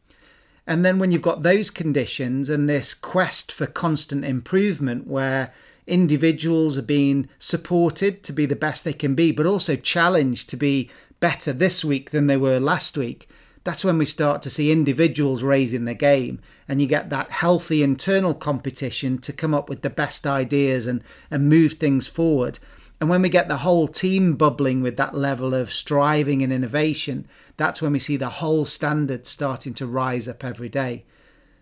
And 0.66 0.86
then 0.86 0.98
when 0.98 1.12
you've 1.12 1.22
got 1.22 1.44
those 1.44 1.70
conditions 1.70 2.50
and 2.50 2.70
this 2.70 2.94
quest 2.94 3.52
for 3.52 3.66
constant 3.66 4.24
improvement 4.24 5.08
where 5.08 5.54
individuals 5.86 6.78
are 6.78 6.84
being 6.84 7.28
supported 7.38 8.24
to 8.24 8.32
be 8.32 8.46
the 8.46 8.56
best 8.56 8.86
they 8.86 8.94
can 8.94 9.16
be, 9.16 9.32
but 9.32 9.46
also 9.46 9.76
challenged 9.76 10.50
to 10.50 10.58
be 10.58 10.90
better 11.20 11.52
this 11.52 11.84
week 11.84 12.12
than 12.12 12.28
they 12.28 12.38
were 12.38 12.60
last 12.60 12.98
week, 12.98 13.28
that's 13.64 13.84
when 13.86 13.98
we 13.98 14.06
start 14.06 14.42
to 14.42 14.50
see 14.50 14.72
individuals 14.72 15.44
raising 15.44 15.86
the 15.86 15.94
game 15.94 16.40
and 16.68 16.82
you 16.82 16.88
get 16.88 17.10
that 17.10 17.32
healthy 17.32 17.82
internal 17.82 18.34
competition 18.34 19.18
to 19.20 19.34
come 19.34 19.54
up 19.54 19.70
with 19.70 19.82
the 19.82 19.90
best 19.90 20.28
ideas 20.28 20.86
and, 20.86 21.04
and 21.32 21.50
move 21.50 21.74
things 21.74 22.08
forward. 22.08 22.60
And 23.00 23.10
when 23.10 23.22
we 23.22 23.30
get 23.30 23.48
the 23.48 23.58
whole 23.58 23.88
team 23.88 24.36
bubbling 24.36 24.82
with 24.82 24.98
that 24.98 25.16
level 25.16 25.54
of 25.54 25.74
striving 25.74 26.42
and 26.42 26.54
innovation, 26.54 27.28
that's 27.58 27.82
when 27.82 27.92
we 27.92 28.00
see 28.00 28.18
the 28.18 28.30
whole 28.30 28.66
standard 28.66 29.26
starting 29.26 29.74
to 29.76 29.88
rise 29.88 30.28
up 30.28 30.44
every 30.44 30.70
day. 30.70 31.06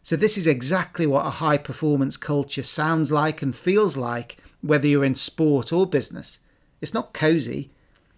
So, 0.03 0.15
this 0.15 0.37
is 0.37 0.47
exactly 0.47 1.05
what 1.05 1.25
a 1.25 1.31
high 1.31 1.57
performance 1.57 2.17
culture 2.17 2.63
sounds 2.63 3.11
like 3.11 3.41
and 3.41 3.55
feels 3.55 3.95
like, 3.97 4.37
whether 4.61 4.87
you're 4.87 5.05
in 5.05 5.15
sport 5.15 5.71
or 5.71 5.85
business. 5.85 6.39
It's 6.79 6.93
not 6.93 7.13
cozy, 7.13 7.71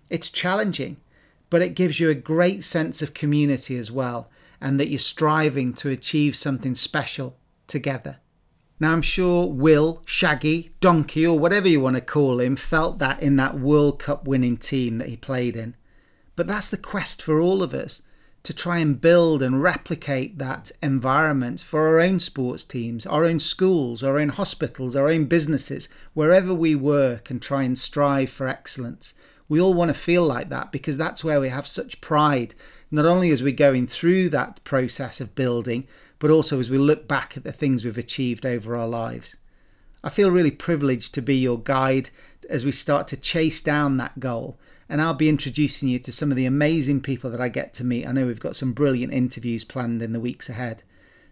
it's 0.09 0.29
challenging, 0.29 0.97
but 1.49 1.61
it 1.61 1.75
gives 1.75 1.99
you 1.99 2.09
a 2.09 2.15
great 2.15 2.63
sense 2.63 3.01
of 3.01 3.13
community 3.13 3.77
as 3.77 3.91
well, 3.91 4.29
and 4.61 4.79
that 4.79 4.89
you're 4.89 4.99
striving 4.99 5.73
to 5.73 5.89
achieve 5.89 6.35
something 6.35 6.75
special 6.75 7.37
together. 7.67 8.17
Now, 8.79 8.93
I'm 8.93 9.01
sure 9.01 9.47
Will, 9.47 10.01
Shaggy, 10.05 10.73
Donkey, 10.79 11.25
or 11.25 11.37
whatever 11.37 11.67
you 11.67 11.79
want 11.79 11.95
to 11.95 12.01
call 12.01 12.39
him, 12.39 12.55
felt 12.55 12.99
that 12.99 13.21
in 13.21 13.35
that 13.37 13.59
World 13.59 13.99
Cup 13.99 14.27
winning 14.27 14.57
team 14.57 14.97
that 14.97 15.09
he 15.09 15.17
played 15.17 15.55
in. 15.55 15.75
But 16.35 16.47
that's 16.47 16.69
the 16.69 16.77
quest 16.77 17.21
for 17.21 17.39
all 17.39 17.61
of 17.61 17.73
us 17.73 18.01
to 18.43 18.53
try 18.53 18.79
and 18.79 18.99
build 18.99 19.41
and 19.41 19.61
replicate 19.63 20.37
that 20.37 20.71
environment 20.81 21.61
for 21.61 21.87
our 21.87 21.99
own 21.99 22.19
sports 22.19 22.65
teams, 22.65 23.05
our 23.05 23.23
own 23.23 23.39
schools, 23.39 24.03
our 24.03 24.19
own 24.19 24.29
hospitals, 24.29 24.95
our 24.95 25.09
own 25.09 25.25
businesses, 25.25 25.87
wherever 26.13 26.53
we 26.53 26.75
work 26.75 27.29
and 27.29 27.41
try 27.41 27.63
and 27.63 27.77
strive 27.77 28.29
for 28.29 28.49
excellence. 28.49 29.13
We 29.47 29.61
all 29.61 29.73
want 29.73 29.89
to 29.89 29.93
feel 29.93 30.25
like 30.25 30.49
that 30.49 30.71
because 30.71 30.97
that's 30.97 31.23
where 31.23 31.39
we 31.39 31.49
have 31.49 31.67
such 31.67 32.01
pride, 32.01 32.53
not 32.91 33.05
only 33.05 33.31
as 33.31 33.41
we're 33.41 33.53
going 33.53 33.87
through 33.87 34.29
that 34.29 34.61
process 34.65 35.21
of 35.21 35.35
building, 35.35 35.87
but 36.19 36.29
also 36.31 36.59
as 36.59 36.69
we 36.69 36.77
look 36.77 37.07
back 37.07 37.37
at 37.37 37.43
the 37.43 37.51
things 37.51 37.85
we've 37.85 37.97
achieved 37.97 38.45
over 38.45 38.75
our 38.75 38.87
lives. 38.87 39.37
I 40.03 40.09
feel 40.09 40.31
really 40.31 40.51
privileged 40.51 41.13
to 41.13 41.21
be 41.21 41.35
your 41.35 41.59
guide 41.59 42.09
as 42.49 42.65
we 42.65 42.73
start 42.73 43.07
to 43.07 43.17
chase 43.17 43.61
down 43.61 43.95
that 43.97 44.19
goal. 44.19 44.57
And 44.89 45.01
I'll 45.01 45.13
be 45.13 45.29
introducing 45.29 45.89
you 45.89 45.99
to 45.99 46.11
some 46.11 46.31
of 46.31 46.37
the 46.37 46.45
amazing 46.45 47.01
people 47.01 47.29
that 47.31 47.41
I 47.41 47.49
get 47.49 47.73
to 47.75 47.83
meet. 47.83 48.05
I 48.05 48.11
know 48.11 48.27
we've 48.27 48.39
got 48.39 48.55
some 48.55 48.73
brilliant 48.73 49.13
interviews 49.13 49.63
planned 49.63 50.01
in 50.01 50.13
the 50.13 50.19
weeks 50.19 50.49
ahead. 50.49 50.83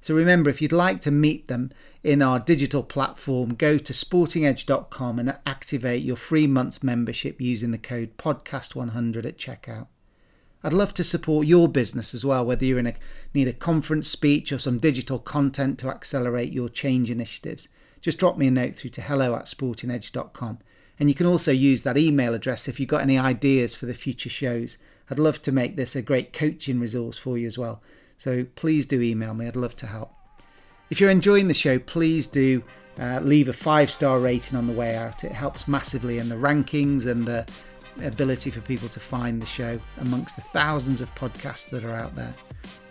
So 0.01 0.15
remember, 0.15 0.49
if 0.49 0.61
you'd 0.61 0.71
like 0.71 0.99
to 1.01 1.11
meet 1.11 1.47
them 1.47 1.71
in 2.03 2.23
our 2.23 2.39
digital 2.39 2.81
platform, 2.81 3.53
go 3.53 3.77
to 3.77 3.93
sportingedge.com 3.93 5.19
and 5.19 5.37
activate 5.45 6.01
your 6.01 6.15
free 6.15 6.47
month's 6.47 6.81
membership 6.81 7.39
using 7.39 7.69
the 7.69 7.77
code 7.77 8.17
podcast100 8.17 9.25
at 9.25 9.37
checkout. 9.37 9.87
I'd 10.63 10.73
love 10.73 10.93
to 10.95 11.03
support 11.03 11.47
your 11.47 11.67
business 11.67 12.13
as 12.13 12.25
well, 12.25 12.45
whether 12.45 12.65
you 12.65 12.77
are 12.77 12.79
in 12.79 12.87
a, 12.87 12.93
need 13.33 13.47
a 13.47 13.53
conference 13.53 14.09
speech 14.09 14.51
or 14.51 14.59
some 14.59 14.79
digital 14.79 15.19
content 15.19 15.77
to 15.79 15.89
accelerate 15.89 16.51
your 16.51 16.69
change 16.69 17.09
initiatives. 17.09 17.67
Just 17.99 18.17
drop 18.17 18.37
me 18.37 18.47
a 18.47 18.51
note 18.51 18.75
through 18.75 18.91
to 18.91 19.01
hello 19.01 19.35
at 19.35 19.45
sportingedge.com. 19.45 20.59
And 21.01 21.09
you 21.09 21.15
can 21.15 21.25
also 21.25 21.51
use 21.51 21.81
that 21.81 21.97
email 21.97 22.35
address 22.35 22.67
if 22.67 22.79
you've 22.79 22.87
got 22.87 23.01
any 23.01 23.17
ideas 23.17 23.73
for 23.73 23.87
the 23.87 23.93
future 23.95 24.29
shows. 24.29 24.77
I'd 25.09 25.17
love 25.17 25.41
to 25.41 25.51
make 25.51 25.75
this 25.75 25.95
a 25.95 26.01
great 26.03 26.31
coaching 26.31 26.79
resource 26.79 27.17
for 27.17 27.39
you 27.39 27.47
as 27.47 27.57
well. 27.57 27.81
So 28.19 28.45
please 28.55 28.85
do 28.85 29.01
email 29.01 29.33
me, 29.33 29.47
I'd 29.47 29.55
love 29.55 29.75
to 29.77 29.87
help. 29.87 30.13
If 30.91 31.01
you're 31.01 31.09
enjoying 31.09 31.47
the 31.47 31.55
show, 31.55 31.79
please 31.79 32.27
do 32.27 32.63
uh, 32.99 33.19
leave 33.23 33.49
a 33.49 33.53
five 33.53 33.89
star 33.89 34.19
rating 34.19 34.55
on 34.55 34.67
the 34.67 34.73
way 34.73 34.95
out. 34.95 35.23
It 35.23 35.31
helps 35.31 35.67
massively 35.67 36.19
in 36.19 36.29
the 36.29 36.35
rankings 36.35 37.07
and 37.07 37.25
the 37.25 37.47
ability 38.03 38.51
for 38.51 38.61
people 38.61 38.89
to 38.89 38.99
find 38.99 39.41
the 39.41 39.47
show 39.47 39.81
amongst 40.01 40.35
the 40.35 40.43
thousands 40.43 41.01
of 41.01 41.13
podcasts 41.15 41.67
that 41.71 41.83
are 41.83 41.95
out 41.95 42.15
there. 42.15 42.35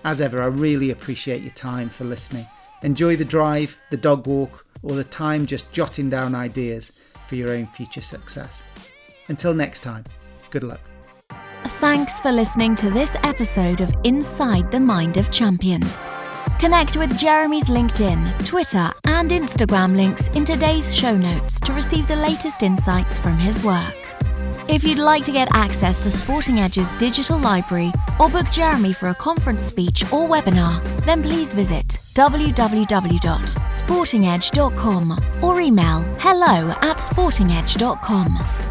As 0.03 0.21
ever, 0.21 0.43
I 0.43 0.47
really 0.47 0.91
appreciate 0.91 1.43
your 1.43 1.53
time 1.53 1.89
for 1.89 2.03
listening. 2.03 2.49
Enjoy 2.83 3.15
the 3.15 3.25
drive, 3.25 3.77
the 3.91 3.97
dog 3.97 4.27
walk, 4.27 4.67
or 4.83 4.97
the 4.97 5.05
time 5.05 5.47
just 5.47 5.71
jotting 5.71 6.11
down 6.11 6.35
ideas 6.35 6.91
for 7.31 7.37
your 7.37 7.51
own 7.51 7.65
future 7.65 8.03
success. 8.03 8.65
Until 9.29 9.55
next 9.55 9.81
time, 9.81 10.03
good 10.51 10.65
luck. 10.65 10.81
Thanks 11.79 12.19
for 12.19 12.33
listening 12.33 12.75
to 12.75 12.91
this 12.91 13.15
episode 13.23 13.81
of 13.81 13.95
Inside 14.03 14.73
the 14.73 14.81
Mind 14.81 15.17
of 15.17 15.31
Champions. 15.31 15.97
Connect 16.59 16.97
with 16.97 17.17
Jeremy's 17.17 17.67
LinkedIn, 17.67 18.47
Twitter, 18.49 18.91
and 19.05 19.31
Instagram 19.31 19.95
links 19.95 20.27
in 20.35 20.45
today's 20.45 20.93
show 20.93 21.17
notes 21.17 21.61
to 21.61 21.73
receive 21.73 22.09
the 22.09 22.17
latest 22.17 22.65
insights 22.65 23.17
from 23.19 23.39
his 23.39 23.65
work. 23.65 24.00
If 24.71 24.85
you'd 24.85 24.99
like 24.99 25.25
to 25.25 25.33
get 25.33 25.49
access 25.53 25.99
to 26.05 26.11
Sporting 26.11 26.61
Edge's 26.61 26.89
digital 26.99 27.39
library 27.39 27.91
or 28.21 28.29
book 28.29 28.47
Jeremy 28.53 28.93
for 28.93 29.09
a 29.09 29.15
conference 29.15 29.61
speech 29.65 30.05
or 30.13 30.29
webinar, 30.29 30.81
then 31.05 31.23
please 31.23 31.53
visit 31.53 31.87
www 32.15 33.71
sportingedge.com 33.91 35.19
or 35.43 35.61
email 35.61 36.03
hello 36.19 36.71
at 36.83 36.97
sportingedge.com. 36.99 38.70